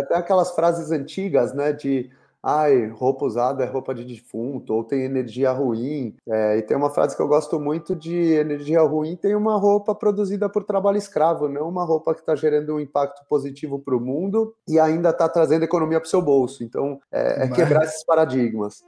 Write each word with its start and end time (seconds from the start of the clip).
Até 0.00 0.16
aquelas 0.16 0.52
frases 0.52 0.90
antigas, 0.90 1.54
né? 1.54 1.72
De 1.72 2.10
ai, 2.42 2.88
roupa 2.88 3.26
usada 3.26 3.62
é 3.62 3.66
roupa 3.66 3.94
de 3.94 4.04
defunto, 4.04 4.72
ou 4.72 4.82
tem 4.82 5.02
energia 5.02 5.52
ruim. 5.52 6.16
É, 6.28 6.58
e 6.58 6.62
tem 6.62 6.76
uma 6.76 6.90
frase 6.90 7.14
que 7.14 7.22
eu 7.22 7.28
gosto 7.28 7.60
muito 7.60 7.94
de 7.94 8.14
energia 8.32 8.80
ruim 8.82 9.16
tem 9.16 9.34
uma 9.34 9.56
roupa 9.56 9.94
produzida 9.94 10.48
por 10.48 10.64
trabalho 10.64 10.96
escravo, 10.96 11.48
não 11.48 11.68
uma 11.68 11.84
roupa 11.84 12.14
que 12.14 12.20
está 12.20 12.34
gerando 12.34 12.74
um 12.74 12.80
impacto 12.80 13.24
positivo 13.28 13.78
para 13.78 13.96
o 13.96 14.00
mundo 14.00 14.54
e 14.66 14.78
ainda 14.78 15.10
está 15.10 15.28
trazendo 15.28 15.64
economia 15.64 16.00
para 16.00 16.06
o 16.06 16.10
seu 16.10 16.22
bolso. 16.22 16.64
Então, 16.64 16.98
é, 17.12 17.44
é 17.44 17.48
quebrar 17.48 17.84
esses 17.84 18.04
paradigmas. 18.04 18.82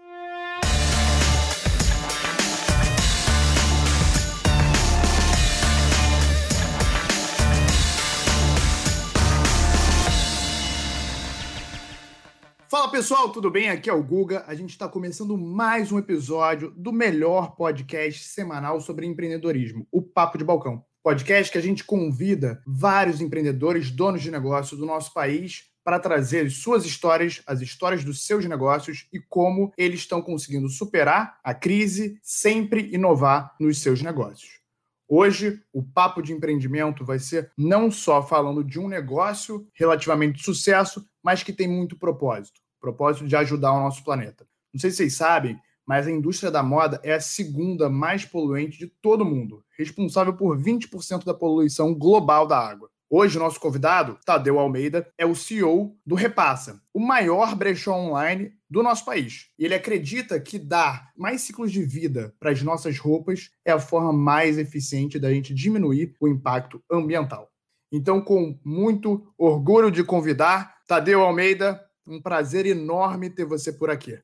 Pessoal, 12.93 13.31
tudo 13.31 13.51
bem? 13.51 13.71
Aqui 13.71 13.89
é 13.89 13.93
o 13.95 14.03
Guga. 14.03 14.45
A 14.47 14.55
gente 14.55 14.69
está 14.69 14.87
começando 14.87 15.39
mais 15.39 15.91
um 15.91 15.99
episódio 15.99 16.75
do 16.77 16.93
melhor 16.93 17.57
podcast 17.57 18.23
semanal 18.23 18.83
sobre 18.83 19.07
empreendedorismo, 19.07 19.89
o 19.91 20.03
Papo 20.03 20.37
de 20.37 20.45
Balcão. 20.45 20.85
Podcast 21.03 21.51
que 21.51 21.57
a 21.57 21.63
gente 21.63 21.85
convida 21.85 22.63
vários 22.67 23.23
empreendedores, 23.23 23.91
donos 23.91 24.21
de 24.21 24.31
negócio 24.31 24.77
do 24.77 24.85
nosso 24.85 25.15
país 25.15 25.71
para 25.83 25.99
trazer 25.99 26.51
suas 26.51 26.85
histórias, 26.85 27.43
as 27.47 27.63
histórias 27.63 28.05
dos 28.05 28.27
seus 28.27 28.45
negócios 28.45 29.09
e 29.11 29.19
como 29.19 29.73
eles 29.79 30.01
estão 30.01 30.21
conseguindo 30.21 30.69
superar 30.69 31.39
a 31.43 31.55
crise, 31.55 32.19
sempre 32.23 32.91
inovar 32.93 33.57
nos 33.59 33.79
seus 33.79 34.03
negócios. 34.03 34.61
Hoje, 35.09 35.63
o 35.73 35.83
papo 35.83 36.21
de 36.21 36.35
empreendimento 36.35 37.07
vai 37.07 37.19
ser 37.19 37.51
não 37.57 37.91
só 37.91 38.23
falando 38.23 38.63
de 38.63 38.79
um 38.79 38.87
negócio 38.87 39.67
relativamente 39.73 40.37
de 40.37 40.45
sucesso, 40.45 41.07
mas 41.23 41.43
que 41.43 41.55
tem 41.55 41.67
muito 41.67 41.99
propósito 41.99 42.62
propósito 42.83 43.27
de 43.27 43.37
ajudar 43.37 43.73
o 43.73 43.81
nosso 43.81 44.05
planeta. 44.05 44.45
Não 44.75 44.81
sei 44.81 44.91
se 44.91 44.99
vocês 44.99 45.17
sabem, 45.17 45.59
mas 45.87 46.07
a 46.07 46.11
indústria 46.11 46.51
da 46.51 46.63
moda 46.63 47.01
é 47.03 47.15
a 47.15 47.21
segunda 47.21 47.89
mais 47.89 48.25
poluente 48.25 48.79
de 48.79 48.87
todo 48.87 49.23
o 49.23 49.25
mundo, 49.25 49.65
responsável 49.79 50.35
por 50.35 50.59
20% 50.59 51.25
da 51.25 51.33
poluição 51.33 51.95
global 51.95 52.47
da 52.47 52.59
água. 52.59 52.91
Hoje, 53.15 53.39
nosso 53.39 53.61
convidado, 53.61 54.19
Tadeu 54.25 54.59
Almeida, 54.59 55.07
é 55.19 55.27
o 55.27 55.35
CEO 55.35 55.95
do 56.05 56.15
Repassa, 56.15 56.81
o 56.95 56.99
maior 56.99 57.55
brechó 57.55 57.95
online 57.95 58.53
do 58.71 58.83
nosso 58.83 59.05
país. 59.05 59.51
E 59.59 59.67
ele 59.67 59.75
acredita 59.75 60.41
que 60.41 60.59
dar 60.59 61.11
mais 61.15 61.43
ciclos 61.43 61.71
de 61.71 61.85
vida 61.85 62.35
para 62.41 62.51
as 62.51 62.63
nossas 62.63 62.99
roupas 62.99 63.51
é 63.67 63.71
a 63.71 63.79
forma 63.79 64.15
mais 64.15 64.57
eficiente 64.57 65.19
da 65.19 65.31
gente 65.31 65.53
diminuir 65.53 66.15
o 66.19 66.27
impacto 66.27 66.83
ambiental. 66.91 67.51
Então, 67.93 68.23
com 68.23 68.59
muito 68.65 69.31
orgulho 69.37 69.91
de 69.91 70.03
convidar 70.03 70.79
Tadeu 70.89 71.21
Almeida, 71.21 71.85
um 72.07 72.21
prazer 72.21 72.67
enorme 72.67 73.31
ter 73.31 73.45
você 73.45 73.73
por 73.73 73.91
aqui. 73.91 74.19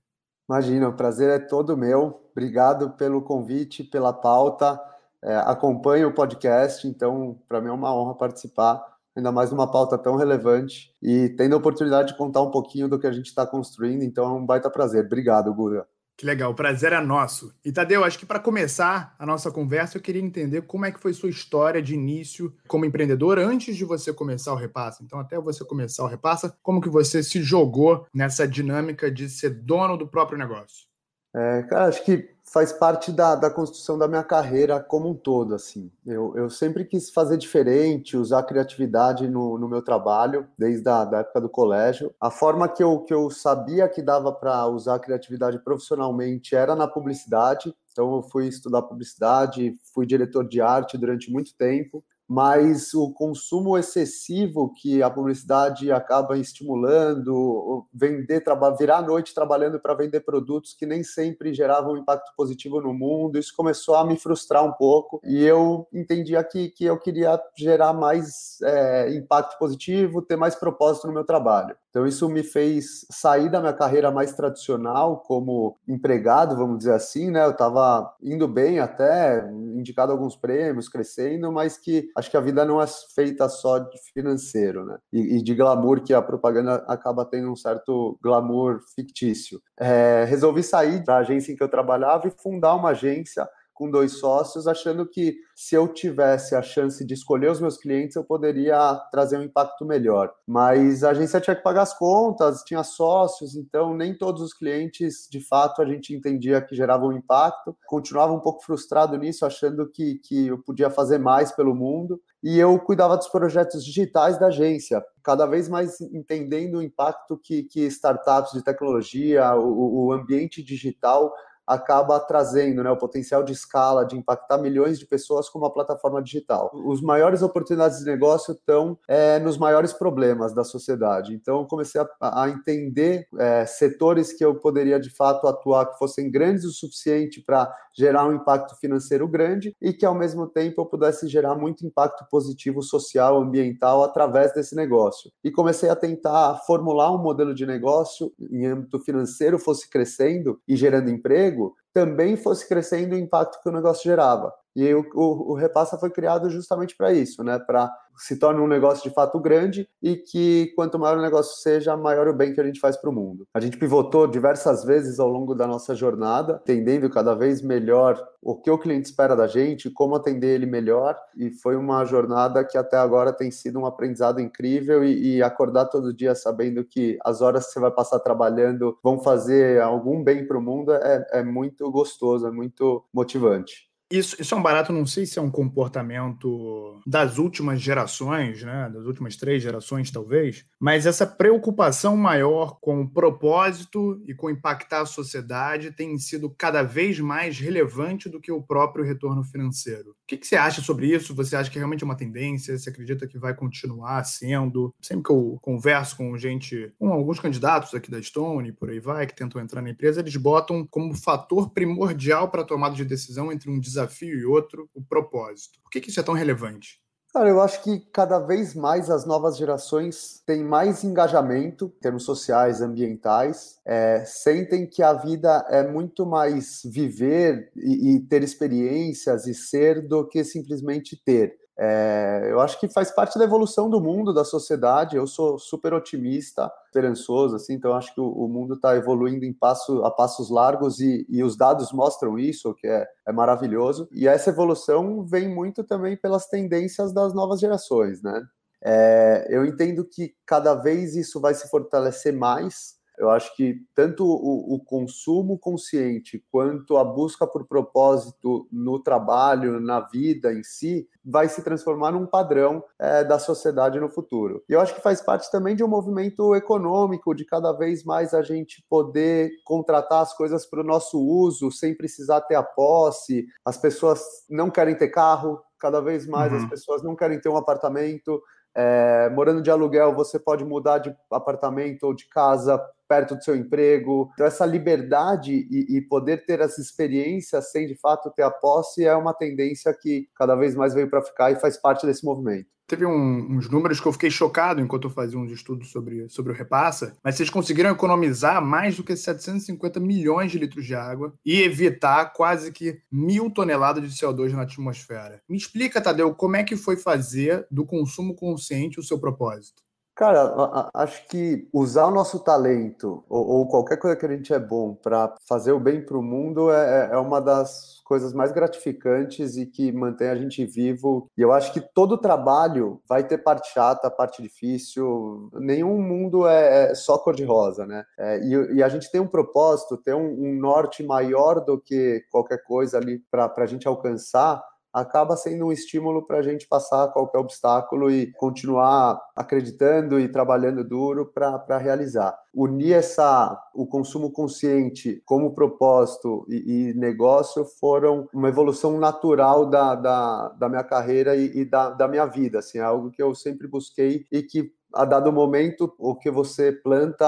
Imagina, 0.49 0.89
o 0.89 0.97
prazer 0.97 1.29
é 1.29 1.39
todo 1.39 1.77
meu. 1.77 2.23
Obrigado 2.33 2.91
pelo 2.91 3.23
convite, 3.23 3.85
pela 3.85 4.13
pauta. 4.13 4.81
É, 5.23 5.37
acompanho 5.37 6.09
o 6.09 6.15
podcast, 6.15 6.87
então 6.87 7.39
para 7.49 7.61
mim 7.61 7.69
é 7.69 7.73
uma 7.73 7.93
honra 7.95 8.15
participar, 8.15 8.81
ainda 9.17 9.33
mais 9.33 9.51
numa 9.51 9.69
pauta 9.69 9.99
tão 9.99 10.15
relevante 10.15 10.95
e 11.03 11.29
tendo 11.31 11.55
a 11.55 11.59
oportunidade 11.59 12.13
de 12.13 12.17
contar 12.17 12.41
um 12.41 12.53
pouquinho 12.53 12.89
do 12.89 12.99
que 12.99 13.07
a 13.07 13.13
gente 13.13 13.27
está 13.27 13.47
construindo. 13.47 14.03
Então 14.03 14.25
é 14.25 14.33
um 14.33 14.47
baita 14.47 14.71
prazer. 14.71 15.05
Obrigado, 15.05 15.53
Guga. 15.53 15.87
Que 16.19 16.27
legal, 16.27 16.51
o 16.51 16.55
prazer 16.55 16.93
é 16.93 17.01
nosso. 17.01 17.55
E 17.65 17.71
Tadeu, 17.71 18.03
acho 18.03 18.19
que 18.19 18.27
para 18.27 18.41
começar 18.41 19.15
a 19.21 19.25
nossa 19.25 19.53
conversa, 19.53 19.97
eu 19.97 20.03
queria 20.03 20.21
entender 20.21 20.63
como 20.63 20.85
é 20.85 20.91
que 20.91 20.99
foi 20.99 21.13
sua 21.13 21.31
história 21.31 21.81
de 21.81 21.95
início 21.95 22.53
como 22.67 22.85
empreendedor 22.85 23.39
antes 23.39 23.77
de 23.77 23.85
você 23.85 24.13
começar 24.13 24.53
o 24.53 24.57
Repassa. 24.57 25.05
Então, 25.05 25.21
até 25.21 25.39
você 25.39 25.65
começar 25.65 26.03
o 26.03 26.09
Repassa, 26.09 26.59
como 26.61 26.81
que 26.81 26.89
você 26.89 27.23
se 27.23 27.41
jogou 27.41 28.05
nessa 28.13 28.49
dinâmica 28.49 29.09
de 29.09 29.31
ser 29.31 29.51
dono 29.51 29.97
do 29.97 30.09
próprio 30.09 30.37
negócio? 30.37 30.89
É, 31.35 31.63
cara, 31.65 31.87
acho 31.87 32.05
que 32.05 32.29
faz 32.43 32.73
parte 32.73 33.13
da, 33.13 33.35
da 33.35 33.51
construção 33.51 33.99
da 33.99 34.09
minha 34.09 34.25
carreira 34.25 34.81
como 34.81 35.11
um 35.11 35.15
todo, 35.15 35.55
assim. 35.55 35.91
Eu, 36.07 36.35
eu 36.35 36.49
sempre 36.49 36.85
quis 36.85 37.11
fazer 37.11 37.37
diferente, 37.37 38.17
usar 38.17 38.43
criatividade 38.45 39.29
no, 39.29 39.59
no 39.59 39.69
meu 39.69 39.83
trabalho, 39.83 40.49
desde 40.59 40.89
a 40.89 41.05
da 41.05 41.19
época 41.19 41.41
do 41.43 41.49
colégio. 41.49 42.15
A 42.21 42.31
forma 42.31 42.69
que 42.69 42.83
eu, 42.83 43.01
que 43.01 43.13
eu 43.13 43.31
sabia 43.31 43.89
que 43.89 44.01
dava 44.01 44.33
para 44.33 44.67
usar 44.67 44.95
a 44.95 44.99
criatividade 44.99 45.59
profissionalmente 45.59 46.57
era 46.57 46.75
na 46.75 46.89
publicidade, 46.89 47.75
então 47.93 48.17
eu 48.17 48.23
fui 48.23 48.49
estudar 48.49 48.83
publicidade, 48.83 49.75
fui 49.93 50.07
diretor 50.07 50.49
de 50.49 50.61
arte 50.61 50.97
durante 50.97 51.31
muito 51.31 51.55
tempo 51.57 52.03
mas 52.29 52.93
o 52.93 53.11
consumo 53.11 53.79
excessivo 53.79 54.75
que 54.75 55.03
a 55.03 55.09
publicidade 55.09 55.91
acaba 55.91 56.37
estimulando, 56.37 57.87
vender, 57.93 58.45
virar 58.79 58.99
a 58.99 59.03
noite 59.03 59.33
trabalhando 59.35 59.81
para 59.81 59.95
vender 59.95 60.21
produtos 60.21 60.75
que 60.75 60.85
nem 60.85 61.03
sempre 61.03 61.55
geravam 61.55 61.97
impacto 61.97 62.31
positivo 62.37 62.83
no 62.83 62.93
mundo, 62.93 63.39
isso 63.39 63.55
começou 63.57 63.95
a 63.95 64.05
me 64.05 64.19
frustrar 64.19 64.63
um 64.63 64.73
pouco 64.73 65.21
e 65.25 65.43
eu 65.43 65.89
entendia 65.91 66.45
que, 66.45 66.69
que 66.69 66.85
eu 66.85 66.99
queria 66.99 67.41
gerar 67.57 67.95
mais 67.95 68.59
é, 68.63 69.15
impacto 69.15 69.59
positivo, 69.59 70.21
ter 70.21 70.37
mais 70.37 70.55
propósito 70.55 71.07
no 71.07 71.15
meu 71.15 71.25
trabalho. 71.25 71.75
Então 71.99 72.07
isso 72.07 72.29
me 72.29 72.45
fez 72.45 73.05
sair 73.11 73.51
da 73.51 73.59
minha 73.59 73.73
carreira 73.73 74.09
mais 74.09 74.33
tradicional 74.33 75.19
como 75.19 75.77
empregado, 75.89 76.57
vamos 76.57 76.79
dizer 76.79 76.93
assim, 76.93 77.29
né? 77.29 77.45
Eu 77.45 77.51
estava 77.51 78.15
indo 78.23 78.47
bem 78.47 78.79
até, 78.79 79.45
indicado 79.75 80.13
alguns 80.13 80.37
prêmios, 80.37 80.89
crescendo, 80.89 81.51
mas 81.51 81.77
que 81.77 82.09
acho 82.17 82.31
que 82.31 82.37
a 82.37 82.41
vida 82.41 82.65
não 82.65 82.81
é 82.81 82.87
feita 82.87 83.49
só 83.49 83.81
de 83.81 83.99
financeiro, 84.15 84.85
né? 84.85 84.97
E, 85.13 85.39
e 85.39 85.43
de 85.43 85.57
glamour, 85.57 86.01
que 86.05 86.15
a 86.15 86.23
propaganda 86.23 86.77
acaba 86.87 87.25
tendo 87.25 87.51
um 87.51 87.57
certo 87.57 88.17
glamour 88.23 88.79
fictício. 88.95 89.61
É, 89.77 90.25
resolvi 90.25 90.63
sair 90.63 91.03
da 91.03 91.17
agência 91.17 91.51
em 91.51 91.57
que 91.57 91.65
eu 91.65 91.69
trabalhava 91.69 92.29
e 92.29 92.31
fundar 92.31 92.77
uma 92.77 92.91
agência 92.91 93.49
com 93.79 93.89
dois 93.89 94.19
sócios, 94.19 94.67
achando 94.67 95.07
que 95.07 95.37
se 95.55 95.77
eu 95.77 95.87
tivesse 95.87 96.57
a 96.57 96.61
chance 96.61 97.05
de 97.05 97.15
escolher 97.15 97.51
os 97.51 97.61
meus 97.61 97.79
clientes, 97.79 98.17
eu 98.17 98.25
poderia 98.25 98.95
trazer 99.13 99.39
um 99.39 99.43
impacto 99.43 99.87
melhor. 99.87 100.33
Mas 100.45 101.05
a 101.05 101.11
agência 101.11 101.41
tinha 101.41 101.55
que 101.55 101.63
pagar 101.63 101.83
as 101.83 101.97
contas, 101.97 102.65
tinha 102.65 102.83
sócios, 102.83 103.55
então 103.55 103.95
nem 103.95 104.17
todos 104.17 104.43
os 104.43 104.53
clientes, 104.53 105.29
de 105.31 105.41
fato, 105.41 105.81
a 105.81 105.87
gente 105.87 106.13
entendia 106.13 106.61
que 106.61 106.75
geravam 106.75 107.11
um 107.11 107.13
impacto. 107.13 107.77
Continuava 107.87 108.33
um 108.33 108.41
pouco 108.41 108.65
frustrado 108.65 109.17
nisso, 109.17 109.47
achando 109.47 109.89
que, 109.89 110.17
que 110.17 110.49
eu 110.49 110.59
podia 110.59 110.91
fazer 110.91 111.19
mais 111.19 111.53
pelo 111.53 111.75
mundo. 111.75 112.21
E 112.43 112.59
eu 112.59 112.79
cuidava 112.81 113.17
dos 113.17 113.29
projetos 113.29 113.85
digitais 113.85 114.39
da 114.39 114.47
agência, 114.47 115.05
cada 115.23 115.47
vez 115.47 115.69
mais 115.69 116.01
entendendo 116.01 116.79
o 116.79 116.83
impacto 116.83 117.37
que, 117.37 117.65
que 117.65 117.81
startups 117.87 118.53
de 118.53 118.63
tecnologia, 118.63 119.55
o, 119.55 120.07
o 120.07 120.13
ambiente 120.13 120.63
digital 120.63 121.33
acaba 121.69 122.19
trazendo 122.19 122.83
né, 122.83 122.91
o 122.91 122.97
potencial 122.97 123.43
de 123.43 123.53
escala, 123.53 124.07
de 124.07 124.17
impactar 124.17 124.57
milhões 124.57 124.99
de 124.99 125.07
pessoas 125.07 125.51
com 125.51 125.59
uma 125.59 125.73
plataforma 125.73 126.23
digital. 126.23 126.71
Os 126.73 127.03
maiores 127.03 127.43
oportunidades 127.43 127.99
de 127.99 128.07
negócio 128.07 128.53
estão 128.53 128.99
é, 129.07 129.39
nos 129.39 129.59
maiores 129.59 129.93
problemas 129.93 130.55
da 130.55 130.65
sociedade. 130.65 131.35
Então, 131.35 131.67
comecei 131.67 132.01
a, 132.01 132.43
a 132.43 132.49
entender 132.49 133.27
é, 133.39 133.67
setores 133.67 134.33
que 134.33 134.45
eu 134.45 134.55
poderia, 134.55 134.99
de 134.99 135.11
fato, 135.11 135.47
atuar 135.47 135.87
que 135.87 135.99
fossem 135.99 136.31
grandes 136.31 136.65
o 136.65 136.73
suficiente 136.73 137.43
para 137.43 137.71
gerar 137.95 138.27
um 138.27 138.35
impacto 138.35 138.77
financeiro 138.77 139.29
grande 139.29 139.77
e 139.83 139.93
que, 139.93 140.07
ao 140.07 140.15
mesmo 140.15 140.47
tempo, 140.47 140.81
eu 140.81 140.87
pudesse 140.87 141.29
gerar 141.29 141.55
muito 141.55 141.85
impacto 141.85 142.25
positivo 142.31 142.81
social, 142.81 143.43
ambiental 143.43 144.03
através 144.03 144.55
desse 144.55 144.75
negócio. 144.75 145.31
E 145.45 145.51
comecei 145.51 145.91
a 145.91 145.97
tentar 145.97 146.63
formular 146.67 147.13
um 147.13 147.19
modelo 147.19 147.55
de 147.55 147.67
negócio 147.67 148.33
em 148.51 148.67
âmbito 148.67 148.99
financeiro 149.01 149.59
fosse 149.59 149.91
crescendo 149.91 150.61
e 150.67 150.77
gerando 150.77 151.11
emprego 151.11 151.58
também 151.99 152.37
fosse 152.37 152.69
crescendo 152.69 153.17
o 153.17 153.19
impacto 153.19 153.61
que 153.61 153.69
o 153.69 153.73
negócio 153.73 154.05
gerava. 154.05 154.55
E 154.79 154.95
o, 154.95 155.05
o, 155.13 155.53
o 155.53 155.55
Repassa 155.55 155.99
foi 155.99 156.09
criado 156.09 156.49
justamente 156.49 156.97
para 156.97 157.13
isso, 157.13 157.43
né? 157.43 157.59
Para 157.59 157.93
se 158.17 158.37
torne 158.37 158.61
um 158.61 158.67
negócio 158.67 159.09
de 159.09 159.15
fato 159.15 159.39
grande 159.41 159.89
e 160.03 160.17
que 160.17 160.73
quanto 160.75 160.99
maior 160.99 161.19
o 161.19 161.23
negócio 161.23 161.61
seja, 161.63 161.97
maior 161.97 162.29
o 162.29 162.35
bem 162.35 162.53
que 162.53 162.61
a 162.61 162.65
gente 162.65 162.81
faz 162.81 162.97
para 162.97 163.11
o 163.11 163.13
mundo. 163.13 163.47
A 163.55 163.61
gente 163.61 163.77
pivotou 163.77 164.27
diversas 164.27 164.85
vezes 164.85 165.19
ao 165.19 165.29
longo 165.29 165.55
da 165.55 165.67
nossa 165.67 165.95
jornada, 165.95 166.61
entendendo 166.63 167.11
cada 167.11 167.35
vez 167.35 167.63
melhor 167.63 168.21
o 168.43 168.57
que 168.57 168.71
o 168.71 168.79
cliente 168.79 169.09
espera 169.09 169.35
da 169.35 169.47
gente, 169.47 169.91
como 169.91 170.15
atender 170.15 170.55
ele 170.55 170.67
melhor, 170.67 171.17
e 171.37 171.51
foi 171.51 171.77
uma 171.77 172.05
jornada 172.05 172.65
que 172.65 172.79
até 172.79 172.97
agora 172.97 173.33
tem 173.33 173.51
sido 173.51 173.81
um 173.81 173.87
aprendizado 173.87 174.41
incrível 174.41 175.05
e, 175.05 175.37
e 175.37 175.43
acordar 175.43 175.87
todo 175.87 176.15
dia 176.15 176.35
sabendo 176.35 176.85
que 176.85 177.19
as 177.25 177.41
horas 177.41 177.67
que 177.67 177.73
você 177.73 177.81
vai 177.81 177.91
passar 177.91 178.21
trabalhando 178.21 178.97
vão 179.03 179.19
fazer 179.19 179.81
algum 179.81 180.23
bem 180.23 180.47
para 180.47 180.59
o 180.59 180.63
mundo 180.63 180.93
é, 180.93 181.27
é 181.33 181.43
muito 181.43 181.91
gostoso, 181.91 182.47
é 182.47 182.51
muito 182.51 183.05
motivante. 183.13 183.88
Isso, 184.11 184.41
isso 184.41 184.55
é 184.55 184.57
um 184.57 184.63
barato, 184.63 184.91
não 184.91 185.05
sei 185.05 185.27
se 185.27 185.39
é 185.39 185.43
um 185.43 185.51
comportamento 185.51 186.99
das 187.07 187.37
últimas 187.37 187.79
gerações, 187.81 188.63
né? 188.63 188.89
Das 188.91 189.05
últimas 189.05 189.37
três 189.37 189.63
gerações, 189.63 190.11
talvez, 190.11 190.65
mas 190.81 191.05
essa 191.05 191.27
preocupação 191.27 192.17
maior 192.17 192.79
com 192.81 193.03
o 193.03 193.11
propósito 193.11 194.23
e 194.27 194.35
com 194.35 194.49
impactar 194.49 195.03
a 195.03 195.07
sociedade 195.07 195.91
tem 195.93 196.19
sido 196.19 196.49
cada 196.49 196.83
vez 196.83 197.21
mais 197.21 197.59
relevante 197.59 198.31
do 198.31 198.41
que 198.41 198.51
o 198.51 198.63
próprio 198.63 199.05
retorno 199.05 199.45
financeiro. 199.45 200.17
Que, 200.29 200.37
que, 200.37 200.47
você 200.47 200.57
acha 200.57 200.83
sobre 200.83 201.07
isso? 201.07 201.35
Você 201.35 201.57
acha 201.57 201.71
que 201.71 201.79
realmente 201.79 202.05
é 202.05 202.05
uma 202.05 202.17
tendência? 202.17 202.77
Você 202.77 202.91
acredita 202.91 203.27
que 203.27 203.39
vai 203.39 203.55
continuar 203.55 204.23
sendo? 204.25 204.95
Sempre 205.01 205.25
que 205.25 205.31
eu 205.31 205.59
converso 205.63 206.19
com 206.19 206.37
gente, 206.37 206.93
com 206.99 207.11
alguns 207.11 207.41
candidatos 207.41 207.95
aqui 207.95 208.11
da 208.11 208.21
Stone, 208.21 208.73
por 208.73 208.91
aí 208.91 209.01
vai, 209.01 209.27
que 209.27 209.35
tentam 209.35 209.61
entrar 209.61 209.81
na 209.81 209.89
empresa, 209.89 210.21
eles 210.21 210.37
botam 210.37 210.87
como 210.87 211.15
fator 211.15 211.71
primordial 211.71 212.51
para 212.51 212.61
a 212.61 212.65
tomada 212.65 212.95
de 212.95 213.07
decisão 213.07 213.51
entre 213.51 213.71
um 213.71 213.81
desafio 213.81 214.39
e 214.39 214.45
outro 214.45 214.89
o 214.95 215.03
propósito. 215.03 215.81
Por 215.83 215.91
que, 215.91 216.01
que 216.01 216.11
isso 216.11 216.21
é 216.21 216.23
tão 216.23 216.35
relevante? 216.35 217.01
Cara, 217.33 217.51
eu 217.51 217.61
acho 217.61 217.83
que 217.83 218.01
cada 218.11 218.39
vez 218.39 218.75
mais 218.75 219.11
as 219.11 219.27
novas 219.27 219.57
gerações 219.59 220.43
têm 220.47 220.65
mais 220.65 221.05
engajamento 221.05 221.93
em 221.97 222.01
termos 222.01 222.25
sociais, 222.25 222.81
ambientais, 222.81 223.79
é, 223.85 224.25
sentem 224.25 224.87
que 224.87 225.03
a 225.03 225.13
vida 225.13 225.65
é 225.69 225.87
muito 225.87 226.25
mais 226.25 226.81
viver 226.85 227.71
e, 227.77 228.15
e 228.17 228.21
ter 228.21 228.43
experiências 228.43 229.47
e 229.47 229.55
ser 229.55 230.09
do 230.09 230.27
que 230.27 230.43
simplesmente 230.43 231.17
ter. 231.23 231.55
É, 231.81 232.49
eu 232.51 232.61
acho 232.61 232.81
que 232.81 232.89
faz 232.89 233.09
parte 233.13 233.39
da 233.39 233.45
evolução 233.45 233.89
do 233.89 234.01
mundo, 234.01 234.35
da 234.35 234.45
sociedade. 234.45 235.17
Eu 235.17 235.29
sou 235.29 235.59
super 235.59 235.95
otimista, 235.95 236.71
esperançoso, 236.87 237.55
assim, 237.55 237.75
então 237.75 237.95
acho 237.95 238.13
que 238.13 238.21
o, 238.21 238.27
o 238.27 238.49
mundo 238.49 238.75
está 238.75 238.97
evoluindo 238.97 239.45
em 239.45 239.53
passo, 239.53 240.05
a 240.05 240.11
passos 240.11 240.51
largos 240.51 240.99
e, 240.99 241.25
e, 241.29 241.43
os 241.45 241.57
dados 241.57 241.93
mostram 241.93 242.37
isso, 242.37 242.75
que 242.75 242.89
é, 242.89 243.07
é 243.27 243.33
maravilhoso. 243.33 244.09
E 244.11 244.27
essa 244.27 244.51
evolução 244.51 245.25
vem 245.25 245.49
muito 245.49 245.85
também 245.85 246.17
pelas 246.17 246.47
tendências 246.49 247.13
das 247.13 247.33
novas 247.33 247.61
gerações, 247.61 248.21
né? 248.23 248.45
É, 248.83 249.47
eu 249.49 249.65
entendo 249.65 250.05
que 250.05 250.35
cada 250.47 250.75
vez 250.75 251.17
isso 251.17 251.41
vai 251.41 251.55
se 251.55 251.69
fortalecer 251.69 252.33
mais 252.33 252.98
eu 253.19 253.31
acho 253.31 253.55
que 253.57 253.81
tanto 253.95 254.25
o, 254.25 254.75
o, 254.75 254.81
consumo 254.85 255.59
consciente 255.59 256.43
quanto 256.51 256.97
a 256.97 257.05
busca 257.05 257.47
por 257.47 257.67
propósito 257.67 258.69
no 258.73 259.01
trabalho, 259.01 259.81
na 259.81 260.01
vida 260.01 260.53
em 260.53 260.63
si, 260.63 261.09
vai 261.25 261.49
se 261.49 261.63
transformar 261.63 262.13
num 262.13 262.27
padrão 262.27 262.83
é, 262.99 263.25
da 263.25 263.39
sociedade 263.39 263.99
no 263.99 264.09
futuro. 264.09 264.63
E 264.69 264.73
eu 264.73 264.81
acho 264.81 264.95
que 264.95 265.03
faz 265.03 265.21
parte 265.21 265.51
também 265.51 265.75
de 265.75 265.83
um 265.83 265.89
movimento 265.89 266.55
econômico, 266.55 267.35
de 267.35 267.45
cada 267.45 267.73
vez 267.73 268.05
mais 268.05 268.33
a 268.33 268.43
gente 268.43 268.85
poder 268.89 269.51
contratar 269.65 270.23
as 270.23 270.33
coisas 270.33 270.65
para 270.65 270.81
o 270.81 270.85
nosso 270.85 271.21
uso, 271.21 271.73
sem 271.73 271.97
precisar 271.97 272.43
ter 272.43 272.55
a 272.55 272.63
posse. 272.63 273.47
As 273.65 273.77
pessoas 273.77 274.23
não 274.49 274.71
querem 274.71 274.97
ter 274.97 275.09
carro, 275.09 275.61
cada 275.79 276.01
vez 276.01 276.27
mais 276.27 276.53
uhum. 276.53 276.59
as 276.59 276.67
pessoas 276.67 277.03
não 277.03 277.17
querem 277.17 277.41
ter 277.41 277.49
um 277.49 277.57
apartamento. 277.57 278.41
É, 278.75 279.29
morando 279.31 279.61
de 279.61 279.71
aluguel, 279.71 280.15
você 280.15 280.39
pode 280.39 280.65
mudar 280.65 280.99
de 280.99 281.15
apartamento 281.33 282.05
ou 282.05 282.15
de 282.15 282.29
casa 282.29 282.81
perto 283.09 283.35
do 283.35 283.43
seu 283.43 283.57
emprego. 283.57 284.31
Então, 284.35 284.47
essa 284.47 284.67
liberdade 284.67 285.67
e, 285.71 285.97
e, 285.97 286.01
poder 286.03 286.45
ter 286.45 286.61
as 286.61 286.79
experiências 286.79 287.73
sem 287.73 287.87
de 287.87 287.95
fato 287.95 288.31
ter 288.31 288.43
a 288.43 288.51
posse 288.51 289.05
é 289.05 289.17
uma 289.17 289.33
tendência 289.33 289.93
que 289.95 290.29
cada 290.37 290.55
vez 290.55 290.75
mais 290.75 290.95
veio 290.95 291.09
para 291.09 291.23
ficar 291.23 291.51
e 291.51 291.57
faz 291.57 291.77
parte 291.77 292.07
desse 292.07 292.25
movimento. 292.25 292.69
Teve 292.89 293.05
um, 293.05 293.59
uns 293.59 293.69
números 293.69 294.01
que 294.01 294.09
eu 294.09 294.13
fiquei 294.15 294.31
chocado 294.31 294.81
enquanto 294.81 295.09
eu 295.09 295.11
fazia 295.11 295.39
uns 295.39 295.53
estudos 295.53 295.91
sobre, 295.91 296.27
sobre 296.31 296.53
o 296.53 296.57
repassa, 296.57 297.15
mas 297.23 297.35
vocês 297.35 297.51
conseguiram 297.51 297.91
economizar 297.91 298.65
mais 298.65 298.97
do 298.97 299.05
que 299.05 299.15
750 299.15 300.01
milhões 300.01 300.51
de 300.51 300.59
litros 300.59 300.87
de 300.87 300.95
água 300.95 301.35
e 301.45 301.61
evitar 301.61 302.33
quase 302.33 302.73
que 302.73 302.99
mil 303.13 303.51
toneladas 303.51 304.11
de 304.11 304.19
CO2 304.19 304.53
na 304.53 304.63
atmosfera. 304.63 305.43
Me 305.47 305.59
explica, 305.59 306.01
Tadeu, 306.01 306.35
como 306.35 306.57
é 306.57 306.65
que 306.65 306.77
foi 306.77 306.97
fazer 306.97 307.67
do 307.71 307.85
consumo 307.85 308.35
consciente 308.35 308.99
o 308.99 309.03
seu 309.03 309.19
propósito? 309.19 309.83
Cara, 310.19 310.91
acho 310.95 311.29
que 311.29 311.69
usar 311.73 312.07
o 312.07 312.11
nosso 312.11 312.41
talento 312.41 313.23
ou, 313.29 313.47
ou 313.51 313.69
qualquer 313.69 313.99
coisa 313.99 314.17
que 314.17 314.27
a 314.27 314.29
gente 314.29 314.53
é 314.53 314.59
bom 314.59 314.93
para 314.93 315.33
fazer 315.47 315.71
o 315.71 315.79
bem 315.79 316.05
para 316.05 316.19
o 316.19 316.23
mundo 316.23 316.73
é, 316.73 317.07
é, 317.07 317.15
é 317.15 317.17
uma 317.19 317.41
das 317.41 318.03
coisas 318.05 318.33
mais 318.33 318.51
gratificantes 318.51 319.57
e 319.57 319.65
que 319.65 319.93
mantém 319.93 320.29
a 320.29 320.35
gente 320.35 320.67
vivo. 320.67 321.31
E 321.39 321.41
eu 321.41 321.53
acho 321.53 321.73
que 321.73 321.81
todo 321.81 322.19
trabalho 322.19 323.01
vai 323.09 323.23
ter 323.23 323.39
parte 323.39 323.73
chata, 323.73 324.11
parte 324.11 324.43
difícil. 324.43 325.51
Nenhum 325.53 326.03
mundo 326.03 326.49
é, 326.49 326.91
é 326.91 326.95
só 326.97 327.17
cor-de-rosa, 327.17 327.87
né? 327.87 328.05
É, 328.19 328.41
e, 328.41 328.79
e, 328.79 328.83
a 328.83 328.89
gente 328.89 329.13
tem 329.13 329.21
um 329.21 329.29
propósito, 329.29 329.97
tem 329.97 330.15
um, 330.15 330.49
um 330.49 330.55
norte 330.59 331.05
maior 331.05 331.61
do 331.61 331.79
que 331.79 332.25
qualquer 332.29 332.65
coisa 332.65 332.99
ali 332.99 333.23
para 333.31 333.53
a 333.57 333.67
gente 333.67 333.87
alcançar 333.87 334.65
acaba 335.01 335.37
sendo 335.37 335.67
um 335.67 335.73
estímulo 335.73 336.27
para 336.27 336.39
a 336.39 336.43
gente 336.43 336.67
passar 336.67 337.09
qualquer 337.09 337.39
obstáculo 337.39 338.11
e 338.11 338.33
continuar 338.33 339.21
acreditando 339.35 340.19
e 340.19 340.29
trabalhando 340.29 340.85
duro 340.85 341.27
para 341.27 341.79
realizar. 341.79 342.37
Unir 342.55 342.95
essa, 342.95 343.57
o 343.75 343.87
consumo 343.87 344.33
consciente 344.33 345.23
como 345.25 345.55
propósito 345.55 346.45
e, 346.49 346.91
e, 346.91 346.95
negócio 346.95 347.65
foram 347.65 348.29
uma 348.33 348.49
evolução 348.49 348.99
natural 348.99 349.67
da, 349.67 349.95
da, 349.95 350.49
da 350.51 350.69
minha 350.69 350.83
carreira 350.83 351.37
e, 351.37 351.61
e 351.61 351.65
da, 351.65 351.91
da 351.91 352.09
minha 352.09 352.27
vida. 352.27 352.59
Assim, 352.59 352.79
é 352.79 352.83
algo 352.83 353.11
que 353.11 353.23
eu 353.23 353.35
sempre 353.35 353.69
busquei 353.69 354.25
e 354.33 354.43
que 354.43 354.73
a 354.95 355.05
dado 355.05 355.33
momento, 355.33 355.95
o 355.99 356.15
que 356.15 356.31
você 356.31 356.73
planta, 356.73 357.27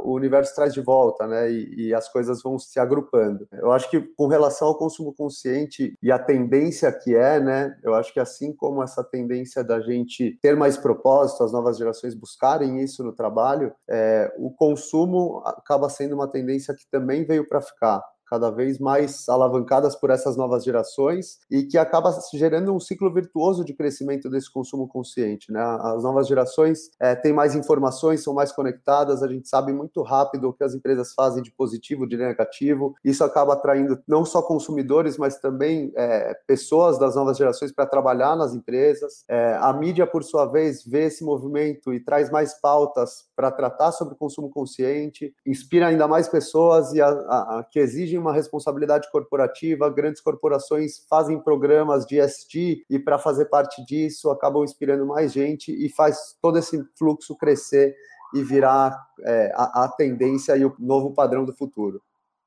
o 0.00 0.12
universo 0.12 0.54
traz 0.54 0.72
de 0.72 0.80
volta, 0.80 1.26
né? 1.26 1.50
E, 1.50 1.88
e, 1.88 1.94
as 1.94 2.08
coisas 2.08 2.42
vão 2.42 2.58
se 2.58 2.78
agrupando. 2.80 3.46
Eu 3.52 3.72
acho 3.72 3.90
que 3.90 4.00
com 4.00 4.26
relação 4.26 4.68
ao 4.68 4.78
consumo 4.78 5.12
consciente 5.12 5.96
e 6.02 6.10
a 6.10 6.18
tendência 6.18 6.90
que 6.92 7.14
é, 7.14 7.40
né? 7.40 7.76
Eu 7.82 7.94
acho 7.94 8.12
que 8.12 8.20
assim 8.20 8.52
como 8.54 8.82
essa 8.82 9.04
tendência 9.04 9.62
da 9.62 9.80
gente 9.80 10.38
ter 10.40 10.56
mais 10.56 10.76
propósito, 10.76 11.44
as 11.44 11.52
novas 11.52 11.76
gerações 11.76 12.14
buscarem 12.14 12.80
isso 12.80 13.04
no 13.04 13.12
trabalho, 13.12 13.72
é, 13.88 14.32
o 14.38 14.50
consumo 14.50 15.42
acaba 15.44 15.88
sendo 15.88 16.14
uma 16.14 16.28
tendência 16.28 16.74
que 16.74 16.86
também 16.90 17.24
veio 17.24 17.46
para 17.48 17.60
ficar 17.60 18.02
cada 18.26 18.50
vez 18.50 18.78
mais 18.78 19.28
alavancadas 19.28 19.96
por 19.96 20.10
essas 20.10 20.36
novas 20.36 20.64
gerações 20.64 21.38
e 21.50 21.64
que 21.64 21.78
acaba 21.78 22.16
gerando 22.32 22.74
um 22.74 22.80
ciclo 22.80 23.12
virtuoso 23.12 23.64
de 23.64 23.74
crescimento 23.74 24.28
desse 24.28 24.50
consumo 24.52 24.88
consciente. 24.88 25.52
Né? 25.52 25.60
As 25.60 26.02
novas 26.02 26.26
gerações 26.26 26.90
é, 27.00 27.14
têm 27.14 27.32
mais 27.32 27.54
informações, 27.54 28.22
são 28.22 28.34
mais 28.34 28.52
conectadas, 28.52 29.22
a 29.22 29.28
gente 29.28 29.48
sabe 29.48 29.72
muito 29.72 30.02
rápido 30.02 30.48
o 30.48 30.52
que 30.52 30.64
as 30.64 30.74
empresas 30.74 31.12
fazem 31.14 31.42
de 31.42 31.50
positivo, 31.50 32.06
de 32.06 32.16
negativo. 32.16 32.94
Isso 33.04 33.24
acaba 33.24 33.54
atraindo 33.54 33.98
não 34.06 34.24
só 34.24 34.42
consumidores, 34.42 35.16
mas 35.16 35.38
também 35.38 35.92
é, 35.96 36.34
pessoas 36.46 36.98
das 36.98 37.14
novas 37.14 37.36
gerações 37.36 37.72
para 37.72 37.86
trabalhar 37.86 38.36
nas 38.36 38.54
empresas. 38.54 39.24
É, 39.28 39.56
a 39.60 39.72
mídia, 39.72 40.06
por 40.06 40.22
sua 40.24 40.46
vez, 40.46 40.84
vê 40.84 41.04
esse 41.04 41.24
movimento 41.24 41.92
e 41.92 42.00
traz 42.00 42.30
mais 42.30 42.54
pautas 42.60 43.24
para 43.36 43.50
tratar 43.50 43.92
sobre 43.92 44.14
consumo 44.14 44.50
consciente, 44.50 45.34
inspira 45.46 45.88
ainda 45.88 46.06
mais 46.06 46.28
pessoas 46.28 46.92
e 46.92 47.00
a, 47.00 47.08
a, 47.08 47.58
a 47.58 47.64
que 47.64 47.78
exigem 47.78 48.18
uma 48.18 48.32
responsabilidade 48.32 49.10
corporativa, 49.10 49.90
grandes 49.90 50.20
corporações 50.20 51.04
fazem 51.08 51.40
programas 51.40 52.06
de 52.06 52.20
ST 52.26 52.84
e 52.88 52.98
para 52.98 53.18
fazer 53.18 53.46
parte 53.46 53.84
disso 53.84 54.30
acabam 54.30 54.64
inspirando 54.64 55.06
mais 55.06 55.32
gente 55.32 55.72
e 55.72 55.88
faz 55.88 56.36
todo 56.40 56.58
esse 56.58 56.82
fluxo 56.96 57.36
crescer 57.36 57.94
e 58.34 58.42
virar 58.42 58.96
é, 59.22 59.52
a, 59.54 59.84
a 59.84 59.88
tendência 59.88 60.56
e 60.56 60.64
o 60.64 60.74
novo 60.78 61.12
padrão 61.12 61.44
do 61.44 61.54
futuro. 61.54 62.02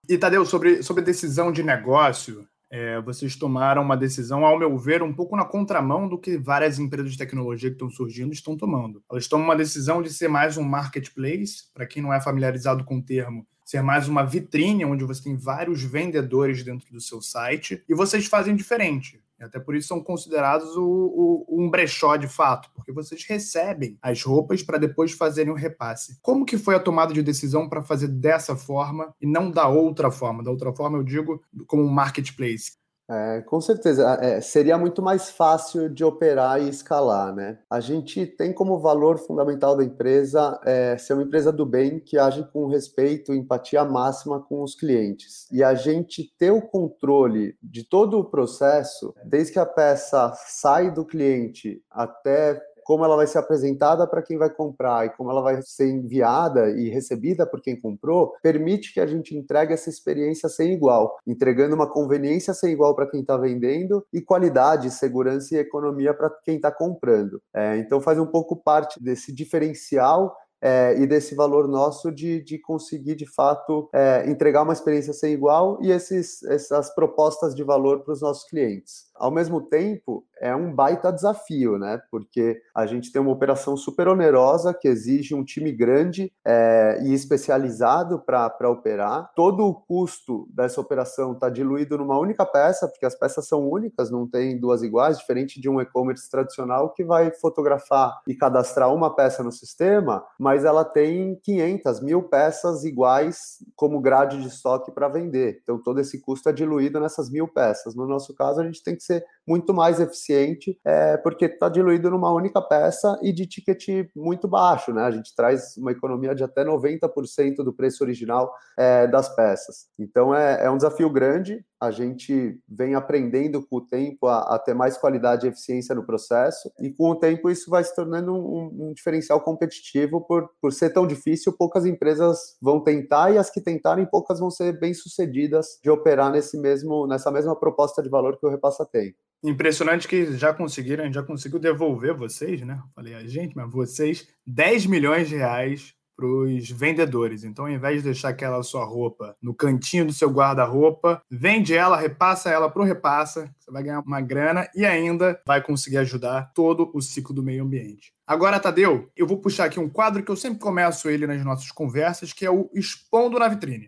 E 0.09 0.17
Tadeu, 0.17 0.45
sobre, 0.45 0.83
sobre 0.83 1.03
decisão 1.03 1.51
de 1.51 1.63
negócio, 1.63 2.47
é, 2.69 2.99
vocês 3.01 3.35
tomaram 3.35 3.81
uma 3.81 3.95
decisão, 3.95 4.45
ao 4.45 4.59
meu 4.59 4.77
ver, 4.77 5.01
um 5.01 5.13
pouco 5.13 5.35
na 5.35 5.45
contramão 5.45 6.07
do 6.07 6.17
que 6.17 6.37
várias 6.37 6.79
empresas 6.79 7.11
de 7.11 7.17
tecnologia 7.17 7.69
que 7.69 7.75
estão 7.75 7.89
surgindo 7.89 8.33
estão 8.33 8.57
tomando. 8.57 9.03
Elas 9.09 9.27
tomam 9.27 9.47
uma 9.47 9.55
decisão 9.55 10.01
de 10.01 10.11
ser 10.11 10.27
mais 10.27 10.57
um 10.57 10.63
marketplace, 10.63 11.71
para 11.73 11.85
quem 11.85 12.03
não 12.03 12.13
é 12.13 12.19
familiarizado 12.19 12.83
com 12.83 12.97
o 12.97 13.01
termo, 13.01 13.47
ser 13.63 13.81
mais 13.81 14.07
uma 14.07 14.23
vitrine 14.23 14.85
onde 14.85 15.03
você 15.03 15.23
tem 15.23 15.35
vários 15.35 15.83
vendedores 15.83 16.63
dentro 16.63 16.91
do 16.91 17.01
seu 17.01 17.21
site 17.21 17.83
e 17.87 17.93
vocês 17.93 18.25
fazem 18.25 18.55
diferente. 18.55 19.21
E 19.39 19.43
até 19.43 19.59
por 19.59 19.75
isso 19.75 19.87
são 19.87 20.03
considerados 20.03 20.75
o, 20.75 20.83
o, 20.83 21.63
um 21.63 21.69
brechó 21.69 22.15
de 22.15 22.27
fato, 22.27 22.69
porque 22.73 22.91
vocês 22.91 23.23
recebem 23.25 23.97
as 24.01 24.23
roupas 24.23 24.63
para 24.63 24.77
depois 24.77 25.11
fazerem 25.11 25.51
o 25.51 25.55
repasse. 25.55 26.17
Como 26.21 26.45
que 26.45 26.57
foi 26.57 26.75
a 26.75 26.79
tomada 26.79 27.13
de 27.13 27.21
decisão 27.21 27.69
para 27.69 27.83
fazer 27.83 28.07
dessa 28.07 28.55
forma 28.55 29.13
e 29.21 29.27
não 29.27 29.51
da 29.51 29.67
outra 29.67 30.09
forma? 30.09 30.43
Da 30.43 30.49
outra 30.49 30.73
forma, 30.73 30.97
eu 30.97 31.03
digo 31.03 31.41
como 31.67 31.83
um 31.83 31.89
marketplace. 31.89 32.77
É, 33.09 33.41
com 33.41 33.61
certeza, 33.61 34.17
é, 34.21 34.41
seria 34.41 34.77
muito 34.77 35.01
mais 35.01 35.29
fácil 35.29 35.89
de 35.89 36.03
operar 36.03 36.61
e 36.61 36.67
escalar, 36.67 37.33
né? 37.33 37.57
A 37.69 37.79
gente 37.79 38.25
tem 38.25 38.51
como 38.51 38.79
valor 38.79 39.17
fundamental 39.17 39.77
da 39.77 39.83
empresa 39.83 40.59
é, 40.65 40.97
ser 40.97 41.13
uma 41.13 41.23
empresa 41.23 41.51
do 41.51 41.65
bem 41.65 42.01
que 42.01 42.17
age 42.17 42.45
com 42.51 42.67
respeito 42.67 43.33
e 43.33 43.37
empatia 43.37 43.85
máxima 43.85 44.41
com 44.41 44.61
os 44.61 44.75
clientes. 44.75 45.47
E 45.51 45.63
a 45.63 45.73
gente 45.73 46.33
ter 46.37 46.51
o 46.51 46.61
controle 46.61 47.55
de 47.63 47.85
todo 47.85 48.19
o 48.19 48.25
processo, 48.25 49.15
desde 49.23 49.53
que 49.53 49.59
a 49.59 49.65
peça 49.65 50.33
sai 50.45 50.91
do 50.91 51.05
cliente 51.05 51.81
até 51.89 52.61
como 52.87 53.03
ela 53.03 53.17
vai 53.17 53.27
ser 53.27 53.37
apresentada 53.37 54.07
para 54.07 54.21
quem 54.21 54.37
vai 54.37 54.49
comprar 54.49 55.05
e 55.05 55.09
como 55.09 55.29
ela 55.29 55.41
vai 55.41 55.61
ser 55.61 55.89
enviada 55.89 56.69
e 56.69 56.87
recebida 56.87 57.45
por 57.45 57.61
quem 57.61 57.77
comprou, 57.77 58.33
permite 58.41 58.93
que 58.93 59.01
a 59.01 59.05
gente 59.05 59.35
entregue 59.35 59.73
essa 59.73 59.89
experiência 59.89 60.47
sem 60.47 60.71
igual, 60.71 61.17
entregando 61.27 61.75
uma 61.75 61.91
conveniência 61.91 62.53
sem 62.53 62.71
igual 62.71 62.95
para 62.95 63.05
quem 63.05 63.19
está 63.19 63.35
vendendo 63.35 64.05
e 64.13 64.21
qualidade, 64.21 64.89
segurança 64.89 65.53
e 65.53 65.57
economia 65.57 66.13
para 66.13 66.29
quem 66.45 66.55
está 66.55 66.71
comprando. 66.71 67.41
É, 67.53 67.75
então 67.75 67.99
faz 67.99 68.17
um 68.17 68.25
pouco 68.25 68.55
parte 68.55 69.03
desse 69.03 69.33
diferencial 69.33 70.33
é, 70.61 70.95
e 70.97 71.05
desse 71.05 71.35
valor 71.35 71.67
nosso 71.67 72.11
de, 72.11 72.41
de 72.41 72.57
conseguir, 72.57 73.15
de 73.15 73.25
fato, 73.25 73.89
é, 73.93 74.29
entregar 74.29 74.63
uma 74.63 74.73
experiência 74.73 75.13
sem 75.13 75.33
igual 75.33 75.77
e 75.81 75.91
esses, 75.91 76.41
essas 76.43 76.93
propostas 76.93 77.53
de 77.55 77.63
valor 77.63 78.01
para 78.03 78.13
os 78.13 78.21
nossos 78.21 78.49
clientes. 78.49 79.06
Ao 79.19 79.31
mesmo 79.31 79.61
tempo, 79.61 80.25
é 80.41 80.55
um 80.55 80.73
baita 80.73 81.11
desafio, 81.11 81.77
né? 81.77 81.99
Porque 82.11 82.61
a 82.75 82.85
gente 82.85 83.11
tem 83.11 83.21
uma 83.21 83.31
operação 83.31 83.75
super 83.75 84.07
onerosa 84.07 84.73
que 84.73 84.87
exige 84.87 85.33
um 85.33 85.43
time 85.43 85.71
grande 85.71 86.31
é, 86.45 86.99
e 87.03 87.13
especializado 87.13 88.19
para 88.19 88.69
operar. 88.69 89.31
Todo 89.35 89.65
o 89.65 89.73
custo 89.73 90.47
dessa 90.53 90.79
operação 90.79 91.33
está 91.33 91.49
diluído 91.49 91.97
numa 91.97 92.19
única 92.19 92.45
peça, 92.45 92.87
porque 92.87 93.05
as 93.05 93.15
peças 93.15 93.47
são 93.47 93.67
únicas, 93.67 94.11
não 94.11 94.27
tem 94.27 94.59
duas 94.59 94.83
iguais, 94.83 95.17
diferente 95.17 95.59
de 95.59 95.69
um 95.69 95.81
e-commerce 95.81 96.29
tradicional 96.29 96.93
que 96.93 97.03
vai 97.03 97.31
fotografar 97.31 98.21
e 98.27 98.35
cadastrar 98.35 98.93
uma 98.93 99.15
peça 99.15 99.43
no 99.43 99.51
sistema, 99.51 100.23
mas 100.39 100.65
ela 100.65 100.85
tem 100.85 101.39
500, 101.43 102.01
mil 102.01 102.23
peças 102.23 102.83
iguais 102.83 103.57
como 103.75 103.99
grade 103.99 104.41
de 104.41 104.47
estoque 104.47 104.91
para 104.91 105.07
vender. 105.07 105.59
Então 105.63 105.81
todo 105.81 105.99
esse 105.99 106.19
custo 106.19 106.49
é 106.49 106.53
diluído 106.53 106.99
nessas 106.99 107.29
mil 107.29 107.47
peças. 107.47 107.95
No 107.95 108.07
nosso 108.07 108.33
caso, 108.35 108.61
a 108.61 108.63
gente 108.63 108.83
tem 108.83 108.95
que 108.95 109.03
ser 109.07 109.25
muito 109.47 109.73
mais 109.73 109.99
eficiente, 109.99 110.77
é, 110.83 111.15
porque 111.17 111.45
está 111.45 111.69
diluído 111.69 112.11
numa 112.11 112.33
única 112.33 112.61
peça 112.61 113.17
e 113.21 113.31
de 113.31 113.45
ticket 113.45 114.09
muito 114.15 114.47
baixo, 114.47 114.93
né? 114.93 115.03
A 115.03 115.11
gente 115.11 115.33
traz 115.35 115.77
uma 115.77 115.91
economia 115.91 116.35
de 116.35 116.43
até 116.43 116.65
90% 116.65 117.57
do 117.63 117.73
preço 117.73 118.03
original 118.03 118.53
é, 118.77 119.07
das 119.07 119.33
peças. 119.33 119.87
Então 119.97 120.35
é, 120.35 120.65
é 120.65 120.69
um 120.69 120.77
desafio 120.77 121.09
grande, 121.09 121.63
a 121.79 121.91
gente 121.91 122.59
vem 122.67 122.95
aprendendo 122.95 123.65
com 123.65 123.77
o 123.77 123.81
tempo 123.81 124.27
a, 124.27 124.55
a, 124.55 124.59
ter 124.59 124.73
mais 124.73 124.97
qualidade 124.97 125.45
e 125.45 125.49
eficiência 125.49 125.93
no 125.93 126.05
processo, 126.05 126.71
e 126.81 126.91
com 126.91 127.11
o 127.11 127.15
tempo 127.15 127.49
isso 127.49 127.69
vai 127.69 127.83
se 127.83 127.95
tornando 127.95 128.33
um, 128.33 128.89
um, 128.89 128.93
diferencial 128.93 129.39
competitivo 129.41 130.21
por, 130.21 130.49
por 130.59 130.73
ser 130.73 130.89
tão 130.89 131.05
difícil, 131.05 131.53
poucas 131.55 131.85
empresas 131.85 132.57
vão 132.61 132.83
tentar, 132.83 133.31
e 133.31 133.37
as 133.37 133.49
que 133.49 133.61
tentarem, 133.61 134.05
poucas 134.05 134.39
vão 134.39 134.49
ser 134.49 134.77
bem 134.79 134.93
sucedidas 134.93 135.79
de 135.83 135.89
operar 135.89 136.31
nesse 136.31 136.57
mesmo, 136.59 137.05
nessa 137.05 137.31
mesma 137.31 137.55
proposta 137.55 138.01
de 138.01 138.09
valor 138.09 138.37
que 138.39 138.45
o 138.45 138.49
Repassa 138.49 138.85
tem. 138.85 139.15
Impressionante 139.43 140.07
que 140.07 140.37
já 140.37 140.53
conseguiram, 140.53 141.11
já 141.11 141.21
conseguiu 141.21 141.59
devolver 141.59 142.13
vocês, 142.13 142.61
né? 142.61 142.81
Falei 142.95 143.13
a 143.13 143.25
gente, 143.25 143.55
mas 143.55 143.71
vocês 143.71 144.27
10 144.45 144.85
milhões 144.87 145.29
de 145.29 145.35
reais 145.35 145.95
para 146.17 146.25
os 146.25 146.69
vendedores. 146.71 147.43
Então, 147.43 147.65
ao 147.65 147.71
invés 147.71 147.97
de 147.97 148.05
deixar 148.05 148.29
aquela 148.29 148.63
sua 148.63 148.83
roupa 148.83 149.35
no 149.39 149.53
cantinho 149.53 150.07
do 150.07 150.11
seu 150.11 150.29
guarda-roupa, 150.31 151.21
vende 151.29 151.75
ela, 151.75 151.95
repassa 151.95 152.49
ela 152.49 152.69
para 152.69 152.81
o 152.81 152.85
repassa, 152.85 153.53
você 153.59 153.71
vai 153.71 153.83
ganhar 153.83 153.99
uma 153.99 154.19
grana 154.19 154.67
e 154.73 154.83
ainda 154.83 155.39
vai 155.45 155.61
conseguir 155.61 155.97
ajudar 155.97 156.51
todo 156.55 156.89
o 156.93 157.01
ciclo 157.01 157.35
do 157.35 157.43
meio 157.43 157.63
ambiente. 157.63 158.11
Agora, 158.25 158.59
Tadeu, 158.59 159.09
eu 159.15 159.27
vou 159.27 159.37
puxar 159.37 159.65
aqui 159.65 159.79
um 159.79 159.87
quadro 159.87 160.23
que 160.23 160.31
eu 160.31 160.35
sempre 160.35 160.59
começo 160.59 161.07
ele 161.07 161.27
nas 161.27 161.45
nossas 161.45 161.71
conversas, 161.71 162.33
que 162.33 162.45
é 162.45 162.49
o 162.49 162.69
Expondo 162.73 163.37
na 163.37 163.47
Vitrine. 163.47 163.87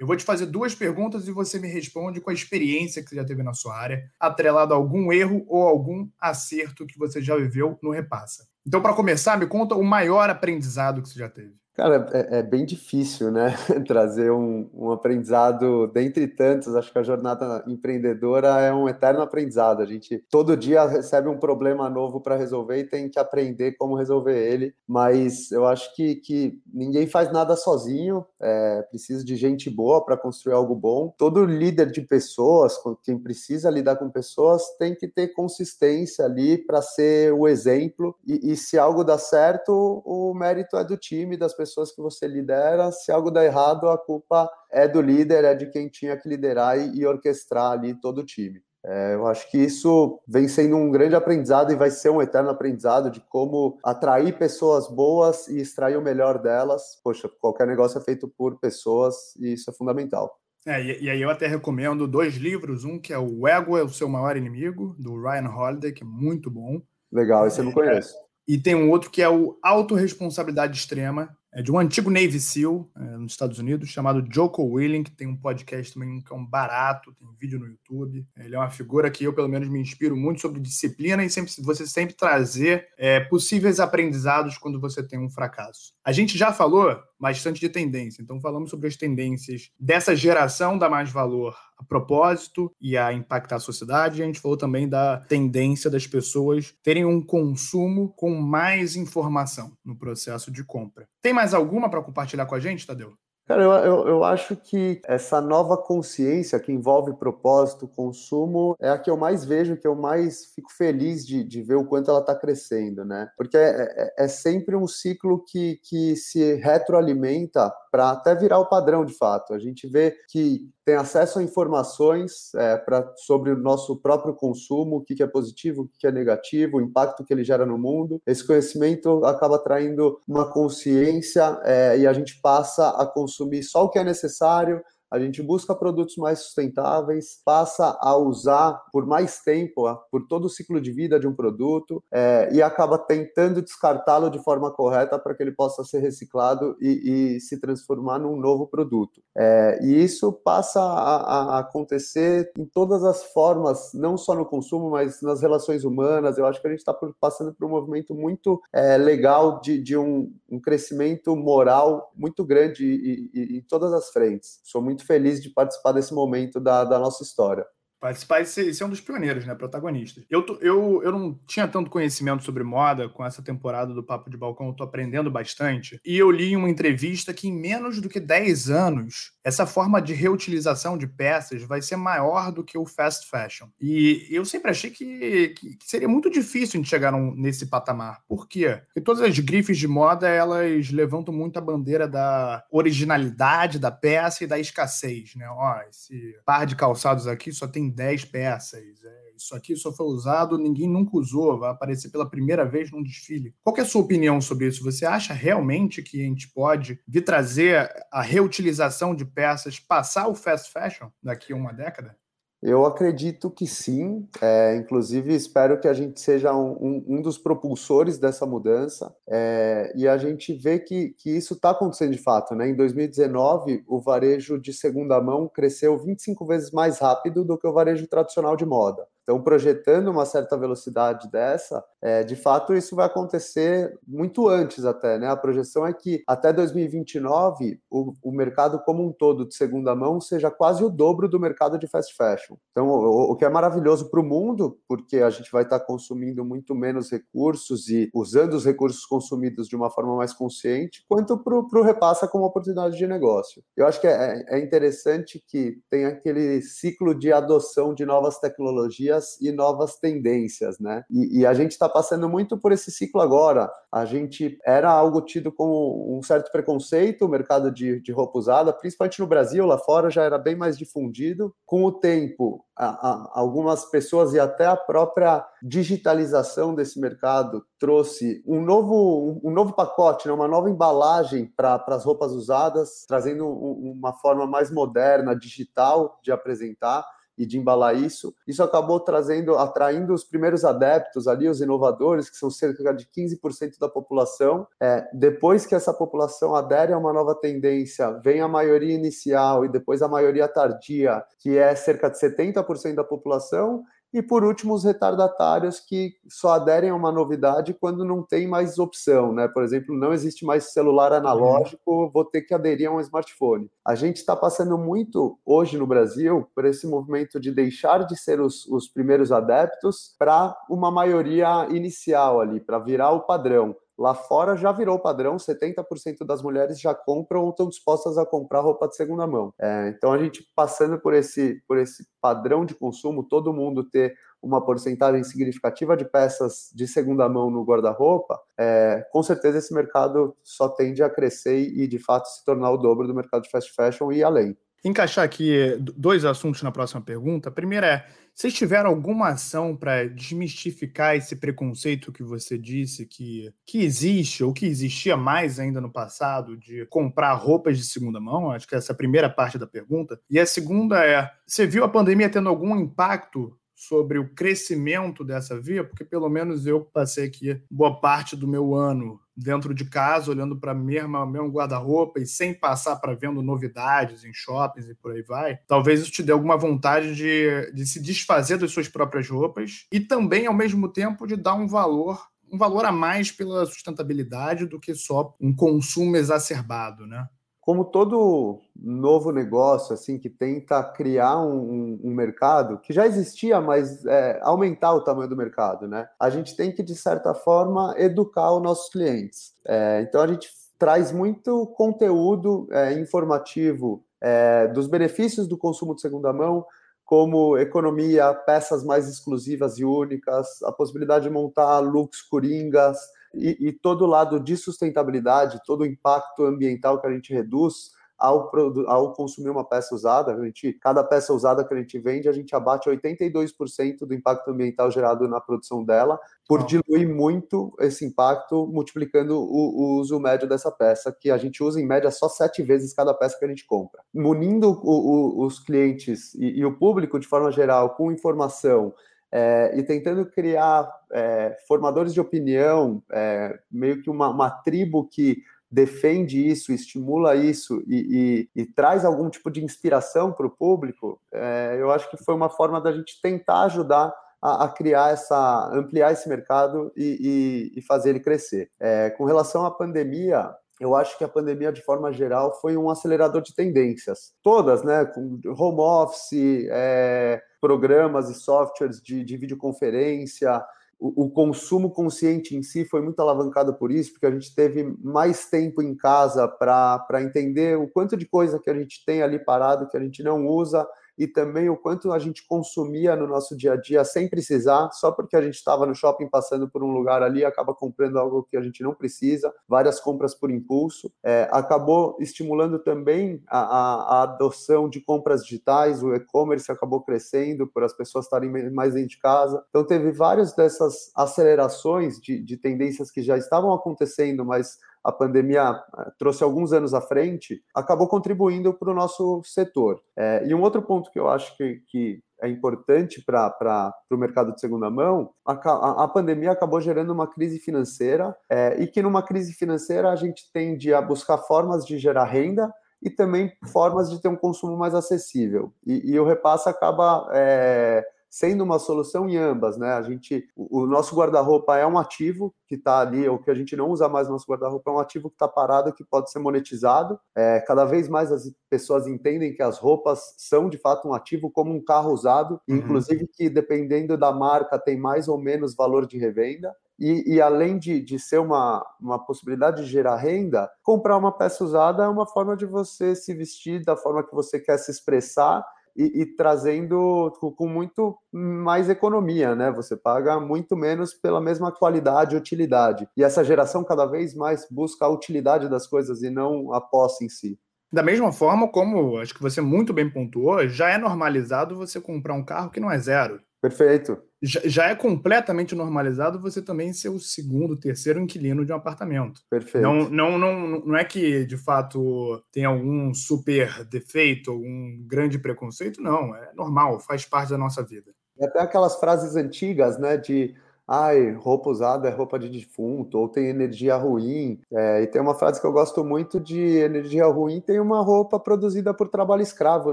Eu 0.00 0.06
vou 0.06 0.16
te 0.16 0.24
fazer 0.24 0.46
duas 0.46 0.74
perguntas 0.74 1.28
e 1.28 1.30
você 1.30 1.58
me 1.58 1.68
responde 1.68 2.22
com 2.22 2.30
a 2.30 2.32
experiência 2.32 3.02
que 3.02 3.10
você 3.10 3.16
já 3.16 3.24
teve 3.24 3.42
na 3.42 3.52
sua 3.52 3.76
área, 3.76 4.10
atrelado 4.18 4.72
a 4.72 4.76
algum 4.78 5.12
erro 5.12 5.44
ou 5.46 5.68
algum 5.68 6.08
acerto 6.18 6.86
que 6.86 6.98
você 6.98 7.20
já 7.20 7.36
viveu 7.36 7.78
no 7.82 7.90
Repassa. 7.90 8.48
Então, 8.66 8.80
para 8.80 8.94
começar, 8.94 9.38
me 9.38 9.46
conta 9.46 9.74
o 9.74 9.84
maior 9.84 10.30
aprendizado 10.30 11.02
que 11.02 11.08
você 11.10 11.18
já 11.18 11.28
teve. 11.28 11.52
Cara, 11.80 12.10
é, 12.12 12.40
é, 12.40 12.42
bem 12.42 12.66
difícil, 12.66 13.30
né? 13.30 13.54
Trazer 13.88 14.30
um, 14.30 14.68
um, 14.74 14.90
aprendizado 14.90 15.86
dentre 15.86 16.28
tantos. 16.28 16.76
Acho 16.76 16.92
que 16.92 16.98
a 16.98 17.02
jornada 17.02 17.64
empreendedora 17.66 18.48
é 18.60 18.70
um 18.70 18.86
eterno 18.86 19.22
aprendizado. 19.22 19.80
A 19.80 19.86
gente 19.86 20.22
todo 20.30 20.58
dia 20.58 20.84
recebe 20.84 21.30
um 21.30 21.38
problema 21.38 21.88
novo 21.88 22.20
para 22.20 22.36
resolver 22.36 22.76
e 22.76 22.84
tem 22.84 23.08
que 23.08 23.18
aprender 23.18 23.78
como 23.78 23.96
resolver 23.96 24.36
ele. 24.36 24.74
Mas 24.86 25.50
eu 25.50 25.64
acho 25.64 25.96
que, 25.96 26.16
que 26.16 26.60
ninguém 26.70 27.06
faz 27.06 27.32
nada 27.32 27.56
sozinho. 27.56 28.26
É, 28.38 28.82
precisa 28.82 29.24
de 29.24 29.34
gente 29.34 29.70
boa 29.70 30.04
para 30.04 30.18
construir 30.18 30.52
algo 30.52 30.74
bom. 30.74 31.14
Todo 31.16 31.46
líder 31.46 31.90
de 31.90 32.02
pessoas, 32.02 32.74
quem 33.02 33.18
precisa 33.18 33.70
lidar 33.70 33.96
com 33.96 34.10
pessoas, 34.10 34.62
tem 34.78 34.94
que 34.94 35.08
ter 35.08 35.28
consistência 35.28 36.26
ali 36.26 36.58
para 36.58 36.82
ser 36.82 37.32
o 37.32 37.48
exemplo. 37.48 38.14
E, 38.26 38.52
e 38.52 38.54
se 38.54 38.78
algo 38.78 39.02
dá 39.02 39.16
certo, 39.16 40.02
o 40.04 40.34
mérito 40.34 40.76
é 40.76 40.84
do 40.84 40.98
time, 40.98 41.38
das 41.38 41.54
pessoas 41.54 41.69
pessoas 41.70 41.92
que 41.92 42.02
você 42.02 42.26
lidera. 42.26 42.90
Se 42.90 43.12
algo 43.12 43.30
dá 43.30 43.44
errado, 43.44 43.88
a 43.88 43.96
culpa 43.96 44.50
é 44.70 44.88
do 44.88 45.00
líder, 45.00 45.44
é 45.44 45.54
de 45.54 45.70
quem 45.70 45.88
tinha 45.88 46.16
que 46.16 46.28
liderar 46.28 46.78
e, 46.78 46.98
e 46.98 47.06
orquestrar 47.06 47.72
ali 47.72 47.94
todo 47.94 48.18
o 48.18 48.26
time. 48.26 48.60
É, 48.84 49.14
eu 49.14 49.26
acho 49.26 49.50
que 49.50 49.58
isso 49.58 50.20
vem 50.26 50.48
sendo 50.48 50.74
um 50.76 50.90
grande 50.90 51.14
aprendizado 51.14 51.70
e 51.70 51.76
vai 51.76 51.90
ser 51.90 52.10
um 52.10 52.22
eterno 52.22 52.48
aprendizado 52.48 53.10
de 53.10 53.20
como 53.20 53.78
atrair 53.84 54.38
pessoas 54.38 54.88
boas 54.88 55.48
e 55.48 55.60
extrair 55.60 55.96
o 55.96 56.02
melhor 56.02 56.38
delas. 56.38 56.98
Poxa, 57.04 57.30
qualquer 57.40 57.66
negócio 57.66 57.98
é 57.98 58.00
feito 58.02 58.26
por 58.26 58.58
pessoas 58.58 59.36
e 59.38 59.52
isso 59.52 59.70
é 59.70 59.72
fundamental. 59.74 60.34
É, 60.66 60.82
e, 60.82 61.04
e, 61.04 61.10
aí 61.10 61.20
eu 61.20 61.30
até 61.30 61.46
recomendo 61.46 62.08
dois 62.08 62.36
livros, 62.36 62.84
um 62.84 62.98
que 62.98 63.12
é 63.12 63.18
o 63.18 63.46
Ego 63.46 63.76
é 63.76 63.82
o 63.82 63.88
seu 63.88 64.08
maior 64.08 64.36
inimigo, 64.36 64.94
do 64.98 65.20
Ryan 65.20 65.48
Holiday, 65.48 65.92
que 65.92 66.02
é 66.02 66.06
muito 66.06 66.50
bom. 66.50 66.82
Legal, 67.12 67.46
esse 67.46 67.60
eu 67.60 67.64
não 67.64 67.72
conheço. 67.72 68.14
É, 68.14 68.20
e 68.48 68.58
tem 68.58 68.74
um 68.74 68.90
outro 68.90 69.10
que 69.10 69.22
é 69.22 69.28
o 69.28 69.58
Autoresponsabilidade 69.62 70.76
Extrema, 70.76 71.36
é 71.52 71.62
de 71.62 71.72
um 71.72 71.78
antigo 71.78 72.10
Navy 72.10 72.38
SEAL 72.38 72.88
é, 72.96 73.00
nos 73.16 73.32
Estados 73.32 73.58
Unidos, 73.58 73.88
chamado 73.88 74.24
Joko 74.32 74.62
Willing, 74.62 75.02
que 75.02 75.10
tem 75.10 75.26
um 75.26 75.36
podcast 75.36 75.92
também 75.92 76.20
que 76.20 76.32
é 76.32 76.36
um 76.36 76.46
barato, 76.46 77.12
tem 77.14 77.26
um 77.26 77.32
vídeo 77.32 77.58
no 77.58 77.66
YouTube. 77.66 78.24
Ele 78.38 78.54
é 78.54 78.58
uma 78.58 78.70
figura 78.70 79.10
que 79.10 79.24
eu, 79.24 79.32
pelo 79.32 79.48
menos, 79.48 79.68
me 79.68 79.80
inspiro 79.80 80.16
muito 80.16 80.40
sobre 80.40 80.60
disciplina 80.60 81.24
e 81.24 81.30
sempre, 81.30 81.52
você 81.62 81.86
sempre 81.86 82.14
trazer 82.14 82.86
é, 82.96 83.20
possíveis 83.20 83.80
aprendizados 83.80 84.58
quando 84.58 84.80
você 84.80 85.02
tem 85.02 85.18
um 85.18 85.30
fracasso. 85.30 85.92
A 86.04 86.12
gente 86.12 86.38
já 86.38 86.52
falou 86.52 86.96
bastante 87.18 87.60
de 87.60 87.68
tendência, 87.68 88.22
então 88.22 88.40
falamos 88.40 88.70
sobre 88.70 88.88
as 88.88 88.96
tendências 88.96 89.70
dessa 89.78 90.16
geração 90.16 90.78
da 90.78 90.88
mais 90.88 91.10
valor 91.10 91.54
a 91.80 91.84
propósito 91.84 92.70
e 92.80 92.96
a 92.96 93.12
impactar 93.12 93.56
a 93.56 93.60
sociedade. 93.60 94.22
A 94.22 94.26
gente 94.26 94.40
falou 94.40 94.56
também 94.56 94.86
da 94.86 95.18
tendência 95.18 95.90
das 95.90 96.06
pessoas 96.06 96.74
terem 96.82 97.06
um 97.06 97.22
consumo 97.22 98.12
com 98.16 98.34
mais 98.34 98.96
informação 98.96 99.72
no 99.84 99.96
processo 99.96 100.50
de 100.50 100.62
compra. 100.62 101.08
Tem 101.22 101.32
mais 101.40 101.54
alguma 101.54 101.88
para 101.88 102.02
compartilhar 102.02 102.44
com 102.44 102.54
a 102.54 102.60
gente, 102.60 102.86
Tadeu? 102.86 103.14
Cara, 103.46 103.62
eu, 103.64 103.72
eu, 103.72 104.08
eu, 104.08 104.24
acho 104.24 104.54
que 104.54 105.00
essa 105.04 105.40
nova 105.40 105.76
consciência 105.76 106.60
que 106.60 106.70
envolve 106.70 107.16
propósito, 107.16 107.88
consumo, 107.88 108.76
é 108.78 108.90
a 108.90 108.98
que 108.98 109.10
eu 109.10 109.16
mais 109.16 109.44
vejo, 109.44 109.76
que 109.76 109.88
eu 109.88 109.96
mais 109.96 110.52
fico 110.54 110.70
feliz 110.70 111.26
de, 111.26 111.42
de 111.42 111.60
ver 111.60 111.74
o 111.74 111.84
quanto 111.84 112.10
ela 112.10 112.20
está 112.20 112.32
crescendo, 112.32 113.04
né? 113.04 113.28
Porque 113.36 113.56
é, 113.56 113.88
é, 113.96 114.24
é, 114.24 114.28
sempre 114.28 114.76
um 114.76 114.86
ciclo 114.86 115.42
que, 115.44 115.80
que 115.82 116.14
se 116.14 116.54
retroalimenta 116.56 117.72
para 117.90 118.10
até 118.10 118.36
virar 118.36 118.60
o 118.60 118.68
padrão 118.68 119.04
de 119.04 119.14
fato. 119.14 119.52
A 119.52 119.58
gente 119.58 119.88
vê 119.88 120.14
que 120.28 120.70
tem 120.90 120.96
acesso 120.96 121.38
a 121.38 121.42
informações 121.42 122.52
é, 122.56 122.76
pra, 122.76 123.12
sobre 123.18 123.52
o 123.52 123.56
nosso 123.56 123.94
próprio 123.96 124.34
consumo, 124.34 124.96
o 124.96 125.00
que, 125.00 125.14
que 125.14 125.22
é 125.22 125.26
positivo, 125.26 125.82
o 125.82 125.86
que, 125.86 125.98
que 126.00 126.06
é 126.08 126.10
negativo, 126.10 126.78
o 126.78 126.80
impacto 126.80 127.24
que 127.24 127.32
ele 127.32 127.44
gera 127.44 127.64
no 127.64 127.78
mundo. 127.78 128.20
Esse 128.26 128.44
conhecimento 128.44 129.24
acaba 129.24 129.56
traindo 129.60 130.18
uma 130.26 130.50
consciência 130.50 131.60
é, 131.62 131.96
e 131.96 132.08
a 132.08 132.12
gente 132.12 132.40
passa 132.40 132.88
a 132.88 133.06
consumir 133.06 133.62
só 133.62 133.84
o 133.84 133.88
que 133.88 134.00
é 134.00 134.04
necessário, 134.04 134.82
a 135.10 135.18
gente 135.18 135.42
busca 135.42 135.74
produtos 135.74 136.16
mais 136.16 136.40
sustentáveis, 136.40 137.40
passa 137.44 137.98
a 138.00 138.16
usar 138.16 138.80
por 138.92 139.06
mais 139.06 139.40
tempo, 139.40 139.84
por 140.10 140.26
todo 140.26 140.44
o 140.44 140.48
ciclo 140.48 140.80
de 140.80 140.92
vida 140.92 141.18
de 141.18 141.26
um 141.26 141.34
produto, 141.34 142.02
é, 142.12 142.48
e 142.52 142.62
acaba 142.62 142.98
tentando 142.98 143.60
descartá-lo 143.60 144.30
de 144.30 144.38
forma 144.38 144.70
correta 144.70 145.18
para 145.18 145.34
que 145.34 145.42
ele 145.42 145.52
possa 145.52 145.82
ser 145.84 146.00
reciclado 146.00 146.76
e, 146.80 147.36
e 147.36 147.40
se 147.40 147.58
transformar 147.58 148.18
num 148.18 148.36
novo 148.36 148.66
produto. 148.66 149.20
É, 149.36 149.78
e 149.82 150.02
isso 150.02 150.32
passa 150.32 150.80
a, 150.80 151.56
a, 151.56 151.58
acontecer 151.60 152.52
em 152.58 152.64
todas 152.64 153.04
as 153.04 153.24
formas, 153.32 153.92
não 153.94 154.16
só 154.16 154.34
no 154.34 154.44
consumo, 154.44 154.90
mas 154.90 155.20
nas 155.22 155.40
relações 155.40 155.84
humanas. 155.84 156.38
Eu 156.38 156.46
acho 156.46 156.60
que 156.60 156.66
a 156.66 156.70
gente 156.70 156.80
está 156.80 156.94
passando 157.20 157.52
por 157.52 157.66
um 157.66 157.70
movimento 157.70 158.14
muito 158.14 158.60
é, 158.72 158.96
legal 158.96 159.60
de, 159.60 159.80
de 159.80 159.96
um, 159.96 160.32
um, 160.50 160.60
crescimento 160.60 161.34
moral 161.34 162.12
muito 162.14 162.44
grande 162.44 163.30
em 163.34 163.60
todas 163.62 163.92
as 163.92 164.10
frentes. 164.10 164.60
Sou 164.64 164.82
muito 164.82 164.99
muito 165.00 165.06
feliz 165.06 165.42
de 165.42 165.50
participar 165.50 165.92
desse 165.92 166.14
momento 166.14 166.60
da, 166.60 166.84
da 166.84 166.98
nossa 166.98 167.22
história 167.22 167.66
participar 168.00 168.40
e 168.40 168.46
ser, 168.46 168.72
ser, 168.72 168.84
um 168.84 168.88
dos 168.88 169.00
pioneiros, 169.00 169.44
né? 169.44 169.54
Protagonistas. 169.54 170.24
Eu, 170.30 170.42
eu, 170.62 171.02
eu 171.04 171.12
não 171.12 171.38
tinha 171.46 171.68
tanto 171.68 171.90
conhecimento 171.90 172.42
sobre 172.42 172.64
moda 172.64 173.10
com 173.10 173.24
essa 173.24 173.42
temporada 173.42 173.92
do 173.92 174.02
Papo 174.02 174.30
de 174.30 174.38
Balcão, 174.38 174.68
eu 174.68 174.72
tô 174.72 174.82
aprendendo 174.82 175.30
bastante. 175.30 176.00
E 176.02 176.16
eu 176.16 176.30
li 176.30 176.56
uma 176.56 176.70
entrevista 176.70 177.34
que 177.34 177.46
em 177.46 177.52
menos 177.52 178.00
do 178.00 178.08
que 178.08 178.18
10 178.18 178.70
anos, 178.70 179.32
essa 179.42 179.66
forma 179.66 180.00
de 180.00 180.12
reutilização 180.12 180.98
de 180.98 181.06
peças 181.06 181.62
vai 181.62 181.80
ser 181.80 181.96
maior 181.96 182.52
do 182.52 182.62
que 182.62 182.76
o 182.76 182.86
fast 182.86 183.28
fashion. 183.28 183.68
E 183.80 184.26
eu 184.30 184.44
sempre 184.44 184.70
achei 184.70 184.90
que, 184.90 185.50
que, 185.50 185.76
seria 185.84 186.08
muito 186.08 186.30
difícil 186.30 186.80
de 186.80 186.88
chegar 186.88 187.10
num, 187.10 187.34
nesse 187.34 187.66
patamar. 187.66 188.22
Por 188.28 188.46
quê? 188.46 188.80
Porque 188.86 189.00
todas 189.00 189.22
as 189.22 189.38
grifes 189.38 189.78
de 189.78 189.88
moda, 189.88 190.28
elas 190.28 190.90
levantam 190.90 191.32
muito 191.32 191.58
a 191.58 191.62
bandeira 191.62 192.06
da 192.06 192.64
originalidade 192.70 193.78
da 193.78 193.90
peça 193.90 194.44
e 194.44 194.46
da 194.46 194.58
escassez, 194.58 195.34
né? 195.34 195.48
Ó, 195.48 195.80
esse 195.88 196.36
par 196.44 196.66
de 196.66 196.76
calçados 196.76 197.26
aqui 197.26 197.52
só 197.52 197.66
tem 197.66 197.88
10 197.88 198.26
peças. 198.26 198.82
É, 199.04 199.19
isso 199.40 199.54
aqui 199.54 199.74
só 199.74 199.92
foi 199.92 200.06
usado, 200.06 200.58
ninguém 200.58 200.88
nunca 200.88 201.16
usou, 201.16 201.58
vai 201.58 201.70
aparecer 201.70 202.10
pela 202.10 202.28
primeira 202.28 202.64
vez 202.64 202.90
num 202.90 203.02
desfile. 203.02 203.54
Qual 203.62 203.76
é 203.76 203.80
a 203.80 203.84
sua 203.84 204.02
opinião 204.02 204.40
sobre 204.40 204.66
isso? 204.66 204.84
Você 204.84 205.06
acha 205.06 205.32
realmente 205.32 206.02
que 206.02 206.20
a 206.20 206.24
gente 206.24 206.48
pode 206.52 207.00
vir 207.06 207.22
trazer 207.22 207.90
a 208.12 208.22
reutilização 208.22 209.14
de 209.14 209.24
peças, 209.24 209.78
passar 209.78 210.28
o 210.28 210.34
fast 210.34 210.70
fashion 210.70 211.08
daqui 211.22 211.52
a 211.52 211.56
uma 211.56 211.72
década? 211.72 212.16
Eu 212.62 212.84
acredito 212.84 213.50
que 213.50 213.66
sim, 213.66 214.28
é, 214.38 214.76
inclusive 214.76 215.34
espero 215.34 215.80
que 215.80 215.88
a 215.88 215.94
gente 215.94 216.20
seja 216.20 216.54
um, 216.54 216.72
um, 216.72 217.04
um 217.08 217.22
dos 217.22 217.38
propulsores 217.38 218.18
dessa 218.18 218.44
mudança, 218.44 219.14
é, 219.26 219.90
e 219.96 220.06
a 220.06 220.18
gente 220.18 220.52
vê 220.52 220.78
que, 220.78 221.14
que 221.16 221.30
isso 221.30 221.54
está 221.54 221.70
acontecendo 221.70 222.12
de 222.12 222.18
fato. 222.18 222.54
Né? 222.54 222.68
Em 222.68 222.76
2019, 222.76 223.82
o 223.88 223.98
varejo 223.98 224.60
de 224.60 224.74
segunda 224.74 225.18
mão 225.22 225.48
cresceu 225.48 225.98
25 225.98 226.44
vezes 226.44 226.70
mais 226.70 226.98
rápido 226.98 227.46
do 227.46 227.56
que 227.56 227.66
o 227.66 227.72
varejo 227.72 228.06
tradicional 228.06 228.54
de 228.54 228.66
moda. 228.66 229.06
Então, 229.30 229.40
projetando 229.40 230.08
uma 230.08 230.26
certa 230.26 230.56
velocidade 230.56 231.30
dessa, 231.30 231.84
é, 232.02 232.24
de 232.24 232.34
fato, 232.34 232.74
isso 232.74 232.96
vai 232.96 233.06
acontecer 233.06 233.96
muito 234.04 234.48
antes 234.48 234.84
até, 234.84 235.20
né? 235.20 235.28
A 235.28 235.36
projeção 235.36 235.86
é 235.86 235.92
que 235.92 236.24
até 236.26 236.52
2029 236.52 237.80
o, 237.88 238.12
o 238.24 238.32
mercado 238.32 238.80
como 238.80 239.06
um 239.06 239.12
todo 239.12 239.46
de 239.46 239.54
segunda 239.54 239.94
mão 239.94 240.20
seja 240.20 240.50
quase 240.50 240.82
o 240.82 240.88
dobro 240.88 241.28
do 241.28 241.38
mercado 241.38 241.78
de 241.78 241.86
fast 241.86 242.12
fashion. 242.16 242.56
Então, 242.72 242.88
o, 242.88 243.30
o 243.30 243.36
que 243.36 243.44
é 243.44 243.48
maravilhoso 243.48 244.10
para 244.10 244.18
o 244.18 244.24
mundo, 244.24 244.76
porque 244.88 245.18
a 245.18 245.30
gente 245.30 245.52
vai 245.52 245.62
estar 245.62 245.78
consumindo 245.78 246.44
muito 246.44 246.74
menos 246.74 247.08
recursos 247.08 247.88
e 247.88 248.10
usando 248.12 248.54
os 248.54 248.64
recursos 248.64 249.06
consumidos 249.06 249.68
de 249.68 249.76
uma 249.76 249.90
forma 249.90 250.16
mais 250.16 250.32
consciente, 250.32 251.04
quanto 251.08 251.38
para 251.38 251.56
o 251.56 251.82
repassa 251.84 252.26
como 252.26 252.46
oportunidade 252.46 252.96
de 252.96 253.06
negócio. 253.06 253.62
Eu 253.76 253.86
acho 253.86 254.00
que 254.00 254.08
é, 254.08 254.44
é 254.48 254.58
interessante 254.58 255.40
que 255.46 255.78
tem 255.88 256.04
aquele 256.04 256.60
ciclo 256.62 257.14
de 257.14 257.32
adoção 257.32 257.94
de 257.94 258.04
novas 258.04 258.40
tecnologias 258.40 259.19
e 259.40 259.50
novas 259.52 259.96
tendências, 259.96 260.78
né? 260.78 261.04
E, 261.10 261.40
e 261.40 261.46
a 261.46 261.54
gente 261.54 261.72
está 261.72 261.88
passando 261.88 262.28
muito 262.28 262.58
por 262.58 262.72
esse 262.72 262.90
ciclo 262.90 263.20
agora. 263.20 263.70
A 263.92 264.04
gente 264.04 264.58
era 264.64 264.90
algo 264.90 265.20
tido 265.20 265.50
como 265.50 266.16
um 266.16 266.22
certo 266.22 266.50
preconceito, 266.52 267.24
o 267.24 267.28
mercado 267.28 267.70
de, 267.70 268.00
de 268.00 268.12
roupa 268.12 268.38
usada, 268.38 268.72
principalmente 268.72 269.20
no 269.20 269.26
Brasil, 269.26 269.66
lá 269.66 269.78
fora 269.78 270.10
já 270.10 270.22
era 270.22 270.38
bem 270.38 270.54
mais 270.56 270.78
difundido. 270.78 271.54
Com 271.66 271.84
o 271.84 271.92
tempo, 271.92 272.64
a, 272.76 272.86
a, 272.86 273.30
algumas 273.34 273.84
pessoas 273.84 274.32
e 274.32 274.40
até 274.40 274.66
a 274.66 274.76
própria 274.76 275.44
digitalização 275.62 276.74
desse 276.74 276.98
mercado 276.98 277.64
trouxe 277.78 278.42
um 278.46 278.62
novo, 278.62 279.40
um, 279.44 279.50
novo 279.50 279.74
pacote, 279.74 280.26
né? 280.26 280.32
uma 280.32 280.48
nova 280.48 280.70
embalagem 280.70 281.46
para 281.56 281.84
as 281.88 282.04
roupas 282.04 282.32
usadas, 282.32 283.04
trazendo 283.06 283.46
um, 283.46 283.92
uma 283.98 284.14
forma 284.14 284.46
mais 284.46 284.70
moderna, 284.70 285.36
digital 285.36 286.18
de 286.22 286.32
apresentar 286.32 287.04
e 287.40 287.46
de 287.46 287.58
embalar 287.58 287.96
isso. 287.96 288.34
Isso 288.46 288.62
acabou 288.62 289.00
trazendo, 289.00 289.56
atraindo 289.56 290.12
os 290.12 290.22
primeiros 290.22 290.62
adeptos 290.62 291.26
ali, 291.26 291.48
os 291.48 291.62
inovadores, 291.62 292.28
que 292.28 292.36
são 292.36 292.50
cerca 292.50 292.92
de 292.92 293.06
15% 293.06 293.78
da 293.80 293.88
população. 293.88 294.66
É, 294.78 295.08
depois 295.14 295.64
que 295.64 295.74
essa 295.74 295.94
população 295.94 296.54
adere 296.54 296.92
a 296.92 296.98
uma 296.98 297.14
nova 297.14 297.34
tendência, 297.34 298.10
vem 298.22 298.42
a 298.42 298.48
maioria 298.48 298.94
inicial 298.94 299.64
e 299.64 299.70
depois 299.70 300.02
a 300.02 300.08
maioria 300.08 300.46
tardia, 300.46 301.24
que 301.38 301.56
é 301.56 301.74
cerca 301.74 302.10
de 302.10 302.18
70% 302.18 302.94
da 302.94 303.04
população, 303.04 303.84
e 304.12 304.20
por 304.20 304.44
último, 304.44 304.74
os 304.74 304.84
retardatários 304.84 305.78
que 305.78 306.14
só 306.28 306.54
aderem 306.54 306.90
a 306.90 306.94
uma 306.94 307.12
novidade 307.12 307.74
quando 307.74 308.04
não 308.04 308.22
tem 308.22 308.46
mais 308.46 308.78
opção, 308.78 309.32
né? 309.32 309.46
Por 309.46 309.62
exemplo, 309.62 309.96
não 309.96 310.12
existe 310.12 310.44
mais 310.44 310.72
celular 310.72 311.12
analógico, 311.12 312.10
vou 312.12 312.24
ter 312.24 312.42
que 312.42 312.52
aderir 312.52 312.88
a 312.88 312.92
um 312.92 313.00
smartphone. 313.00 313.70
A 313.86 313.94
gente 313.94 314.16
está 314.16 314.34
passando 314.34 314.76
muito 314.76 315.38
hoje 315.46 315.78
no 315.78 315.86
Brasil 315.86 316.48
por 316.54 316.64
esse 316.64 316.86
movimento 316.86 317.38
de 317.38 317.52
deixar 317.52 318.04
de 318.04 318.16
ser 318.16 318.40
os, 318.40 318.66
os 318.66 318.88
primeiros 318.88 319.30
adeptos 319.30 320.14
para 320.18 320.56
uma 320.68 320.90
maioria 320.90 321.68
inicial 321.70 322.40
ali, 322.40 322.58
para 322.58 322.78
virar 322.78 323.12
o 323.12 323.20
padrão. 323.20 323.76
Lá 324.00 324.14
fora 324.14 324.56
já 324.56 324.72
virou 324.72 324.98
padrão, 324.98 325.36
70% 325.36 326.24
das 326.24 326.40
mulheres 326.40 326.80
já 326.80 326.94
compram 326.94 327.44
ou 327.44 327.50
estão 327.50 327.68
dispostas 327.68 328.16
a 328.16 328.24
comprar 328.24 328.60
roupa 328.60 328.88
de 328.88 328.96
segunda 328.96 329.26
mão. 329.26 329.52
É, 329.60 329.88
então 329.94 330.10
a 330.10 330.16
gente 330.16 330.42
passando 330.56 330.98
por 330.98 331.12
esse, 331.12 331.62
por 331.68 331.76
esse 331.76 332.08
padrão 332.18 332.64
de 332.64 332.74
consumo, 332.74 333.22
todo 333.22 333.52
mundo 333.52 333.84
ter 333.84 334.16
uma 334.40 334.64
porcentagem 334.64 335.22
significativa 335.22 335.98
de 335.98 336.06
peças 336.06 336.70
de 336.74 336.88
segunda 336.88 337.28
mão 337.28 337.50
no 337.50 337.62
guarda-roupa, 337.62 338.40
é, 338.58 339.06
com 339.12 339.22
certeza 339.22 339.58
esse 339.58 339.74
mercado 339.74 340.34
só 340.42 340.66
tende 340.66 341.02
a 341.02 341.10
crescer 341.10 341.58
e 341.58 341.86
de 341.86 341.98
fato 341.98 342.24
se 342.24 342.42
tornar 342.42 342.70
o 342.70 342.78
dobro 342.78 343.06
do 343.06 343.14
mercado 343.14 343.42
de 343.42 343.50
fast 343.50 343.70
fashion 343.74 344.10
e 344.10 344.24
além 344.24 344.56
encaixar 344.84 345.24
aqui 345.24 345.76
dois 345.96 346.24
assuntos 346.24 346.62
na 346.62 346.72
próxima 346.72 347.00
pergunta. 347.00 347.48
A 347.48 347.52
primeira 347.52 347.86
é: 347.86 348.06
vocês 348.34 348.54
tiveram 348.54 348.90
alguma 348.90 349.28
ação 349.28 349.76
para 349.76 350.08
desmistificar 350.08 351.16
esse 351.16 351.36
preconceito 351.36 352.12
que 352.12 352.22
você 352.22 352.56
disse 352.56 353.06
que, 353.06 353.52
que 353.66 353.82
existe, 353.82 354.42
ou 354.42 354.52
que 354.52 354.66
existia 354.66 355.16
mais 355.16 355.58
ainda 355.58 355.80
no 355.80 355.92
passado, 355.92 356.56
de 356.56 356.86
comprar 356.86 357.34
roupas 357.34 357.76
de 357.76 357.84
segunda 357.84 358.20
mão? 358.20 358.50
Acho 358.50 358.66
que 358.66 358.74
essa 358.74 358.92
é 358.92 358.94
a 358.94 358.96
primeira 358.96 359.28
parte 359.28 359.58
da 359.58 359.66
pergunta. 359.66 360.20
E 360.30 360.38
a 360.38 360.46
segunda 360.46 361.04
é: 361.04 361.30
você 361.46 361.66
viu 361.66 361.84
a 361.84 361.88
pandemia 361.88 362.30
tendo 362.30 362.48
algum 362.48 362.76
impacto 362.76 363.56
sobre 363.80 364.18
o 364.18 364.28
crescimento 364.34 365.24
dessa 365.24 365.58
via, 365.58 365.82
porque 365.82 366.04
pelo 366.04 366.28
menos 366.28 366.66
eu 366.66 366.82
passei 366.82 367.26
aqui 367.26 367.62
boa 367.70 367.98
parte 367.98 368.36
do 368.36 368.46
meu 368.46 368.74
ano 368.74 369.18
dentro 369.40 369.74
de 369.74 369.84
casa, 369.84 370.30
olhando 370.30 370.56
para 370.56 370.74
mesmo 370.74 371.26
mesmo 371.26 371.48
guarda-roupa 371.48 372.20
e 372.20 372.26
sem 372.26 372.54
passar 372.54 372.96
para 372.96 373.14
vendo 373.14 373.42
novidades 373.42 374.24
em 374.24 374.32
shoppings 374.32 374.88
e 374.88 374.94
por 374.94 375.12
aí 375.12 375.22
vai. 375.22 375.58
Talvez 375.66 376.00
isso 376.00 376.12
te 376.12 376.22
dê 376.22 376.32
alguma 376.32 376.56
vontade 376.56 377.14
de, 377.14 377.72
de 377.72 377.86
se 377.86 378.00
desfazer 378.00 378.58
das 378.58 378.70
suas 378.70 378.88
próprias 378.88 379.28
roupas 379.28 379.86
e 379.90 380.00
também, 380.00 380.46
ao 380.46 380.54
mesmo 380.54 380.88
tempo, 380.88 381.26
de 381.26 381.36
dar 381.36 381.54
um 381.54 381.66
valor 381.66 382.30
um 382.52 382.58
valor 382.58 382.84
a 382.84 382.90
mais 382.90 383.30
pela 383.30 383.64
sustentabilidade 383.64 384.66
do 384.66 384.80
que 384.80 384.92
só 384.92 385.36
um 385.40 385.54
consumo 385.54 386.16
exacerbado, 386.16 387.06
né? 387.06 387.28
Como 387.60 387.84
todo 387.84 388.58
novo 388.74 389.30
negócio 389.30 389.92
assim 389.92 390.18
que 390.18 390.30
tenta 390.30 390.82
criar 390.82 391.38
um, 391.40 392.00
um 392.02 392.10
mercado 392.10 392.78
que 392.78 392.92
já 392.92 393.06
existia, 393.06 393.60
mas 393.60 394.04
é, 394.06 394.40
aumentar 394.42 394.94
o 394.94 395.02
tamanho 395.02 395.28
do 395.28 395.36
mercado, 395.36 395.86
né? 395.86 396.08
A 396.18 396.30
gente 396.30 396.56
tem 396.56 396.72
que 396.72 396.82
de 396.82 396.94
certa 396.94 397.34
forma 397.34 397.94
educar 397.98 398.52
os 398.52 398.62
nossos 398.62 398.90
clientes. 398.90 399.54
É, 399.66 400.00
então 400.00 400.22
a 400.22 400.26
gente 400.26 400.48
traz 400.78 401.12
muito 401.12 401.66
conteúdo 401.76 402.66
é, 402.72 402.94
informativo 402.94 404.02
é, 404.20 404.66
dos 404.68 404.86
benefícios 404.86 405.46
do 405.46 405.58
consumo 405.58 405.94
de 405.94 406.00
segunda 406.00 406.32
mão, 406.32 406.64
como 407.04 407.58
economia, 407.58 408.32
peças 408.32 408.84
mais 408.84 409.08
exclusivas 409.08 409.78
e 409.78 409.84
únicas, 409.84 410.62
a 410.62 410.72
possibilidade 410.72 411.24
de 411.24 411.30
montar 411.30 411.80
looks 411.80 412.22
coringas 412.22 412.98
e, 413.34 413.68
e 413.68 413.72
todo 413.72 414.02
o 414.02 414.08
lado 414.08 414.40
de 414.40 414.56
sustentabilidade, 414.56 415.60
todo 415.64 415.82
o 415.82 415.86
impacto 415.86 416.44
ambiental 416.44 417.00
que 417.00 417.06
a 417.06 417.12
gente 417.12 417.32
reduz 417.32 417.90
ao, 418.20 418.52
ao, 418.86 419.14
consumir 419.14 419.48
uma 419.48 419.64
peça 419.64 419.94
usada, 419.94 420.34
a 420.34 420.44
gente, 420.44 420.74
cada 420.74 421.02
peça 421.02 421.32
usada 421.32 421.64
que 421.64 421.72
a 421.72 421.76
gente 421.78 421.98
vende, 421.98 422.28
a 422.28 422.32
gente 422.32 422.54
abate 422.54 422.90
82% 422.90 424.00
do 424.00 424.12
impacto 424.12 424.50
ambiental 424.50 424.90
gerado 424.90 425.26
na 425.26 425.40
produção 425.40 425.82
dela, 425.82 426.20
por 426.46 426.60
oh. 426.60 426.66
diluir 426.66 427.08
muito 427.08 427.74
esse 427.80 428.04
impacto, 428.04 428.66
multiplicando 428.66 429.40
o, 429.40 429.96
o, 429.96 430.00
uso 430.00 430.20
médio 430.20 430.46
dessa 430.46 430.70
peça, 430.70 431.16
que 431.18 431.30
a 431.30 431.38
gente 431.38 431.62
usa 431.62 431.80
em 431.80 431.86
média 431.86 432.10
só 432.10 432.28
sete 432.28 432.62
vezes 432.62 432.92
cada 432.92 433.14
peça 433.14 433.38
que 433.38 433.44
a 433.46 433.48
gente 433.48 433.64
compra. 433.64 434.02
Munindo 434.12 434.78
o, 434.82 435.42
os 435.46 435.58
clientes 435.58 436.34
e, 436.34 436.58
e 436.58 436.64
o 436.64 436.76
público 436.76 437.18
de 437.18 437.26
forma 437.26 437.50
geral 437.50 437.94
com 437.94 438.12
informação 438.12 438.92
é, 439.32 439.72
e 439.76 439.82
tentando 439.82 440.26
criar 440.26 440.90
é, 441.12 441.56
formadores 441.66 442.12
de 442.12 442.20
opinião, 442.20 443.02
é, 443.10 443.58
meio 443.70 444.02
que 444.02 444.10
uma, 444.10 444.28
uma, 444.28 444.50
tribo 444.50 445.08
que 445.08 445.42
defende 445.70 446.48
isso, 446.48 446.72
estimula 446.72 447.36
isso 447.36 447.82
e, 447.86 448.48
e, 448.56 448.62
e 448.62 448.66
traz 448.66 449.04
algum 449.04 449.30
tipo 449.30 449.50
de 449.50 449.64
inspiração 449.64 450.32
para 450.32 450.46
o 450.46 450.50
público, 450.50 451.20
é, 451.32 451.76
eu 451.78 451.90
acho 451.92 452.10
que 452.10 452.16
foi 452.16 452.34
uma 452.34 452.50
forma 452.50 452.80
da 452.80 452.92
gente 452.92 453.20
tentar 453.22 453.62
ajudar 453.62 454.12
a, 454.42 454.64
a 454.64 454.68
criar 454.68 455.12
essa, 455.12 455.70
ampliar 455.72 456.12
esse 456.12 456.28
mercado 456.28 456.90
e, 456.96 457.72
e 457.76 457.82
fazer 457.82 458.10
ele 458.10 458.20
crescer. 458.20 458.70
É, 458.80 459.10
com 459.10 459.24
relação 459.24 459.64
à 459.64 459.70
pandemia, 459.70 460.50
eu 460.80 460.96
acho 460.96 461.18
que 461.18 461.22
a 461.22 461.28
pandemia, 461.28 461.70
de 461.70 461.82
forma 461.82 462.10
geral, 462.10 462.58
foi 462.58 462.74
um 462.74 462.88
acelerador 462.88 463.42
de 463.42 463.54
tendências. 463.54 464.32
Todas, 464.42 464.82
né? 464.82 465.04
Com 465.04 465.38
home 465.46 465.80
office, 465.80 466.66
é, 466.70 467.42
programas 467.60 468.30
e 468.30 468.34
softwares 468.34 469.00
de, 469.02 469.22
de 469.22 469.36
videoconferência, 469.36 470.64
o, 470.98 471.24
o, 471.24 471.30
consumo 471.30 471.90
consciente 471.90 472.56
em 472.56 472.62
si 472.62 472.84
foi 472.84 473.02
muito 473.02 473.20
alavancado 473.20 473.74
por 473.74 473.90
isso, 473.90 474.12
porque 474.12 474.26
a 474.26 474.30
gente 474.30 474.54
teve 474.54 474.82
mais 475.02 475.48
tempo 475.48 475.82
em 475.82 475.94
casa 475.94 476.48
para 476.48 477.22
entender 477.22 477.76
o 477.78 477.88
quanto 477.88 478.16
de 478.16 478.26
coisa 478.26 478.58
que 478.58 478.70
a 478.70 478.74
gente 478.74 479.04
tem 479.04 479.22
ali 479.22 479.38
parado, 479.38 479.88
que 479.88 479.96
a 479.96 480.00
gente 480.00 480.22
não 480.22 480.46
usa, 480.46 480.86
e 481.20 481.28
também 481.28 481.68
o 481.68 481.76
quanto 481.76 482.12
a 482.12 482.18
gente 482.18 482.46
consumia 482.46 483.14
no 483.14 483.26
nosso 483.26 483.54
dia 483.54 483.74
a 483.74 483.76
dia 483.76 484.02
sem 484.06 484.26
precisar, 484.26 484.90
só 484.92 485.12
porque 485.12 485.36
a 485.36 485.42
gente 485.42 485.56
estava 485.56 485.84
no 485.84 485.94
shopping 485.94 486.26
passando 486.26 486.66
por 486.66 486.82
um 486.82 486.90
lugar 486.90 487.22
ali, 487.22 487.44
acaba 487.44 487.74
comprando 487.74 488.18
algo 488.18 488.42
que 488.50 488.56
a 488.56 488.62
gente 488.62 488.82
não 488.82 488.94
precisa, 488.94 489.52
várias 489.68 490.00
compras 490.00 490.34
por 490.34 490.50
impulso. 490.50 491.12
É, 491.22 491.46
acabou 491.52 492.16
estimulando 492.20 492.78
também 492.78 493.42
a, 493.46 493.60
a, 493.60 494.20
a, 494.20 494.22
adoção 494.22 494.88
de 494.88 494.98
compras 494.98 495.44
digitais, 495.44 496.02
o 496.02 496.14
e-commerce 496.14 496.72
acabou 496.72 497.02
crescendo 497.02 497.66
por 497.66 497.84
as 497.84 497.92
pessoas 497.92 498.24
estarem 498.24 498.50
mais 498.72 498.94
dentro 498.94 499.10
de 499.10 499.18
casa. 499.18 499.62
Então, 499.68 499.84
teve 499.84 500.12
várias 500.12 500.56
dessas 500.56 501.12
acelerações 501.14 502.18
de, 502.18 502.42
de 502.42 502.56
tendências 502.56 503.10
que 503.10 503.20
já 503.20 503.36
estavam 503.36 503.74
acontecendo, 503.74 504.42
mas 504.42 504.78
a 505.04 505.12
pandemia 505.12 505.82
eh, 505.98 506.10
trouxe 506.18 506.42
alguns 506.44 506.72
anos 506.72 506.94
à 506.94 507.00
frente, 507.00 507.62
acabou 507.74 508.08
contribuindo 508.08 508.72
para 508.74 508.90
o 508.90 508.94
nosso 508.94 509.42
setor. 509.44 510.00
É, 510.16 510.46
e 510.46 510.54
um 510.54 510.62
outro 510.62 510.82
ponto 510.82 511.10
que 511.10 511.18
eu 511.18 511.28
acho 511.28 511.56
que, 511.56 511.82
que 511.88 512.22
é 512.42 512.48
importante 512.48 513.22
para 513.24 513.92
o 514.10 514.16
mercado 514.16 514.54
de 514.54 514.60
segunda 514.60 514.90
mão, 514.90 515.30
a, 515.46 516.04
a, 516.04 516.08
pandemia 516.08 516.52
acabou 516.52 516.80
gerando 516.80 517.12
uma 517.12 517.26
crise 517.26 517.58
financeira, 517.58 518.34
é, 518.48 518.80
e 518.82 518.86
que 518.86 519.02
numa 519.02 519.22
crise 519.22 519.52
financeira 519.52 520.10
a 520.10 520.16
gente 520.16 520.50
tende 520.52 520.92
a 520.92 521.02
buscar 521.02 521.38
formas 521.38 521.84
de 521.84 521.98
gerar 521.98 522.24
renda 522.24 522.72
e 523.02 523.10
também 523.10 523.52
formas 523.72 524.10
de 524.10 524.20
ter 524.20 524.28
um 524.28 524.36
consumo 524.36 524.76
mais 524.76 524.94
acessível. 524.94 525.72
E, 525.86 526.12
e 526.12 526.18
o 526.18 526.24
repasse 526.24 526.68
acaba. 526.68 527.28
É, 527.32 528.04
sendo 528.30 528.62
uma 528.62 528.78
solução 528.78 529.28
em 529.28 529.36
ambas, 529.36 529.76
né? 529.76 529.92
A 529.94 530.02
gente, 530.02 530.48
o, 530.54 530.82
o 530.82 530.86
nosso 530.86 531.16
guarda-roupa 531.16 531.76
é 531.76 531.84
um 531.84 531.98
ativo 531.98 532.54
que 532.68 532.76
está 532.76 533.00
ali, 533.00 533.28
ou 533.28 533.40
que 533.40 533.50
a 533.50 533.54
gente 533.54 533.74
não 533.74 533.90
usa 533.90 534.08
mais 534.08 534.28
no 534.28 534.34
nosso 534.34 534.46
guarda-roupa 534.48 534.88
é 534.88 534.94
um 534.94 535.00
ativo 535.00 535.28
que 535.28 535.34
está 535.34 535.48
parado, 535.48 535.92
que 535.92 536.04
pode 536.04 536.30
ser 536.30 536.38
monetizado. 536.38 537.18
É, 537.36 537.58
cada 537.60 537.84
vez 537.84 538.08
mais 538.08 538.30
as 538.30 538.48
pessoas 538.70 539.08
entendem 539.08 539.52
que 539.52 539.62
as 539.62 539.78
roupas 539.78 540.32
são 540.38 540.68
de 540.68 540.78
fato 540.78 541.08
um 541.08 541.12
ativo 541.12 541.50
como 541.50 541.74
um 541.74 541.84
carro 541.84 542.12
usado, 542.12 542.60
uhum. 542.68 542.76
inclusive 542.76 543.26
que 543.26 543.50
dependendo 543.50 544.16
da 544.16 544.30
marca 544.30 544.78
tem 544.78 544.96
mais 544.96 545.26
ou 545.26 545.36
menos 545.36 545.74
valor 545.74 546.06
de 546.06 546.16
revenda. 546.16 546.72
E, 547.00 547.34
e, 547.34 547.40
além 547.40 547.78
de, 547.78 547.98
de 547.98 548.18
ser 548.18 548.38
uma, 548.38 548.86
uma 549.00 549.18
possibilidade 549.18 549.82
de 549.82 549.90
gerar 549.90 550.16
renda, 550.16 550.70
comprar 550.82 551.16
uma 551.16 551.32
peça 551.32 551.64
usada 551.64 552.04
é 552.04 552.08
uma 552.08 552.26
forma 552.26 552.54
de 552.54 552.66
você 552.66 553.16
se 553.16 553.32
vestir 553.32 553.82
da 553.82 553.96
forma 553.96 554.22
que 554.22 554.34
você 554.34 554.60
quer 554.60 554.76
se 554.76 554.90
expressar 554.90 555.64
e, 556.00 556.22
e, 556.22 556.26
trazendo 556.26 557.30
com 557.38 557.68
muito 557.68 558.16
mais 558.32 558.88
economia, 558.88 559.54
né? 559.54 559.70
Você 559.70 559.94
paga 559.94 560.40
muito 560.40 560.74
menos 560.74 561.12
pela 561.12 561.42
mesma 561.42 561.70
qualidade 561.70 562.34
e 562.34 562.38
utilidade. 562.38 563.06
E 563.14 563.22
essa 563.22 563.44
geração 563.44 563.84
cada 563.84 564.06
vez 564.06 564.34
mais 564.34 564.66
busca 564.70 565.04
a 565.04 565.10
utilidade 565.10 565.68
das 565.68 565.86
coisas 565.86 566.22
e 566.22 566.30
não 566.30 566.72
a 566.72 566.80
posse 566.80 567.26
em 567.26 567.28
si. 567.28 567.58
Da 567.92 568.02
mesma 568.02 568.32
forma 568.32 568.68
como 568.68 569.18
acho 569.18 569.34
que 569.34 569.42
você 569.42 569.60
muito 569.60 569.92
bem 569.92 570.08
pontuou, 570.08 570.66
já 570.68 570.88
é 570.88 570.96
normalizado 570.96 571.76
você 571.76 572.00
comprar 572.00 572.34
um 572.34 572.44
carro 572.44 572.70
que 572.70 572.80
não 572.80 572.90
é 572.90 572.98
zero. 572.98 573.40
Perfeito 573.60 574.22
já 574.42 574.88
é 574.88 574.94
completamente 574.94 575.74
normalizado 575.74 576.40
você 576.40 576.62
também 576.62 576.92
ser 576.92 577.10
o 577.10 577.20
segundo, 577.20 577.76
terceiro 577.76 578.18
inquilino 578.18 578.64
de 578.64 578.72
um 578.72 578.76
apartamento. 578.76 579.42
Perfeito. 579.50 579.82
Não, 579.82 580.08
não, 580.08 580.38
não, 580.38 580.80
não 580.80 580.96
é 580.96 581.04
que, 581.04 581.44
de 581.44 581.58
fato, 581.58 582.42
tem 582.50 582.64
algum 582.64 583.12
super 583.12 583.84
defeito, 583.84 584.50
algum 584.50 585.02
grande 585.06 585.38
preconceito, 585.38 586.00
não. 586.00 586.34
É 586.34 586.52
normal, 586.54 587.00
faz 587.00 587.26
parte 587.26 587.50
da 587.50 587.58
nossa 587.58 587.82
vida. 587.82 588.12
Até 588.40 588.60
aquelas 588.60 588.98
frases 588.98 589.36
antigas, 589.36 589.98
né, 589.98 590.16
de 590.16 590.54
ai, 590.90 591.30
roupa 591.34 591.70
usada 591.70 592.08
é 592.08 592.10
roupa 592.10 592.36
de 592.36 592.48
defunto, 592.48 593.16
ou 593.16 593.28
tem 593.28 593.46
energia 593.46 593.96
ruim. 593.96 594.60
É, 594.72 595.02
e 595.02 595.06
tem 595.06 595.22
uma 595.22 595.36
frase 595.36 595.60
que 595.60 595.66
eu 595.66 595.72
gosto 595.72 596.04
muito 596.04 596.40
de 596.40 596.58
energia 596.58 597.26
ruim 597.26 597.60
tem 597.60 597.78
uma 597.78 598.02
roupa 598.02 598.40
produzida 598.40 598.92
por 598.92 599.08
trabalho 599.08 599.42
escravo, 599.42 599.92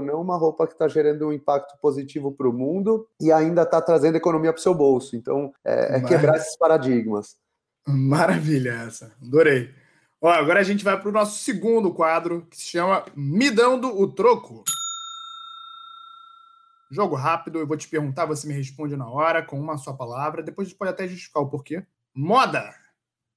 não 0.00 0.20
uma 0.20 0.36
roupa 0.36 0.66
que 0.66 0.72
está 0.72 0.88
gerando 0.88 1.28
um 1.28 1.32
impacto 1.32 1.78
positivo 1.80 2.32
para 2.32 2.48
o 2.48 2.52
mundo 2.52 3.06
e 3.20 3.30
ainda 3.30 3.62
está 3.62 3.80
trazendo 3.80 4.16
economia 4.16 4.52
para 4.52 4.58
o 4.58 4.62
seu 4.62 4.74
bolso. 4.74 5.14
Então, 5.14 5.52
é, 5.64 5.98
é 5.98 6.00
quebrar 6.00 6.36
esses 6.36 6.56
paradigmas. 6.58 7.36
Maravilha 7.86 8.70
essa, 8.86 9.12
adorei. 9.22 9.70
Ó, 10.20 10.28
agora 10.28 10.58
a 10.58 10.64
gente 10.64 10.82
vai 10.82 11.00
para 11.00 11.08
o 11.08 11.12
nosso 11.12 11.38
segundo 11.38 11.94
quadro, 11.94 12.44
que 12.50 12.56
se 12.56 12.64
chama 12.64 13.04
Me 13.14 13.50
Dando 13.50 13.88
o 13.88 14.08
Troco. 14.08 14.64
Jogo 16.90 17.14
rápido, 17.14 17.58
eu 17.58 17.66
vou 17.66 17.76
te 17.76 17.88
perguntar, 17.88 18.24
você 18.24 18.46
me 18.46 18.54
responde 18.54 18.96
na 18.96 19.08
hora, 19.08 19.44
com 19.44 19.58
uma 19.58 19.76
só 19.76 19.92
palavra. 19.92 20.42
Depois 20.42 20.66
a 20.66 20.70
gente 20.70 20.78
pode 20.78 20.90
até 20.90 21.06
justificar 21.06 21.42
o 21.42 21.48
porquê. 21.48 21.84
Moda. 22.14 22.74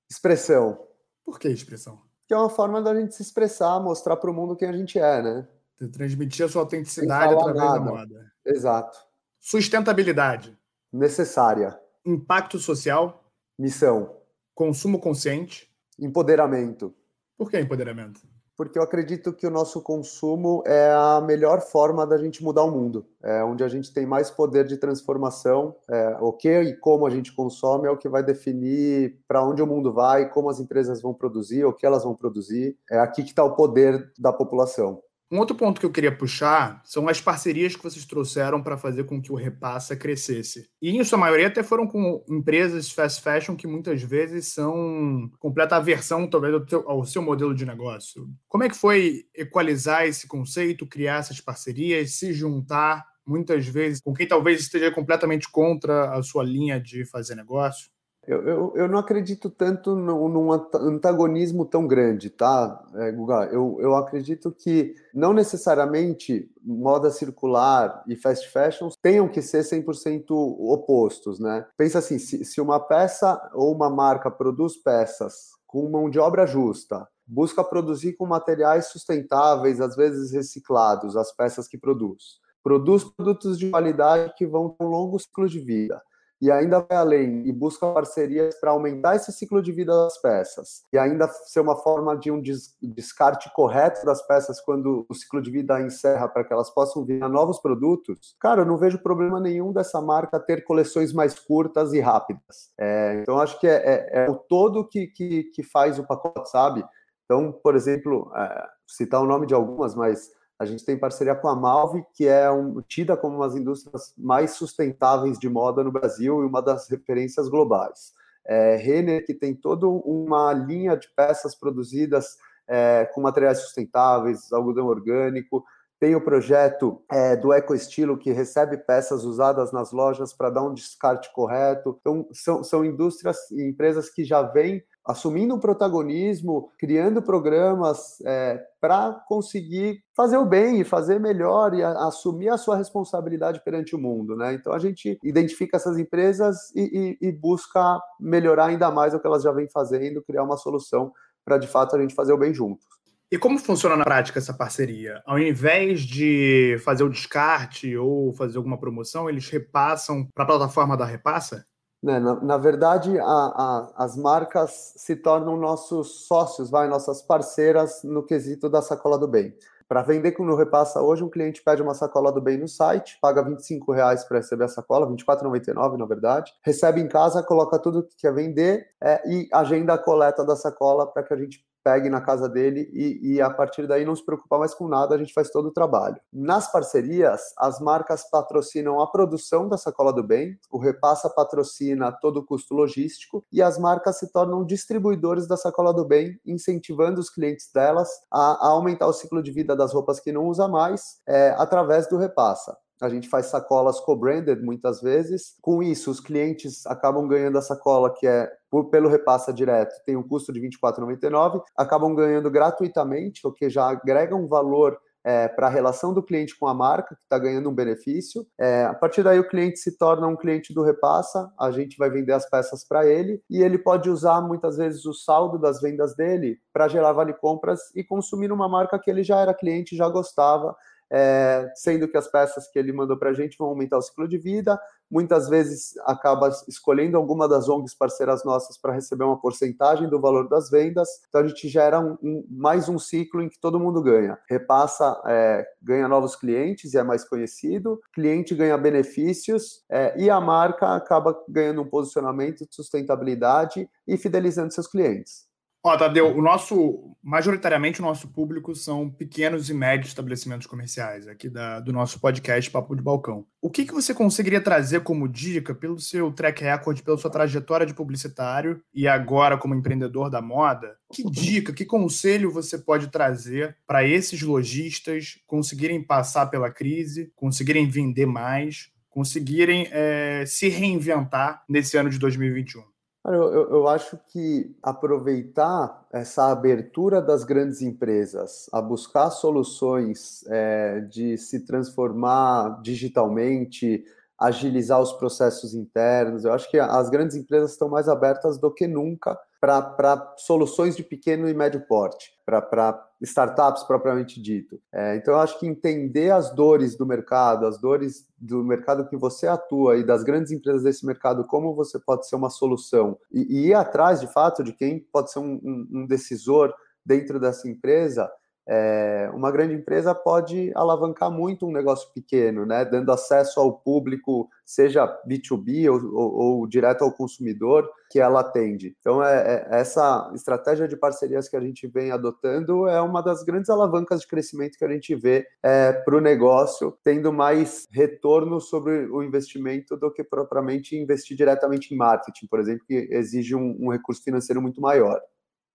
Expressão. 0.09 0.87
Por 1.25 1.39
que 1.39 1.49
expressão? 1.49 2.01
Que 2.27 2.33
é 2.33 2.37
uma 2.37 2.49
forma 2.49 2.81
da 2.81 2.95
gente 2.95 3.13
se 3.13 3.21
expressar, 3.21 3.79
mostrar 3.79 4.15
para 4.17 4.31
o 4.31 4.33
mundo 4.33 4.55
quem 4.55 4.69
a 4.69 4.73
gente 4.73 4.97
é, 4.97 5.21
né? 5.21 5.47
Transmitir 5.91 6.45
a 6.45 6.49
sua 6.49 6.61
autenticidade 6.61 7.33
através 7.33 7.57
nada. 7.57 7.79
da 7.79 7.85
moda. 7.85 8.31
Exato. 8.45 8.97
Sustentabilidade. 9.39 10.57
Necessária. 10.91 11.77
Impacto 12.05 12.59
social. 12.59 13.23
Missão. 13.57 14.15
Consumo 14.53 14.99
consciente. 14.99 15.69
Empoderamento. 15.99 16.95
Por 17.37 17.49
que 17.49 17.59
empoderamento? 17.59 18.21
Porque 18.55 18.77
eu 18.77 18.83
acredito 18.83 19.33
que 19.33 19.47
o 19.47 19.51
nosso 19.51 19.81
consumo 19.81 20.63
é 20.65 20.91
a 20.91 21.21
melhor 21.21 21.61
forma 21.61 22.05
da 22.05 22.17
gente 22.17 22.43
mudar 22.43 22.63
o 22.63 22.71
mundo. 22.71 23.05
É 23.23 23.43
onde 23.43 23.63
a 23.63 23.67
gente 23.67 23.93
tem 23.93 24.05
mais 24.05 24.29
poder 24.29 24.65
de 24.65 24.77
transformação. 24.77 25.75
É, 25.89 26.17
o 26.19 26.31
que 26.31 26.61
e 26.61 26.75
como 26.77 27.05
a 27.05 27.09
gente 27.09 27.33
consome 27.33 27.87
é 27.87 27.91
o 27.91 27.97
que 27.97 28.09
vai 28.09 28.23
definir 28.23 29.19
para 29.27 29.43
onde 29.43 29.61
o 29.61 29.67
mundo 29.67 29.91
vai, 29.93 30.29
como 30.29 30.49
as 30.49 30.59
empresas 30.59 31.01
vão 31.01 31.13
produzir, 31.13 31.65
o 31.65 31.73
que 31.73 31.85
elas 31.85 32.03
vão 32.03 32.15
produzir. 32.15 32.77
É 32.89 32.99
aqui 32.99 33.23
que 33.23 33.29
está 33.29 33.43
o 33.43 33.55
poder 33.55 34.11
da 34.17 34.31
população. 34.31 35.01
Um 35.31 35.39
outro 35.39 35.55
ponto 35.55 35.79
que 35.79 35.85
eu 35.85 35.91
queria 35.91 36.11
puxar 36.11 36.81
são 36.83 37.07
as 37.07 37.21
parcerias 37.21 37.73
que 37.73 37.81
vocês 37.81 38.03
trouxeram 38.05 38.61
para 38.61 38.77
fazer 38.77 39.05
com 39.05 39.21
que 39.21 39.31
o 39.31 39.35
Repassa 39.35 39.95
crescesse. 39.95 40.69
E 40.81 40.89
em 40.89 41.03
sua 41.05 41.17
maioria 41.17 41.47
até 41.47 41.63
foram 41.63 41.87
com 41.87 42.21
empresas 42.29 42.91
fast 42.91 43.21
fashion 43.21 43.55
que 43.55 43.65
muitas 43.65 44.03
vezes 44.03 44.47
são 44.47 45.31
completa 45.39 45.77
aversão 45.77 46.29
talvez 46.29 46.53
ao, 46.53 46.65
teu, 46.65 46.89
ao 46.89 47.05
seu 47.05 47.21
modelo 47.21 47.55
de 47.55 47.65
negócio. 47.65 48.27
Como 48.49 48.65
é 48.65 48.69
que 48.69 48.75
foi 48.75 49.23
equalizar 49.33 50.05
esse 50.05 50.27
conceito, 50.27 50.85
criar 50.85 51.19
essas 51.19 51.39
parcerias, 51.39 52.15
se 52.15 52.33
juntar 52.33 53.05
muitas 53.25 53.65
vezes 53.65 54.01
com 54.01 54.13
quem 54.13 54.27
talvez 54.27 54.59
esteja 54.59 54.91
completamente 54.91 55.49
contra 55.49 56.13
a 56.13 56.21
sua 56.21 56.43
linha 56.43 56.77
de 56.77 57.05
fazer 57.05 57.35
negócio? 57.35 57.89
Eu, 58.27 58.47
eu, 58.47 58.73
eu, 58.75 58.88
não 58.88 58.99
acredito 58.99 59.49
tanto 59.49 59.95
no, 59.95 60.29
num 60.29 60.51
antagonismo 60.51 61.65
tão 61.65 61.88
grande, 61.88 62.29
tá, 62.29 62.84
é, 62.93 63.12
Guga? 63.12 63.49
Eu, 63.51 63.77
eu 63.79 63.95
acredito 63.95 64.51
que 64.51 64.93
não 65.12 65.34
necessariamente 65.34 66.47
moda 66.63 67.10
circular 67.10 68.03
e 68.07 68.15
fast 68.15 68.47
fashion 68.49 68.89
tenham 69.01 69.27
que 69.27 69.41
ser 69.41 69.63
100% 69.63 70.29
opostos, 70.29 71.39
né? 71.39 71.65
Pensa 71.75 71.97
assim, 71.97 72.19
se, 72.19 72.45
se 72.45 72.62
uma 72.62 72.79
peça 72.79 73.41
ou 73.55 73.73
uma 73.73 73.89
marca 73.89 74.29
produz 74.29 74.77
peças 74.77 75.49
com 75.65 75.89
mão 75.89 76.07
de 76.07 76.19
obra 76.19 76.45
justa, 76.45 77.07
busca 77.25 77.63
produzir 77.63 78.13
com 78.13 78.27
materiais 78.27 78.86
sustentáveis, 78.88 79.81
às 79.81 79.95
vezes 79.95 80.31
reciclados, 80.31 81.17
as 81.17 81.36
peças 81.36 81.67
que 81.67 81.77
produz, 81.77 82.39
produz 82.63 83.03
produtos 83.03 83.57
de 83.57 83.71
qualidade 83.71 84.34
que 84.38 84.45
vão 84.45 84.69
ter 84.69 84.84
um 84.84 84.89
longo 84.89 85.17
ciclo 85.17 85.49
de 85.49 85.60
vida 85.60 85.99
e 86.41 86.49
ainda 86.49 86.80
vai 86.80 86.97
além 86.97 87.47
e 87.47 87.51
busca 87.51 87.86
parcerias 87.93 88.56
para 88.60 88.71
aumentar 88.71 89.15
esse 89.15 89.32
ciclo 89.32 89.62
de 89.62 89.71
vida 89.71 89.93
das 89.93 90.17
peças 90.19 90.84
e 90.91 90.97
ainda 90.97 91.27
ser 91.27 91.60
uma 91.60 91.75
forma 91.75 92.17
de 92.17 92.32
um 92.32 92.41
descarte 92.82 93.54
correto 93.54 94.06
das 94.06 94.25
peças 94.25 94.60
quando 94.60 95.06
o 95.08 95.13
ciclo 95.13 95.41
de 95.41 95.51
vida 95.51 95.80
encerra 95.80 96.27
para 96.27 96.43
que 96.43 96.51
elas 96.51 96.69
possam 96.71 97.06
vir 97.06 97.23
a 97.23 97.30
novos 97.30 97.60
produtos, 97.60 98.36
cara, 98.39 98.62
eu 98.62 98.65
não 98.65 98.77
vejo 98.77 98.97
problema 98.97 99.39
nenhum 99.39 99.71
dessa 99.71 100.01
marca 100.01 100.39
ter 100.39 100.63
coleções 100.63 101.13
mais 101.13 101.38
curtas 101.38 101.93
e 101.93 101.99
rápidas. 101.99 102.71
É, 102.80 103.19
então, 103.21 103.39
acho 103.39 103.60
que 103.60 103.67
é, 103.67 103.75
é, 103.75 104.25
é, 104.25 104.30
o 104.30 104.36
todo 104.36 104.88
que, 104.88 105.08
que, 105.08 105.43
que 105.43 105.63
faz 105.63 105.99
o 105.99 106.08
pacote, 106.08 106.49
sabe? 106.49 106.84
Então, 107.25 107.51
por 107.51 107.75
exemplo, 107.75 108.32
é, 108.36 108.67
citar 108.88 109.21
o 109.21 109.27
nome 109.27 109.45
de 109.45 109.54
algumas, 109.54 109.93
mas 109.95 110.32
a 110.62 110.65
gente 110.65 110.86
tem 110.86 110.95
parceria 110.95 111.34
com 111.34 111.47
a 111.47 111.56
Malve, 111.56 112.06
que 112.13 112.28
é 112.28 112.50
um, 112.52 112.84
tida 112.84 113.17
como 113.17 113.38
uma 113.38 113.47
das 113.47 113.58
indústrias 113.58 114.13
mais 114.15 114.52
sustentáveis 114.52 115.39
de 115.39 115.50
moda 115.50 115.84
no 115.84 115.91
Brasil 115.91 116.43
e 116.43 116.45
uma 116.45 116.62
das 116.62 116.88
referências 116.88 117.50
globais. 117.50 118.13
É, 118.45 118.76
Renner, 118.76 119.26
que 119.26 119.34
tem 119.34 119.56
toda 119.56 119.88
uma 119.88 120.54
linha 120.54 120.95
de 120.95 121.10
peças 121.15 121.56
produzidas 121.56 122.38
é, 122.67 123.10
com 123.12 123.21
materiais 123.21 123.58
sustentáveis, 123.58 124.54
algodão 124.54 124.86
orgânico. 124.86 125.65
Tem 126.01 126.15
o 126.15 126.21
projeto 126.21 126.99
é, 127.11 127.35
do 127.35 127.53
Eco 127.53 127.75
Estilo, 127.75 128.17
que 128.17 128.31
recebe 128.31 128.75
peças 128.75 129.23
usadas 129.23 129.71
nas 129.71 129.91
lojas 129.91 130.33
para 130.33 130.49
dar 130.49 130.63
um 130.63 130.73
descarte 130.73 131.31
correto. 131.31 131.95
Então, 132.01 132.27
são, 132.33 132.63
são 132.63 132.83
indústrias 132.83 133.37
e 133.51 133.61
empresas 133.69 134.09
que 134.09 134.23
já 134.23 134.41
vêm 134.41 134.83
assumindo 135.05 135.53
um 135.53 135.59
protagonismo, 135.59 136.71
criando 136.79 137.21
programas 137.21 138.19
é, 138.25 138.59
para 138.79 139.13
conseguir 139.27 140.03
fazer 140.15 140.37
o 140.37 140.45
bem 140.45 140.81
e 140.81 140.83
fazer 140.83 141.19
melhor 141.19 141.75
e 141.75 141.83
a, 141.83 141.91
assumir 142.07 142.49
a 142.49 142.57
sua 142.57 142.77
responsabilidade 142.77 143.63
perante 143.63 143.95
o 143.95 143.99
mundo, 143.99 144.35
né? 144.35 144.55
Então 144.55 144.73
a 144.73 144.79
gente 144.79 145.19
identifica 145.23 145.77
essas 145.77 145.99
empresas 145.99 146.71
e, 146.75 147.17
e, 147.21 147.27
e 147.27 147.31
busca 147.31 148.01
melhorar 148.19 148.65
ainda 148.65 148.89
mais 148.89 149.13
o 149.13 149.19
que 149.19 149.27
elas 149.27 149.43
já 149.43 149.51
vêm 149.51 149.69
fazendo, 149.69 150.23
criar 150.23 150.41
uma 150.41 150.57
solução 150.57 151.13
para 151.45 151.59
de 151.59 151.67
fato 151.67 151.95
a 151.95 151.99
gente 151.99 152.15
fazer 152.15 152.33
o 152.33 152.39
bem 152.39 152.53
juntos. 152.53 153.00
E 153.31 153.37
como 153.37 153.57
funciona 153.57 153.95
na 153.95 154.03
prática 154.03 154.39
essa 154.39 154.53
parceria? 154.53 155.23
Ao 155.25 155.39
invés 155.39 156.01
de 156.01 156.77
fazer 156.83 157.05
o 157.05 157.09
descarte 157.09 157.95
ou 157.95 158.33
fazer 158.33 158.57
alguma 158.57 158.77
promoção, 158.77 159.29
eles 159.29 159.49
repassam 159.49 160.27
para 160.35 160.43
a 160.43 160.47
plataforma 160.47 160.97
da 160.97 161.05
Repassa? 161.05 161.65
Né? 162.03 162.19
Na, 162.19 162.35
na, 162.41 162.57
verdade, 162.57 163.17
a, 163.17 163.23
a, 163.23 163.93
as 163.95 164.17
marcas 164.17 164.93
se 164.97 165.15
tornam 165.15 165.55
nossos 165.55 166.27
sócios, 166.27 166.69
vai, 166.69 166.89
nossas 166.89 167.21
parceiras 167.21 168.01
no 168.03 168.21
quesito 168.21 168.69
da 168.69 168.81
sacola 168.81 169.17
do 169.17 169.29
bem. 169.29 169.55
Para 169.87 170.01
vender 170.01 170.31
com 170.31 170.43
o 170.43 170.55
Repassa 170.55 171.01
hoje, 171.01 171.23
um 171.23 171.29
cliente 171.29 171.63
pede 171.63 171.81
uma 171.81 171.93
sacola 171.93 172.33
do 172.33 172.41
bem 172.41 172.57
no 172.57 172.67
site, 172.67 173.17
paga 173.21 173.41
25 173.43 173.93
reais 173.93 174.25
para 174.25 174.37
receber 174.37 174.65
a 174.65 174.69
sacola, 174.69 175.07
24,99 175.07 175.97
na 175.97 176.05
verdade, 176.05 176.51
recebe 176.63 176.99
em 176.99 177.07
casa, 177.07 177.43
coloca 177.43 177.79
tudo 177.79 178.03
que 178.03 178.15
quer 178.17 178.33
vender 178.33 178.87
é, 179.01 179.21
e 179.29 179.47
agenda 179.53 179.93
a 179.93 179.97
coleta 179.97 180.45
da 180.45 180.55
sacola 180.55 181.07
para 181.07 181.23
que 181.23 181.33
a 181.33 181.37
gente 181.37 181.63
pegue 181.83 182.09
na 182.09 182.21
casa 182.21 182.47
dele 182.47 182.89
e, 182.93 183.33
e, 183.33 183.41
a 183.41 183.49
partir 183.49 183.87
daí 183.87 184.05
não 184.05 184.15
se 184.15 184.23
preocupa 184.23 184.57
mais 184.57 184.73
com 184.73 184.87
nada, 184.87 185.15
a 185.15 185.17
gente 185.17 185.33
faz 185.33 185.49
todo 185.49 185.67
o 185.67 185.71
trabalho. 185.71 186.17
Nas 186.31 186.71
parcerias, 186.71 187.53
as 187.57 187.79
marcas 187.79 188.29
patrocinam 188.29 188.99
a 188.99 189.07
produção 189.07 189.67
da 189.67 189.77
sacola 189.77 190.13
do 190.13 190.23
bem, 190.23 190.57
o 190.69 190.77
Repassa 190.77 191.29
patrocina 191.29 192.11
todo 192.11 192.37
o 192.37 192.45
custo 192.45 192.73
logístico 192.73 193.43
e 193.51 193.61
as 193.61 193.77
marcas 193.77 194.19
se 194.19 194.31
tornam 194.31 194.65
distribuidores 194.65 195.47
da 195.47 195.57
sacola 195.57 195.93
do 195.93 196.05
bem, 196.05 196.39
incentivando 196.45 197.19
os 197.19 197.29
clientes 197.29 197.69
delas 197.73 198.09
a, 198.31 198.67
a 198.67 198.69
aumentar 198.69 199.07
o 199.07 199.13
ciclo 199.13 199.41
de 199.41 199.51
vida 199.51 199.75
das 199.75 199.93
roupas 199.93 200.19
que 200.19 200.31
não 200.31 200.45
usa 200.45 200.67
mais 200.67 201.19
é, 201.27 201.55
através 201.57 202.07
do 202.07 202.17
Repassa. 202.17 202.77
A 203.01 203.09
gente 203.09 203.27
faz 203.27 203.47
sacolas 203.47 203.99
co-branded 203.99 204.61
muitas 204.61 205.01
vezes. 205.01 205.55
Com 205.61 205.81
isso, 205.81 206.11
os 206.11 206.19
clientes 206.19 206.85
acabam 206.85 207.27
ganhando 207.27 207.57
a 207.57 207.61
sacola 207.61 208.13
que 208.13 208.27
é 208.27 208.51
por, 208.69 208.89
pelo 208.89 209.09
repassa 209.09 209.51
direto, 209.51 209.93
tem 210.05 210.15
um 210.15 210.23
custo 210.23 210.53
de 210.53 210.61
R$ 210.61 210.69
24,99, 210.69 211.61
acabam 211.75 212.15
ganhando 212.15 212.49
gratuitamente, 212.49 213.45
o 213.45 213.51
que 213.51 213.69
já 213.69 213.89
agrega 213.89 214.33
um 214.33 214.47
valor 214.47 214.97
é, 215.23 215.47
para 215.47 215.67
a 215.67 215.69
relação 215.69 216.13
do 216.13 216.23
cliente 216.23 216.57
com 216.57 216.67
a 216.67 216.73
marca, 216.73 217.15
que 217.15 217.21
está 217.23 217.37
ganhando 217.37 217.69
um 217.69 217.73
benefício. 217.73 218.45
É, 218.59 218.85
a 218.85 218.93
partir 218.93 219.23
daí, 219.23 219.39
o 219.39 219.47
cliente 219.47 219.79
se 219.79 219.97
torna 219.97 220.27
um 220.27 220.35
cliente 220.35 220.73
do 220.73 220.83
Repassa, 220.83 221.51
a 221.59 221.71
gente 221.71 221.97
vai 221.97 222.09
vender 222.09 222.33
as 222.33 222.49
peças 222.49 222.83
para 222.87 223.05
ele 223.05 223.41
e 223.49 223.61
ele 223.61 223.77
pode 223.77 224.09
usar 224.09 224.41
muitas 224.41 224.77
vezes 224.77 225.05
o 225.05 225.13
saldo 225.13 225.59
das 225.59 225.79
vendas 225.81 226.15
dele 226.15 226.57
para 226.73 226.87
gerar 226.87 227.13
vale 227.13 227.33
compras 227.33 227.79
e 227.95 228.03
consumir 228.03 228.51
uma 228.51 228.67
marca 228.67 228.99
que 228.99 229.09
ele 229.09 229.23
já 229.23 229.39
era 229.39 229.53
cliente, 229.53 229.95
já 229.95 230.09
gostava 230.09 230.75
é, 231.12 231.69
sendo 231.76 232.08
que 232.08 232.17
as 232.17 232.30
peças 232.30 232.69
que 232.69 232.80
ele 232.80 232.93
mandou 232.93 233.17
para 233.17 233.32
a 233.32 233.34
gente 233.34 233.58
vão 233.58 233.67
aumentar 233.67 233.97
o 233.97 234.02
ciclo 234.02 234.28
de 234.28 234.38
vida. 234.38 234.80
Muitas 235.10 235.50
vezes 235.50 235.97
acaba 236.06 236.50
escolhendo 236.69 237.17
alguma 237.17 237.47
das 237.47 237.67
ONGs 237.67 237.93
parceiras 237.93 238.45
nossas 238.45 238.78
para 238.78 238.93
receber 238.93 239.26
uma 239.26 239.39
porcentagem 239.39 240.08
do 240.08 240.21
valor 240.21 240.47
das 240.47 240.69
vendas. 240.69 241.10
Então 241.28 241.41
a 241.41 241.47
gente 241.47 241.67
gera 241.67 242.00
um, 242.00 242.17
um, 242.24 242.45
mais 242.50 242.88
um 242.88 242.97
ciclo 242.97 243.41
em 243.41 243.50
que 243.50 243.60
todo 243.60 243.80
mundo 243.80 244.02
ganha. 244.02 244.39
Repassa, 244.50 245.21
é, 245.26 245.67
ganha 245.82 246.08
novos 246.08 246.38
clientes 246.38 246.93
e 246.93 246.97
é 246.97 247.04
mais 247.04 247.26
conhecido, 247.26 248.00
cliente 248.13 248.56
ganha 248.56 248.78
benefícios 248.78 249.84
é, 249.89 250.17
e 250.17 250.30
a 250.30 250.39
marca 250.39 250.95
acaba 250.95 251.38
ganhando 251.50 251.82
um 251.82 251.89
posicionamento 251.89 252.65
de 252.65 252.74
sustentabilidade 252.74 253.89
e 254.08 254.17
fidelizando 254.17 254.74
seus 254.74 254.88
clientes. 254.88 255.50
Ó, 255.83 255.97
Tadeu, 255.97 256.37
o 256.37 256.43
nosso, 256.43 257.15
majoritariamente 257.23 258.01
o 258.01 258.05
nosso 258.05 258.27
público 258.27 258.75
são 258.75 259.09
pequenos 259.09 259.67
e 259.67 259.73
médios 259.73 260.09
estabelecimentos 260.09 260.67
comerciais, 260.67 261.27
aqui 261.27 261.49
da, 261.49 261.79
do 261.79 261.91
nosso 261.91 262.19
podcast 262.19 262.69
Papo 262.69 262.95
de 262.95 263.01
Balcão. 263.01 263.47
O 263.59 263.67
que, 263.67 263.85
que 263.85 263.93
você 263.93 264.13
conseguiria 264.13 264.61
trazer 264.61 265.01
como 265.01 265.27
dica 265.27 265.73
pelo 265.73 265.99
seu 265.99 266.31
track 266.31 266.63
record, 266.63 267.01
pela 267.01 267.17
sua 267.17 267.31
trajetória 267.31 267.87
de 267.87 267.95
publicitário 267.95 268.79
e 268.93 269.07
agora 269.07 269.57
como 269.57 269.73
empreendedor 269.73 270.29
da 270.29 270.39
moda? 270.39 270.95
Que 271.11 271.23
dica, 271.23 271.73
que 271.73 271.83
conselho 271.83 272.51
você 272.51 272.77
pode 272.77 273.07
trazer 273.07 273.75
para 273.87 274.05
esses 274.05 274.39
lojistas 274.43 275.39
conseguirem 275.47 276.03
passar 276.03 276.45
pela 276.45 276.69
crise, 276.69 277.31
conseguirem 277.35 277.89
vender 277.89 278.27
mais, 278.27 278.91
conseguirem 279.09 279.87
é, 279.91 280.43
se 280.45 280.69
reinventar 280.69 281.63
nesse 281.67 281.97
ano 281.97 282.11
de 282.11 282.19
2021? 282.19 282.90
Eu, 283.23 283.34
eu, 283.34 283.69
eu, 283.69 283.88
acho 283.88 284.17
que 284.29 284.75
aproveitar 284.81 286.07
essa 286.12 286.51
abertura 286.51 287.21
das 287.21 287.43
grandes 287.43 287.81
empresas 287.84 288.67
a 288.73 288.81
buscar 288.81 289.29
soluções 289.29 290.43
é, 290.47 291.01
de 291.01 291.38
se 291.38 291.63
transformar 291.63 292.81
digitalmente, 292.81 294.03
agilizar 294.39 294.99
os 294.99 295.13
processos 295.13 295.75
internos, 295.75 296.45
eu 296.45 296.51
acho 296.51 296.69
que 296.71 296.79
as 296.79 297.12
grandes 297.12 297.36
empresas 297.36 297.73
estão 297.73 297.88
mais 297.88 298.10
abertas 298.10 298.57
do 298.57 298.73
que 298.73 298.88
nunca 298.88 299.38
para 299.62 300.34
soluções 300.38 300.97
de 300.97 301.04
pequeno 301.04 301.47
e 301.47 301.54
médio 301.54 301.82
porte, 301.82 302.32
para 302.43 303.08
startups 303.21 303.84
propriamente 303.84 304.41
dito. 304.41 304.82
É, 304.91 305.15
então, 305.15 305.36
eu 305.36 305.39
acho 305.39 305.60
que 305.60 305.67
entender 305.67 306.32
as 306.32 306.50
dores 306.56 306.97
do 306.97 307.06
mercado, 307.06 307.67
as 307.67 307.80
dores 307.80 308.28
do 308.39 308.63
mercado 308.63 309.08
que 309.08 309.15
você 309.15 309.45
atua 309.45 309.97
e 309.97 310.04
das 310.04 310.24
grandes 310.24 310.52
empresas 310.52 310.82
desse 310.82 311.06
mercado, 311.06 311.45
como 311.45 311.76
você 311.76 312.00
pode 312.00 312.28
ser 312.28 312.36
uma 312.36 312.50
solução, 312.50 313.19
e, 313.32 313.41
e 313.41 313.67
ir 313.67 313.76
atrás, 313.76 314.19
de 314.19 314.28
fato, 314.34 314.63
de 314.63 314.74
quem 314.74 315.00
pode 315.00 315.32
ser 315.32 315.38
um, 315.38 315.62
um, 315.63 315.88
um 315.91 316.08
decisor 316.08 316.74
dentro 317.06 317.39
dessa 317.39 317.69
empresa, 317.69 318.32
é, 318.67 319.30
uma 319.34 319.52
grande 319.52 319.74
empresa 319.74 320.13
pode 320.13 320.71
alavancar 320.76 321.32
muito 321.32 321.65
um 321.65 321.71
negócio 321.71 322.12
pequeno, 322.13 322.65
né, 322.65 322.86
dando 322.86 323.12
acesso 323.12 323.60
ao 323.60 323.74
público, 323.74 324.50
seja 324.65 325.08
B2B 325.28 325.89
ou, 325.91 326.13
ou, 326.13 326.34
ou 326.34 326.67
direto 326.67 327.04
ao 327.04 327.12
consumidor, 327.12 327.89
que 328.10 328.19
ela 328.19 328.41
atende. 328.41 328.95
Então, 329.00 329.24
é, 329.24 329.67
é, 329.71 329.80
essa 329.80 330.30
estratégia 330.36 330.88
de 330.88 330.97
parcerias 330.97 331.47
que 331.47 331.56
a 331.56 331.62
gente 331.62 331.88
vem 331.88 332.12
adotando 332.12 332.88
é 332.88 333.02
uma 333.02 333.21
das 333.21 333.41
grandes 333.43 333.69
alavancas 333.69 334.21
de 334.21 334.28
crescimento 334.28 334.78
que 334.78 334.86
a 334.86 334.89
gente 334.89 335.15
vê 335.15 335.47
é, 335.63 335.93
para 335.93 336.17
o 336.17 336.21
negócio, 336.21 336.97
tendo 337.04 337.32
mais 337.32 337.88
retorno 337.91 338.60
sobre 338.60 339.06
o 339.08 339.24
investimento 339.24 339.95
do 339.95 340.12
que 340.12 340.24
propriamente 340.24 340.95
investir 340.97 341.38
diretamente 341.38 341.93
em 341.93 341.97
marketing, 341.97 342.47
por 342.47 342.60
exemplo, 342.60 342.86
que 342.86 343.08
exige 343.12 343.56
um, 343.56 343.78
um 343.80 343.91
recurso 343.91 344.21
financeiro 344.24 344.62
muito 344.62 344.82
maior. 344.82 345.19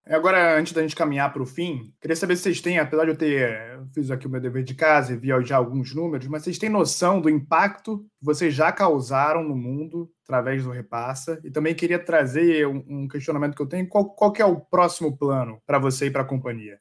Agora, 0.09 0.57
antes 0.57 0.73
da 0.73 0.83
gente 0.83 0.95
caminhar 0.95 1.33
para 1.33 1.43
o 1.43 1.47
fim, 1.47 1.93
queria 2.01 2.15
saber 2.15 2.37
se 2.37 2.45
vocês 2.45 2.61
têm, 2.61 2.79
apesar 2.79 3.05
de 3.05 3.11
eu 3.11 3.17
ter 3.17 3.73
eu 3.73 3.87
fiz 3.93 4.09
aqui 4.09 4.27
o 4.27 4.31
meu 4.31 4.41
dever 4.41 4.63
de 4.63 4.75
casa 4.75 5.13
e 5.13 5.17
vi 5.17 5.29
já 5.45 5.57
alguns 5.57 5.93
números, 5.93 6.29
mas 6.29 6.45
vocês 6.45 6.59
têm 6.59 6.71
noção 6.71 7.21
do 7.21 7.29
impacto 7.29 7.99
que 7.99 8.25
vocês 8.25 8.55
já 8.55 8.71
causaram 8.71 9.43
no 9.43 9.57
mundo 9.57 10.09
através 10.25 10.63
do 10.63 10.71
Repassa? 10.71 11.41
E 11.43 11.51
também 11.51 11.75
queria 11.75 11.99
trazer 11.99 12.69
um, 12.69 12.85
um 12.89 13.09
questionamento 13.09 13.57
que 13.57 13.63
eu 13.63 13.69
tenho: 13.69 13.89
qual, 13.89 14.15
qual 14.15 14.33
é 14.39 14.45
o 14.45 14.61
próximo 14.61 15.17
plano 15.17 15.61
para 15.67 15.81
você 15.81 16.07
e 16.07 16.11
para 16.11 16.23
a 16.23 16.27
companhia? 16.27 16.79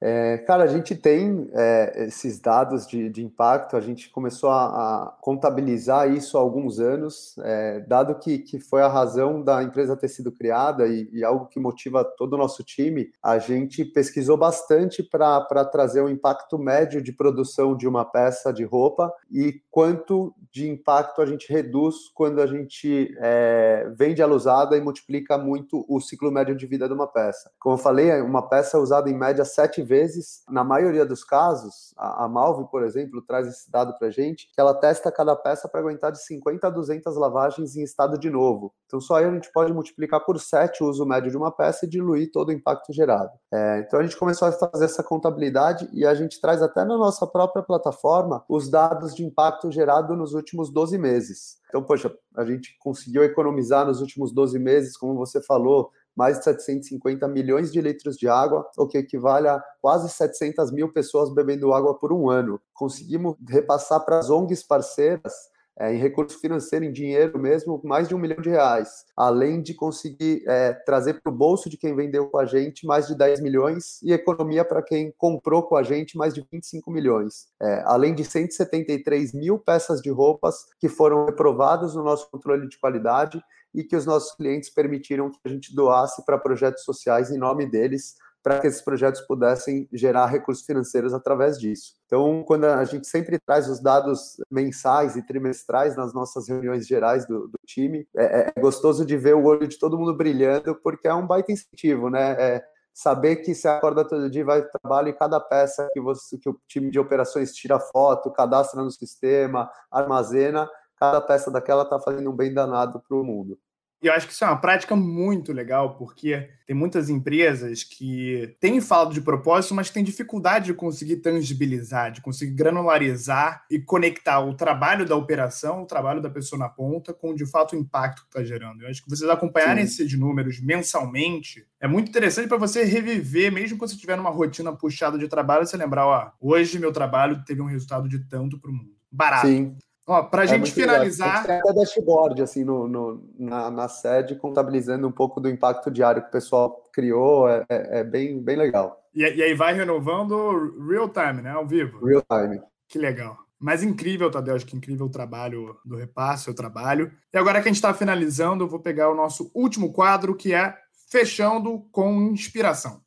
É, 0.00 0.38
cara, 0.38 0.62
a 0.62 0.66
gente 0.68 0.94
tem 0.94 1.50
é, 1.52 2.04
esses 2.06 2.38
dados 2.38 2.86
de, 2.86 3.10
de, 3.10 3.24
impacto, 3.24 3.76
a 3.76 3.80
gente 3.80 4.08
começou 4.10 4.48
a, 4.50 4.66
a 4.66 5.16
contabilizar 5.20 6.12
isso 6.12 6.38
há 6.38 6.40
alguns 6.40 6.78
anos, 6.78 7.34
é, 7.38 7.80
dado 7.80 8.14
que, 8.14 8.38
que 8.38 8.60
foi 8.60 8.80
a 8.80 8.88
razão 8.88 9.42
da 9.42 9.60
empresa 9.62 9.96
ter 9.96 10.08
sido 10.08 10.30
criada 10.30 10.86
e, 10.86 11.08
e 11.12 11.24
algo 11.24 11.46
que 11.46 11.58
motiva 11.58 12.04
todo 12.04 12.34
o 12.34 12.38
nosso 12.38 12.62
time, 12.62 13.10
a 13.20 13.38
gente 13.38 13.84
pesquisou 13.84 14.36
bastante 14.36 15.02
para 15.02 15.64
trazer 15.64 16.00
o 16.00 16.08
impacto 16.08 16.58
médio 16.58 17.02
de 17.02 17.12
produção 17.12 17.76
de 17.76 17.88
uma 17.88 18.04
peça 18.04 18.52
de 18.52 18.64
roupa 18.64 19.12
e 19.30 19.60
quanto 19.68 20.32
de 20.52 20.68
impacto 20.68 21.20
a 21.20 21.26
gente 21.26 21.52
reduz 21.52 22.08
quando 22.14 22.40
a 22.40 22.46
gente 22.46 23.14
é, 23.18 23.90
vende 23.96 24.22
ela 24.22 24.34
usada 24.34 24.76
e 24.76 24.80
multiplica 24.80 25.36
muito 25.36 25.84
o 25.88 26.00
ciclo 26.00 26.30
médio 26.30 26.54
de 26.54 26.66
vida 26.66 26.86
de 26.86 26.94
uma 26.94 27.06
peça. 27.06 27.50
Como 27.58 27.74
eu 27.74 27.78
falei, 27.78 28.20
uma 28.20 28.48
peça 28.48 28.76
é 28.76 28.80
usada 28.80 29.10
em 29.10 29.16
média 29.16 29.44
sete 29.44 29.82
vezes, 29.88 30.42
na 30.48 30.62
maioria 30.62 31.06
dos 31.06 31.24
casos, 31.24 31.94
a, 31.96 32.24
a 32.24 32.28
Malve, 32.28 32.70
por 32.70 32.84
exemplo, 32.84 33.22
traz 33.22 33.48
esse 33.48 33.70
dado 33.70 33.98
para 33.98 34.10
gente, 34.10 34.48
que 34.52 34.60
ela 34.60 34.74
testa 34.74 35.10
cada 35.10 35.34
peça 35.34 35.68
para 35.68 35.80
aguentar 35.80 36.12
de 36.12 36.22
50 36.22 36.66
a 36.66 36.70
200 36.70 37.16
lavagens 37.16 37.74
em 37.74 37.82
estado 37.82 38.18
de 38.18 38.28
novo. 38.28 38.74
Então, 38.86 39.00
só 39.00 39.16
aí 39.16 39.24
a 39.24 39.32
gente 39.32 39.50
pode 39.52 39.72
multiplicar 39.72 40.24
por 40.24 40.38
7 40.38 40.82
o 40.84 40.88
uso 40.88 41.06
médio 41.06 41.30
de 41.30 41.36
uma 41.36 41.50
peça 41.50 41.86
e 41.86 41.88
diluir 41.88 42.30
todo 42.30 42.50
o 42.50 42.52
impacto 42.52 42.92
gerado. 42.92 43.30
É, 43.52 43.80
então, 43.80 43.98
a 43.98 44.02
gente 44.02 44.16
começou 44.16 44.46
a 44.46 44.52
fazer 44.52 44.84
essa 44.84 45.02
contabilidade 45.02 45.88
e 45.92 46.06
a 46.06 46.14
gente 46.14 46.40
traz 46.40 46.62
até 46.62 46.84
na 46.84 46.96
nossa 46.96 47.26
própria 47.26 47.62
plataforma 47.62 48.44
os 48.48 48.70
dados 48.70 49.14
de 49.14 49.24
impacto 49.24 49.72
gerado 49.72 50.14
nos 50.14 50.34
últimos 50.34 50.70
12 50.70 50.98
meses. 50.98 51.58
Então, 51.68 51.82
poxa, 51.82 52.14
a 52.36 52.44
gente 52.44 52.76
conseguiu 52.78 53.22
economizar 53.24 53.86
nos 53.86 54.00
últimos 54.00 54.32
12 54.32 54.58
meses, 54.58 54.96
como 54.96 55.14
você 55.14 55.42
falou, 55.42 55.90
mais 56.18 56.38
de 56.38 56.44
750 56.44 57.28
milhões 57.28 57.70
de 57.70 57.80
litros 57.80 58.16
de 58.16 58.28
água, 58.28 58.68
o 58.76 58.88
que 58.88 58.98
equivale 58.98 59.46
a 59.46 59.62
quase 59.80 60.10
700 60.10 60.72
mil 60.72 60.92
pessoas 60.92 61.32
bebendo 61.32 61.72
água 61.72 61.96
por 61.96 62.12
um 62.12 62.28
ano. 62.28 62.60
Conseguimos 62.74 63.36
repassar 63.48 64.04
para 64.04 64.18
as 64.18 64.28
ONGs 64.28 64.64
parceiras 64.64 65.32
é, 65.78 65.94
em 65.94 65.96
recurso 65.98 66.40
financeiro, 66.40 66.84
em 66.84 66.90
dinheiro 66.90 67.38
mesmo, 67.38 67.80
mais 67.84 68.08
de 68.08 68.14
um 68.16 68.18
milhão 68.18 68.40
de 68.40 68.50
reais, 68.50 69.04
além 69.16 69.62
de 69.62 69.74
conseguir 69.74 70.42
é, 70.48 70.72
trazer 70.72 71.22
para 71.22 71.32
o 71.32 71.34
bolso 71.34 71.70
de 71.70 71.76
quem 71.76 71.94
vendeu 71.94 72.26
com 72.26 72.38
a 72.38 72.44
gente 72.44 72.84
mais 72.84 73.06
de 73.06 73.16
10 73.16 73.40
milhões 73.40 74.02
e 74.02 74.12
economia 74.12 74.64
para 74.64 74.82
quem 74.82 75.14
comprou 75.16 75.62
com 75.62 75.76
a 75.76 75.84
gente 75.84 76.18
mais 76.18 76.34
de 76.34 76.44
25 76.52 76.90
milhões, 76.90 77.46
é, 77.62 77.82
além 77.86 78.12
de 78.12 78.24
173 78.24 79.32
mil 79.32 79.56
peças 79.56 80.00
de 80.00 80.10
roupas 80.10 80.56
que 80.80 80.88
foram 80.88 81.26
reprovadas 81.26 81.94
no 81.94 82.02
nosso 82.02 82.28
controle 82.28 82.68
de 82.68 82.76
qualidade 82.80 83.40
e 83.74 83.84
que 83.84 83.96
os 83.96 84.06
nossos 84.06 84.34
clientes 84.34 84.70
permitiram 84.70 85.30
que 85.30 85.38
a 85.44 85.48
gente 85.48 85.74
doasse 85.74 86.24
para 86.24 86.38
projetos 86.38 86.84
sociais 86.84 87.30
em 87.30 87.38
nome 87.38 87.66
deles, 87.66 88.16
para 88.42 88.60
que 88.60 88.66
esses 88.66 88.80
projetos 88.80 89.20
pudessem 89.22 89.88
gerar 89.92 90.26
recursos 90.26 90.64
financeiros 90.64 91.12
através 91.12 91.58
disso. 91.58 91.94
Então, 92.06 92.42
quando 92.44 92.64
a 92.64 92.84
gente 92.84 93.06
sempre 93.06 93.38
traz 93.38 93.68
os 93.68 93.80
dados 93.80 94.36
mensais 94.50 95.16
e 95.16 95.26
trimestrais 95.26 95.96
nas 95.96 96.14
nossas 96.14 96.48
reuniões 96.48 96.86
gerais 96.86 97.26
do, 97.26 97.48
do 97.48 97.58
time, 97.66 98.06
é, 98.16 98.52
é, 98.56 98.60
gostoso 98.60 99.04
de 99.04 99.16
ver 99.16 99.34
o 99.34 99.44
olho 99.44 99.66
de 99.66 99.78
todo 99.78 99.98
mundo 99.98 100.14
brilhando, 100.14 100.74
porque 100.82 101.08
é 101.08 101.14
um 101.14 101.26
baita 101.26 101.52
incentivo, 101.52 102.08
né? 102.08 102.36
É, 102.38 102.64
saber 102.94 103.36
que 103.36 103.54
você 103.54 103.68
acorda 103.68 104.04
todo 104.04 104.30
dia, 104.30 104.44
vai 104.44 104.62
para 104.62 104.80
trabalho 104.80 105.08
e 105.08 105.12
cada 105.12 105.38
peça 105.38 105.88
que, 105.92 106.00
você, 106.00 106.36
que 106.36 106.48
o 106.48 106.60
time 106.66 106.90
de 106.90 106.98
operações 106.98 107.52
tira 107.52 107.78
foto, 107.78 108.32
cadastra 108.32 108.82
no 108.82 108.90
sistema, 108.90 109.70
armazena, 109.90 110.68
cada 110.98 111.20
peça 111.20 111.50
daquela 111.50 111.82
está 111.82 111.98
fazendo 111.98 112.30
um 112.30 112.36
bem 112.36 112.52
danado 112.52 113.00
para 113.00 113.16
o 113.16 113.24
mundo. 113.24 113.58
E 114.00 114.06
eu 114.06 114.12
acho 114.12 114.28
que 114.28 114.32
isso 114.32 114.44
é 114.44 114.46
uma 114.46 114.60
prática 114.60 114.94
muito 114.94 115.52
legal, 115.52 115.96
porque 115.96 116.48
tem 116.64 116.76
muitas 116.76 117.10
empresas 117.10 117.82
que 117.82 118.56
têm 118.60 118.80
falado 118.80 119.12
de 119.12 119.20
propósito, 119.20 119.74
mas 119.74 119.90
têm 119.90 120.04
dificuldade 120.04 120.66
de 120.66 120.74
conseguir 120.74 121.16
tangibilizar, 121.16 122.12
de 122.12 122.20
conseguir 122.20 122.52
granularizar 122.52 123.64
e 123.68 123.80
conectar 123.80 124.38
o 124.38 124.54
trabalho 124.54 125.04
da 125.04 125.16
operação, 125.16 125.82
o 125.82 125.86
trabalho 125.86 126.22
da 126.22 126.30
pessoa 126.30 126.60
na 126.60 126.68
ponta, 126.68 127.12
com 127.12 127.34
de 127.34 127.44
fato 127.44 127.74
o 127.74 127.78
impacto 127.78 128.22
que 128.22 128.28
está 128.28 128.44
gerando. 128.44 128.82
Eu 128.82 128.88
acho 128.88 129.02
que 129.02 129.10
vocês 129.10 129.28
acompanharem 129.28 129.84
Sim. 129.84 130.04
esses 130.04 130.16
números 130.16 130.60
mensalmente 130.60 131.66
é 131.80 131.88
muito 131.88 132.08
interessante 132.08 132.46
para 132.46 132.56
você 132.56 132.84
reviver, 132.84 133.50
mesmo 133.50 133.76
quando 133.76 133.90
você 133.90 133.96
estiver 133.96 134.16
numa 134.16 134.30
rotina 134.30 134.72
puxada 134.72 135.18
de 135.18 135.26
trabalho, 135.26 135.66
você 135.66 135.76
lembrar, 135.76 136.06
ó, 136.06 136.30
hoje 136.40 136.78
meu 136.78 136.92
trabalho 136.92 137.42
teve 137.44 137.60
um 137.60 137.66
resultado 137.66 138.08
de 138.08 138.20
tanto 138.28 138.60
para 138.60 138.70
o 138.70 138.74
mundo. 138.74 138.96
Barato. 139.10 139.48
Sim. 139.48 139.76
Ó, 140.08 140.22
para 140.22 140.40
a 140.40 140.44
é 140.46 140.48
gente 140.48 140.72
finalizar. 140.72 141.44
Tem 141.44 141.58
até 141.58 141.72
dashboard 141.74 142.40
assim, 142.40 142.64
no, 142.64 142.88
no 142.88 143.22
na, 143.38 143.70
na, 143.70 143.88
sede, 143.88 144.34
contabilizando 144.34 145.06
um 145.06 145.12
pouco 145.12 145.38
do 145.38 145.50
impacto 145.50 145.90
diário 145.90 146.22
que 146.22 146.28
o 146.28 146.32
pessoal 146.32 146.82
criou. 146.90 147.46
É, 147.46 147.66
é, 147.68 147.98
é 147.98 148.04
bem, 148.04 148.42
bem 148.42 148.56
legal. 148.56 148.98
E, 149.14 149.20
e, 149.20 149.42
aí 149.42 149.52
vai 149.52 149.74
renovando 149.74 150.74
real 150.88 151.10
time, 151.10 151.42
né? 151.42 151.50
Ao 151.50 151.66
vivo. 151.66 152.02
Real 152.02 152.24
time. 152.32 152.62
Que 152.88 152.98
legal. 152.98 153.36
Mas 153.60 153.82
incrível, 153.82 154.30
Tadeu, 154.30 154.54
acho 154.54 154.64
que 154.64 154.76
incrível 154.76 155.04
o 155.04 155.10
trabalho 155.10 155.76
do 155.84 155.96
repasse, 155.96 156.48
o 156.48 156.54
trabalho. 156.54 157.12
E 157.30 157.36
agora 157.36 157.60
que 157.60 157.68
a 157.68 157.70
gente 157.70 157.76
está 157.76 157.92
finalizando, 157.92 158.64
eu 158.64 158.68
vou 158.68 158.80
pegar 158.80 159.10
o 159.10 159.14
nosso 159.14 159.50
último 159.54 159.92
quadro, 159.92 160.34
que 160.34 160.54
é 160.54 160.74
Fechando 161.10 161.86
com 161.92 162.22
Inspiração. 162.22 163.02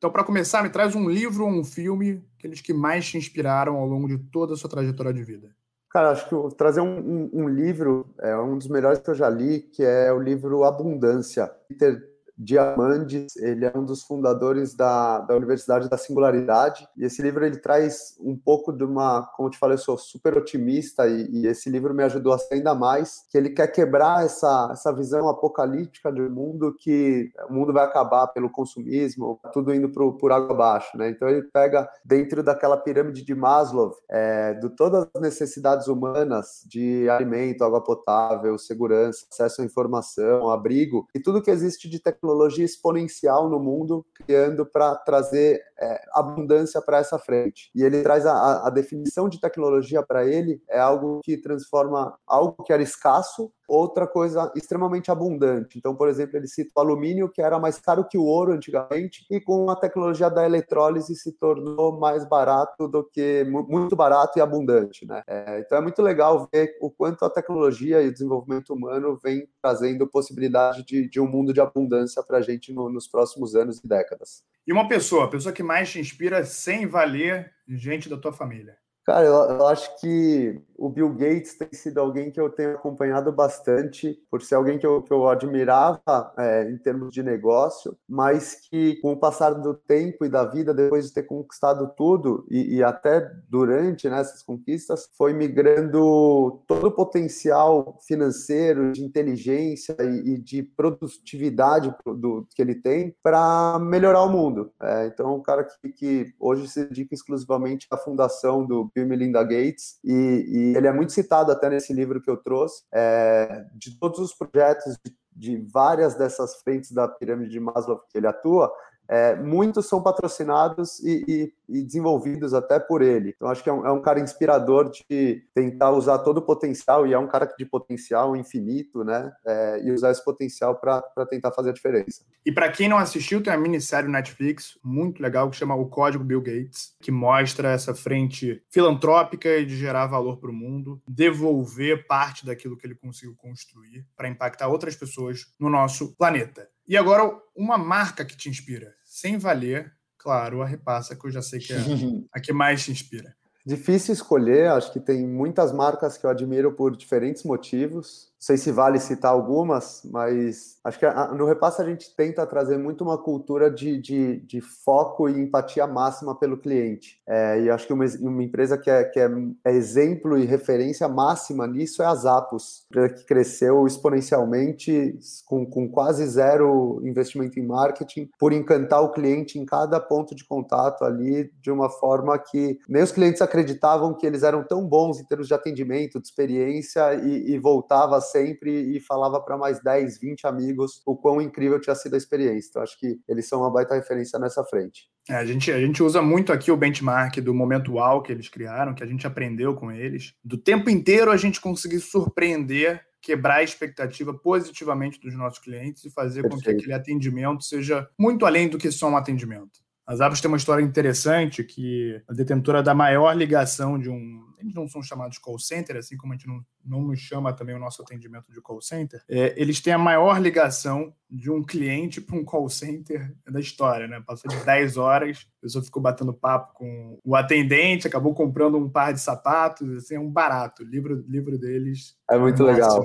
Então, 0.00 0.10
para 0.10 0.24
começar, 0.24 0.62
me 0.62 0.70
traz 0.70 0.96
um 0.96 1.10
livro 1.10 1.44
ou 1.44 1.50
um 1.50 1.62
filme, 1.62 2.24
aqueles 2.38 2.62
que 2.62 2.72
mais 2.72 3.06
te 3.06 3.18
inspiraram 3.18 3.76
ao 3.76 3.86
longo 3.86 4.08
de 4.08 4.16
toda 4.16 4.54
a 4.54 4.56
sua 4.56 4.70
trajetória 4.70 5.12
de 5.12 5.22
vida. 5.22 5.54
Cara, 5.90 6.12
acho 6.12 6.26
que 6.26 6.56
trazer 6.56 6.80
um, 6.80 6.98
um, 6.98 7.30
um, 7.34 7.48
livro 7.50 8.06
é 8.18 8.34
um 8.34 8.56
dos 8.56 8.66
melhores 8.66 8.98
que 9.00 9.10
eu 9.10 9.14
já 9.14 9.28
li, 9.28 9.60
que 9.60 9.82
é 9.84 10.10
o 10.10 10.18
livro 10.18 10.64
Abundância. 10.64 11.50
Peter 11.68 12.09
Diamandis, 12.42 13.36
ele 13.36 13.66
é 13.66 13.72
um 13.76 13.84
dos 13.84 14.02
fundadores 14.02 14.74
da, 14.74 15.20
da 15.20 15.36
Universidade 15.36 15.90
da 15.90 15.98
Singularidade, 15.98 16.88
e 16.96 17.04
esse 17.04 17.20
livro 17.20 17.44
ele 17.44 17.58
traz 17.58 18.16
um 18.18 18.34
pouco 18.34 18.72
de 18.72 18.82
uma, 18.82 19.26
como 19.36 19.48
eu 19.48 19.50
te 19.52 19.58
falei, 19.58 19.74
eu 19.74 19.78
sou 19.78 19.98
super 19.98 20.38
otimista, 20.38 21.06
e, 21.06 21.28
e 21.30 21.46
esse 21.46 21.68
livro 21.68 21.92
me 21.92 22.02
ajudou 22.04 22.34
ainda 22.50 22.74
mais, 22.74 23.26
que 23.30 23.36
ele 23.36 23.50
quer 23.50 23.66
quebrar 23.66 24.24
essa, 24.24 24.70
essa 24.72 24.90
visão 24.90 25.28
apocalíptica 25.28 26.10
do 26.10 26.30
mundo, 26.30 26.74
que 26.78 27.30
o 27.50 27.52
mundo 27.52 27.74
vai 27.74 27.84
acabar 27.84 28.26
pelo 28.28 28.48
consumismo, 28.48 29.38
tudo 29.52 29.74
indo 29.74 29.90
pro, 29.90 30.14
por 30.14 30.32
água 30.32 30.54
abaixo, 30.54 30.96
né? 30.96 31.10
Então 31.10 31.28
ele 31.28 31.42
pega 31.42 31.88
dentro 32.02 32.42
daquela 32.42 32.78
pirâmide 32.78 33.22
de 33.22 33.34
Maslow, 33.34 33.94
é, 34.08 34.54
de 34.54 34.70
todas 34.70 35.06
as 35.14 35.20
necessidades 35.20 35.88
humanas, 35.88 36.64
de 36.66 37.06
alimento, 37.10 37.64
água 37.64 37.84
potável, 37.84 38.56
segurança, 38.56 39.26
acesso 39.30 39.60
à 39.60 39.64
informação, 39.64 40.48
abrigo, 40.48 41.06
e 41.14 41.20
tudo 41.20 41.42
que 41.42 41.50
existe 41.50 41.86
de 41.88 42.00
tecnologia 42.00 42.29
tecnologia 42.30 42.64
exponencial 42.64 43.48
no 43.48 43.58
mundo, 43.58 44.06
criando 44.14 44.64
para 44.64 44.94
trazer 44.96 45.60
é, 45.78 46.00
abundância 46.14 46.80
para 46.80 46.98
essa 46.98 47.18
frente. 47.18 47.70
E 47.74 47.82
ele 47.82 48.02
traz 48.02 48.24
a, 48.24 48.66
a 48.66 48.70
definição 48.70 49.28
de 49.28 49.40
tecnologia 49.40 50.02
para 50.02 50.24
ele 50.24 50.62
é 50.68 50.78
algo 50.78 51.20
que 51.24 51.36
transforma 51.36 52.16
algo 52.26 52.62
que 52.62 52.72
era 52.72 52.82
escasso 52.82 53.52
outra 53.70 54.06
coisa 54.06 54.52
extremamente 54.56 55.10
abundante. 55.10 55.78
Então, 55.78 55.94
por 55.94 56.08
exemplo, 56.08 56.36
ele 56.36 56.48
cita 56.48 56.72
o 56.76 56.80
alumínio, 56.80 57.28
que 57.28 57.40
era 57.40 57.58
mais 57.58 57.78
caro 57.78 58.06
que 58.06 58.18
o 58.18 58.24
ouro 58.24 58.52
antigamente, 58.52 59.24
e 59.30 59.40
com 59.40 59.70
a 59.70 59.76
tecnologia 59.76 60.28
da 60.28 60.44
eletrólise 60.44 61.14
se 61.14 61.32
tornou 61.32 61.98
mais 61.98 62.28
barato 62.28 62.88
do 62.88 63.04
que 63.04 63.44
muito 63.44 63.94
barato 63.94 64.38
e 64.38 64.42
abundante, 64.42 65.06
né? 65.06 65.22
É, 65.26 65.60
então 65.60 65.78
é 65.78 65.80
muito 65.80 66.02
legal 66.02 66.48
ver 66.52 66.76
o 66.80 66.90
quanto 66.90 67.24
a 67.24 67.30
tecnologia 67.30 68.02
e 68.02 68.08
o 68.08 68.12
desenvolvimento 68.12 68.74
humano 68.74 69.18
vem 69.22 69.48
trazendo 69.62 70.06
possibilidade 70.06 70.84
de, 70.84 71.08
de 71.08 71.20
um 71.20 71.28
mundo 71.28 71.52
de 71.52 71.60
abundância 71.60 72.22
para 72.22 72.38
a 72.38 72.42
gente 72.42 72.72
no, 72.72 72.90
nos 72.90 73.06
próximos 73.06 73.54
anos 73.54 73.78
e 73.78 73.86
décadas. 73.86 74.42
E 74.66 74.72
uma 74.72 74.88
pessoa, 74.88 75.24
a 75.24 75.28
pessoa 75.28 75.52
que 75.52 75.62
mais 75.62 75.90
te 75.90 76.00
inspira 76.00 76.44
sem 76.44 76.86
valer 76.86 77.52
gente 77.68 78.08
da 78.08 78.16
tua 78.16 78.32
família? 78.32 78.76
Cara, 79.04 79.26
eu, 79.26 79.34
eu, 79.34 79.66
acho 79.66 79.98
que 80.00 80.60
o 80.80 80.88
Bill 80.88 81.10
Gates 81.10 81.58
tem 81.58 81.68
sido 81.72 81.98
alguém 81.98 82.30
que 82.30 82.40
eu 82.40 82.48
tenho 82.48 82.74
acompanhado 82.74 83.30
bastante, 83.30 84.18
por 84.30 84.40
ser 84.40 84.54
alguém 84.54 84.78
que 84.78 84.86
eu, 84.86 85.02
que 85.02 85.12
eu 85.12 85.28
admirava 85.28 86.32
é, 86.38 86.70
em 86.70 86.78
termos 86.78 87.12
de 87.12 87.22
negócio, 87.22 87.94
mas 88.08 88.54
que 88.54 88.96
com 89.02 89.12
o 89.12 89.16
passar 89.16 89.50
do 89.50 89.74
tempo 89.74 90.24
e 90.24 90.28
da 90.30 90.44
vida, 90.44 90.72
depois 90.72 91.06
de 91.06 91.12
ter 91.12 91.24
conquistado 91.24 91.92
tudo, 91.94 92.46
e, 92.50 92.76
e 92.76 92.82
até 92.82 93.30
durante 93.48 94.08
né, 94.08 94.20
essas 94.20 94.42
conquistas, 94.42 95.10
foi 95.18 95.34
migrando 95.34 96.62
todo 96.66 96.86
o 96.86 96.92
potencial 96.92 97.98
financeiro, 98.06 98.92
de 98.92 99.04
inteligência 99.04 99.94
e, 100.00 100.34
e 100.34 100.38
de 100.38 100.62
produtividade 100.62 101.94
do, 102.06 102.46
que 102.54 102.62
ele 102.62 102.74
tem 102.74 103.14
para 103.22 103.78
melhorar 103.78 104.22
o 104.22 104.30
mundo. 104.30 104.72
É, 104.80 105.06
então, 105.08 105.28
é 105.28 105.32
um 105.34 105.42
cara 105.42 105.64
que, 105.64 105.92
que 105.92 106.34
hoje 106.40 106.66
se 106.68 106.86
dedica 106.86 107.14
exclusivamente 107.14 107.86
à 107.90 107.98
fundação 107.98 108.64
do 108.64 108.90
Bill 108.94 109.06
Melinda 109.06 109.42
Gates, 109.42 109.98
e, 110.02 110.69
e, 110.69 110.69
ele 110.76 110.86
é 110.86 110.92
muito 110.92 111.12
citado 111.12 111.50
até 111.52 111.68
nesse 111.68 111.92
livro 111.92 112.20
que 112.20 112.30
eu 112.30 112.36
trouxe, 112.36 112.84
é, 112.92 113.64
de 113.74 113.98
todos 113.98 114.18
os 114.18 114.34
projetos 114.34 114.98
de, 115.04 115.16
de 115.34 115.66
várias 115.72 116.14
dessas 116.14 116.60
frentes 116.62 116.92
da 116.92 117.08
pirâmide 117.08 117.50
de 117.50 117.60
Maslow 117.60 118.00
que 118.08 118.18
ele 118.18 118.26
atua, 118.26 118.72
é, 119.10 119.34
muitos 119.34 119.86
são 119.86 120.00
patrocinados 120.00 121.00
e, 121.00 121.24
e, 121.26 121.52
e, 121.68 121.82
desenvolvidos 121.82 122.54
até 122.54 122.78
por 122.78 123.02
ele. 123.02 123.34
Então, 123.34 123.48
acho 123.48 123.60
que 123.60 123.68
é 123.68 123.72
um, 123.72 123.84
é 123.84 123.90
um, 123.90 124.00
cara 124.00 124.20
inspirador 124.20 124.88
de 124.88 125.42
tentar 125.52 125.90
usar 125.90 126.20
todo 126.20 126.38
o 126.38 126.42
potencial, 126.42 127.04
e 127.04 127.12
é 127.12 127.18
um 127.18 127.26
cara 127.26 127.52
de 127.58 127.66
potencial 127.66 128.36
infinito, 128.36 129.02
né? 129.02 129.32
É, 129.44 129.82
e 129.82 129.90
usar 129.90 130.12
esse 130.12 130.24
potencial 130.24 130.76
para 130.76 131.02
tentar 131.28 131.50
fazer 131.50 131.70
a 131.70 131.72
diferença. 131.72 132.24
E 132.46 132.52
para 132.52 132.70
quem 132.70 132.88
não 132.88 132.98
assistiu, 132.98 133.42
tem 133.42 133.52
uma 133.52 133.58
minissérie 133.58 134.08
Netflix 134.08 134.78
muito 134.82 135.20
legal 135.20 135.50
que 135.50 135.56
chama 135.56 135.74
O 135.74 135.88
Código 135.88 136.22
Bill 136.22 136.40
Gates, 136.40 136.94
que 137.00 137.10
mostra 137.10 137.72
essa 137.72 137.92
frente 137.92 138.62
filantrópica 138.70 139.48
e 139.56 139.66
de 139.66 139.76
gerar 139.76 140.06
valor 140.06 140.38
para 140.38 140.50
o 140.50 140.54
mundo, 140.54 141.02
devolver 141.08 142.06
parte 142.06 142.46
daquilo 142.46 142.76
que 142.76 142.86
ele 142.86 142.94
conseguiu 142.94 143.34
construir 143.36 144.06
para 144.16 144.28
impactar 144.28 144.68
outras 144.68 144.94
pessoas 144.94 145.46
no 145.58 145.68
nosso 145.68 146.14
planeta. 146.16 146.68
E 146.90 146.96
agora, 146.96 147.22
uma 147.54 147.78
marca 147.78 148.24
que 148.24 148.36
te 148.36 148.48
inspira, 148.48 148.92
sem 149.20 149.36
valer, 149.36 149.92
claro, 150.16 150.62
a 150.62 150.66
repassa, 150.66 151.14
que 151.14 151.26
eu 151.26 151.30
já 151.30 151.42
sei 151.42 151.60
que 151.60 151.72
é 151.72 151.76
a 152.32 152.40
que 152.40 152.52
mais 152.52 152.82
te 152.82 152.90
inspira. 152.90 153.34
Difícil 153.66 154.14
escolher, 154.14 154.68
acho 154.70 154.92
que 154.92 155.00
tem 155.00 155.26
muitas 155.26 155.72
marcas 155.72 156.16
que 156.16 156.24
eu 156.24 156.30
admiro 156.30 156.72
por 156.72 156.96
diferentes 156.96 157.42
motivos 157.44 158.29
sei 158.40 158.56
se 158.56 158.72
vale 158.72 158.98
citar 158.98 159.30
algumas, 159.30 160.00
mas 160.10 160.78
acho 160.82 160.98
que 160.98 161.06
no 161.36 161.44
repasse 161.44 161.82
a 161.82 161.84
gente 161.84 162.16
tenta 162.16 162.46
trazer 162.46 162.78
muito 162.78 163.04
uma 163.04 163.18
cultura 163.18 163.70
de, 163.70 164.00
de, 164.00 164.38
de 164.38 164.62
foco 164.62 165.28
e 165.28 165.38
empatia 165.38 165.86
máxima 165.86 166.34
pelo 166.34 166.56
cliente. 166.56 167.20
É, 167.28 167.60
e 167.60 167.70
acho 167.70 167.86
que 167.86 167.92
uma, 167.92 168.06
uma 168.20 168.42
empresa 168.42 168.78
que, 168.78 168.88
é, 168.88 169.04
que 169.04 169.20
é, 169.20 169.30
é, 169.66 169.72
exemplo 169.72 170.38
e 170.38 170.46
referência 170.46 171.06
máxima 171.06 171.66
nisso 171.66 172.02
é 172.02 172.06
a 172.06 172.14
Zappos, 172.14 172.86
que 172.90 173.24
cresceu 173.26 173.86
exponencialmente 173.86 175.18
com, 175.44 175.66
com 175.66 175.86
quase 175.86 176.26
zero 176.26 177.02
investimento 177.04 177.60
em 177.60 177.66
marketing, 177.66 178.30
por 178.38 178.54
encantar 178.54 179.02
o 179.02 179.12
cliente 179.12 179.58
em 179.58 179.66
cada 179.66 180.00
ponto 180.00 180.34
de 180.34 180.46
contato 180.46 181.04
ali, 181.04 181.52
de 181.60 181.70
uma 181.70 181.90
forma 181.90 182.38
que 182.38 182.78
nem 182.88 183.02
os 183.02 183.12
clientes 183.12 183.42
acreditavam 183.42 184.14
que 184.14 184.26
eles 184.26 184.42
eram 184.42 184.64
tão 184.64 184.86
bons 184.86 185.20
em 185.20 185.24
termos 185.24 185.46
de 185.46 185.52
atendimento, 185.52 186.18
de 186.18 186.26
experiência, 186.26 187.14
e, 187.16 187.52
e 187.52 187.58
voltava 187.58 188.16
a 188.16 188.29
sempre 188.30 188.96
e 188.96 189.00
falava 189.00 189.40
para 189.40 189.56
mais 189.56 189.82
10, 189.82 190.20
20 190.20 190.46
amigos 190.46 191.02
o 191.06 191.16
quão 191.16 191.40
incrível 191.40 191.80
tinha 191.80 191.94
sido 191.94 192.14
a 192.14 192.18
experiência. 192.18 192.68
Então, 192.70 192.82
acho 192.82 192.98
que 192.98 193.20
eles 193.28 193.48
são 193.48 193.60
uma 193.60 193.70
baita 193.70 193.94
referência 193.94 194.38
nessa 194.38 194.64
frente. 194.64 195.08
É, 195.28 195.34
a, 195.34 195.44
gente, 195.44 195.70
a 195.70 195.78
gente 195.78 196.02
usa 196.02 196.22
muito 196.22 196.52
aqui 196.52 196.70
o 196.70 196.76
benchmark 196.76 197.36
do 197.40 197.54
momento 197.54 197.92
UAU 197.92 198.22
que 198.22 198.32
eles 198.32 198.48
criaram, 198.48 198.94
que 198.94 199.02
a 199.02 199.06
gente 199.06 199.26
aprendeu 199.26 199.74
com 199.74 199.92
eles. 199.92 200.34
Do 200.44 200.58
tempo 200.58 200.90
inteiro 200.90 201.30
a 201.30 201.36
gente 201.36 201.60
conseguir 201.60 202.00
surpreender 202.00 203.04
quebrar 203.22 203.56
a 203.56 203.62
expectativa 203.62 204.32
positivamente 204.32 205.20
dos 205.20 205.34
nossos 205.36 205.58
clientes 205.58 206.04
e 206.04 206.10
fazer 206.10 206.42
Perfeito. 206.42 206.64
com 206.64 206.70
que 206.70 206.70
aquele 206.70 206.92
atendimento 206.92 207.62
seja 207.62 208.08
muito 208.18 208.46
além 208.46 208.68
do 208.68 208.78
que 208.78 208.90
só 208.90 209.08
um 209.08 209.16
atendimento. 209.16 209.80
As 210.10 210.20
Apos 210.20 210.40
tem 210.40 210.48
uma 210.48 210.56
história 210.56 210.82
interessante 210.82 211.62
que 211.62 212.20
a 212.26 212.32
detentora 212.32 212.82
da 212.82 212.92
maior 212.92 213.32
ligação 213.32 213.96
de 213.96 214.10
um. 214.10 214.44
Eles 214.58 214.74
não 214.74 214.88
são 214.88 215.00
chamados 215.00 215.38
call 215.38 215.56
center, 215.56 215.96
assim 215.96 216.16
como 216.16 216.32
a 216.32 216.36
gente 216.36 216.48
não, 216.48 216.60
não 216.84 217.00
nos 217.00 217.20
chama 217.20 217.52
também 217.52 217.76
o 217.76 217.78
nosso 217.78 218.02
atendimento 218.02 218.50
de 218.52 218.60
call 218.60 218.82
center. 218.82 219.22
É, 219.28 219.54
eles 219.56 219.80
têm 219.80 219.92
a 219.92 219.98
maior 219.98 220.42
ligação 220.42 221.14
de 221.30 221.48
um 221.48 221.62
cliente 221.62 222.20
para 222.20 222.36
um 222.36 222.44
call 222.44 222.68
center 222.68 223.32
da 223.48 223.60
história, 223.60 224.08
né? 224.08 224.20
Passou 224.26 224.50
de 224.50 224.56
10 224.64 224.96
horas, 224.96 225.46
a 225.58 225.62
pessoa 225.62 225.84
ficou 225.84 226.02
batendo 226.02 226.34
papo 226.34 226.74
com 226.74 227.16
o 227.24 227.36
atendente, 227.36 228.08
acabou 228.08 228.34
comprando 228.34 228.76
um 228.76 228.90
par 228.90 229.12
de 229.12 229.20
sapatos, 229.20 229.88
assim, 229.94 230.16
é 230.16 230.20
um 230.20 230.28
barato. 230.28 230.82
O 230.82 230.86
livro, 230.86 231.24
livro 231.28 231.56
deles 231.56 232.16
é 232.28 232.36
muito 232.36 232.68
é 232.68 232.72
legal. 232.72 233.00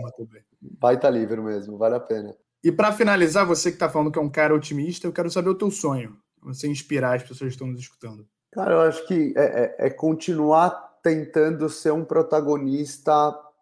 Vai 0.81 0.95
estar 0.95 1.11
livre 1.11 1.39
mesmo, 1.39 1.77
vale 1.77 1.93
a 1.93 1.99
pena. 1.99 2.35
E 2.63 2.71
para 2.71 2.91
finalizar, 2.91 3.45
você 3.45 3.69
que 3.69 3.75
está 3.75 3.87
falando 3.87 4.11
que 4.11 4.17
é 4.17 4.21
um 4.23 4.27
cara 4.27 4.55
otimista, 4.55 5.05
eu 5.05 5.13
quero 5.13 5.29
saber 5.29 5.49
o 5.49 5.55
teu 5.55 5.69
sonho. 5.69 6.17
Você 6.45 6.67
inspirar 6.67 7.15
as 7.15 7.23
pessoas 7.23 7.49
que 7.49 7.55
estão 7.55 7.67
nos 7.67 7.79
escutando. 7.79 8.25
Cara, 8.51 8.73
eu 8.73 8.79
acho 8.81 9.05
que 9.07 9.33
é, 9.35 9.41
é, 9.43 9.87
é 9.87 9.89
continuar 9.89 10.69
tentando 11.03 11.69
ser 11.69 11.91
um 11.91 12.05
protagonista 12.05 13.11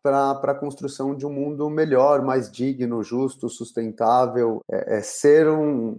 para 0.04 0.32
a 0.32 0.56
construção 0.56 1.16
de 1.16 1.26
um 1.26 1.32
mundo 1.32 1.70
melhor, 1.70 2.22
mais 2.22 2.52
digno, 2.52 3.02
justo, 3.02 3.50
sustentável, 3.50 4.60
é, 4.70 4.98
é 4.98 5.02
ser 5.02 5.50
um 5.50 5.98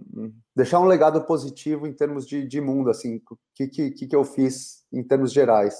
deixar 0.55 0.79
um 0.79 0.85
legado 0.85 1.21
positivo 1.23 1.87
em 1.87 1.93
termos 1.93 2.25
de, 2.25 2.47
de 2.47 2.61
mundo, 2.61 2.89
assim, 2.89 3.19
o 3.29 3.37
que, 3.53 3.67
que, 3.67 4.07
que 4.07 4.15
eu 4.15 4.23
fiz 4.23 4.83
em 4.93 5.03
termos 5.03 5.33
gerais, 5.33 5.75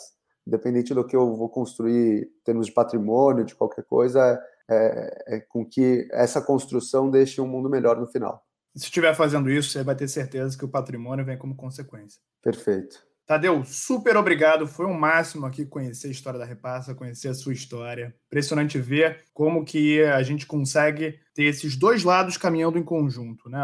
independente 0.46 0.94
do 0.94 1.06
que 1.06 1.16
eu 1.16 1.36
vou 1.36 1.48
construir 1.48 2.24
em 2.24 2.44
termos 2.44 2.68
de 2.68 2.74
patrimônio, 2.74 3.46
de 3.46 3.56
qualquer 3.56 3.86
coisa, 3.86 4.40
é, 4.70 4.76
é, 4.76 5.38
é 5.38 5.40
com 5.40 5.66
que 5.66 6.08
essa 6.12 6.42
construção 6.42 7.10
deixe 7.10 7.40
um 7.40 7.48
mundo 7.48 7.70
melhor 7.70 7.98
no 7.98 8.08
final. 8.08 8.45
Se 8.76 8.86
estiver 8.86 9.16
fazendo 9.16 9.50
isso, 9.50 9.70
você 9.70 9.84
vai 9.84 9.96
ter 9.96 10.08
certeza 10.08 10.58
que 10.58 10.66
o 10.66 10.70
patrimônio 10.70 11.24
vem 11.26 11.38
como 11.38 11.56
consequência. 11.56 12.20
Perfeito. 12.42 13.00
Tadeu, 13.26 13.64
super 13.66 14.18
obrigado. 14.18 14.68
Foi 14.68 14.86
um 14.86 14.94
máximo 14.94 15.48
aqui 15.48 15.66
conhecer 15.66 16.10
a 16.10 16.12
história 16.12 16.38
da 16.38 16.46
Repassa, 16.46 16.94
conhecer 16.94 17.28
a 17.28 17.34
sua 17.34 17.54
história. 17.54 18.16
Impressionante 18.28 18.78
ver 18.78 19.26
como 19.34 19.66
que 19.66 20.04
a 20.04 20.22
gente 20.22 20.46
consegue 20.46 21.20
ter 21.34 21.46
esses 21.46 21.76
dois 21.76 22.04
lados 22.04 22.38
caminhando 22.38 22.78
em 22.78 22.84
conjunto, 22.84 23.50
né? 23.50 23.60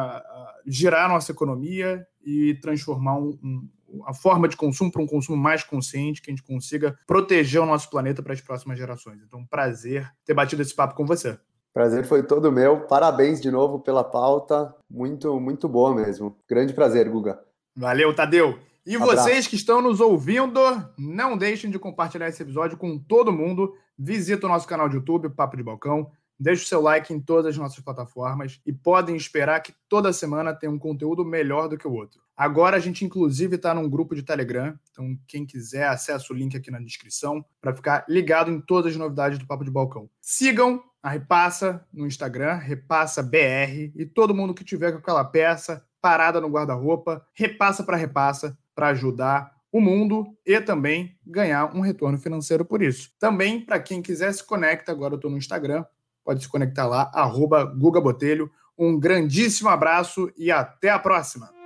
Girar 0.66 1.06
a 1.06 1.14
nossa 1.14 1.32
economia 1.32 2.04
e 2.26 2.56
transformar 2.56 3.20
um, 3.20 3.38
um, 3.44 3.70
a 4.08 4.14
forma 4.16 4.48
de 4.48 4.58
consumo 4.58 4.92
para 4.92 5.02
um 5.02 5.08
consumo 5.08 5.38
mais 5.38 5.64
consciente, 5.64 6.24
que 6.24 6.32
a 6.32 6.34
gente 6.34 6.44
consiga 6.44 6.98
proteger 7.06 7.62
o 7.62 7.66
nosso 7.66 7.88
planeta 7.90 8.24
para 8.24 8.34
as 8.34 8.42
próximas 8.42 8.80
gerações. 8.80 9.22
Então, 9.22 9.42
um 9.42 9.46
prazer 9.46 10.10
ter 10.26 10.34
batido 10.34 10.64
esse 10.64 10.74
papo 10.74 10.96
com 10.96 11.06
você. 11.06 11.38
Prazer 11.74 12.06
foi 12.06 12.22
todo 12.24 12.52
meu. 12.52 12.82
Parabéns 12.82 13.40
de 13.40 13.50
novo 13.50 13.80
pela 13.80 14.04
pauta. 14.04 14.76
Muito, 14.90 15.40
muito 15.40 15.70
boa 15.70 15.96
mesmo. 15.96 16.38
Grande 16.48 16.74
prazer, 16.74 17.10
Guga. 17.10 17.40
Valeu, 17.76 18.14
Tadeu. 18.14 18.60
E 18.86 18.98
vocês 18.98 19.48
que 19.48 19.56
estão 19.56 19.82
nos 19.82 20.00
ouvindo, 20.00 20.60
não 20.98 21.38
deixem 21.38 21.70
de 21.70 21.80
compartilhar 21.80 22.28
esse 22.28 22.42
episódio 22.42 22.78
com 22.78 22.98
todo 22.98 23.32
mundo. 23.32 23.74
Visita 23.98 24.48
o 24.48 24.50
nosso 24.50 24.68
canal 24.68 24.90
de 24.90 24.96
YouTube, 24.96 25.30
Papo 25.30 25.56
de 25.56 25.64
Balcão. 25.64 26.12
Deixe 26.38 26.64
o 26.64 26.68
seu 26.68 26.82
like 26.82 27.14
em 27.14 27.20
todas 27.20 27.46
as 27.46 27.58
nossas 27.58 27.80
plataformas 27.80 28.60
e 28.66 28.74
podem 28.74 29.16
esperar 29.16 29.62
que 29.62 29.74
toda 29.88 30.12
semana 30.12 30.56
tem 30.56 30.68
um 30.68 30.80
conteúdo 30.80 31.24
melhor 31.24 31.70
do 31.70 31.78
que 31.78 31.88
o 31.88 31.94
outro. 31.94 32.20
Agora 32.36 32.78
a 32.78 32.80
gente, 32.80 33.06
inclusive, 33.06 33.58
está 33.58 33.76
num 33.76 33.88
grupo 33.88 34.16
de 34.16 34.24
Telegram, 34.24 34.74
então 34.92 35.16
quem 35.28 35.46
quiser, 35.46 35.88
acessa 35.88 36.34
o 36.34 36.36
link 36.36 36.58
aqui 36.58 36.72
na 36.72 36.80
descrição 36.80 37.46
para 37.62 37.76
ficar 37.76 38.04
ligado 38.10 38.50
em 38.50 38.60
todas 38.60 38.94
as 38.94 38.98
novidades 38.98 39.38
do 39.38 39.46
Papo 39.46 39.64
de 39.64 39.70
Balcão. 39.70 40.10
Sigam 40.20 40.82
a 41.02 41.10
Repassa 41.10 41.86
no 41.92 42.06
Instagram, 42.06 42.56
Repassa 42.56 43.24
BR, 43.24 43.92
e 43.96 44.06
todo 44.06 44.36
mundo 44.36 44.54
que 44.54 44.64
tiver 44.64 44.92
com 44.92 45.00
aquela 45.00 45.24
peça 45.24 45.86
parada 46.02 46.42
no 46.42 46.50
guarda-roupa, 46.50 47.26
repassa 47.34 47.84
para 47.84 47.96
repassa 47.96 48.58
para 48.74 48.88
ajudar 48.88 49.56
o 49.72 49.80
mundo 49.80 50.36
e 50.46 50.60
também 50.60 51.16
ganhar 51.26 51.74
um 51.76 51.80
retorno 51.80 52.18
financeiro 52.18 52.66
por 52.66 52.82
isso. 52.82 53.12
Também, 53.20 53.62
para 53.62 53.80
quem 53.80 54.02
quiser 54.02 54.34
se 54.34 54.44
conecta, 54.44 54.92
agora 54.92 55.14
eu 55.14 55.16
estou 55.16 55.32
no 55.32 55.38
Instagram, 55.38 55.86
pode 56.26 56.42
se 56.42 56.50
conectar 56.50 56.88
lá, 56.88 57.10
arroba 57.14 57.64
Guga 57.64 58.02
Botelho. 58.02 58.52
Um 58.78 59.00
grandíssimo 59.00 59.70
abraço 59.70 60.32
e 60.36 60.52
até 60.52 60.90
a 60.90 61.00
próxima! 61.00 61.61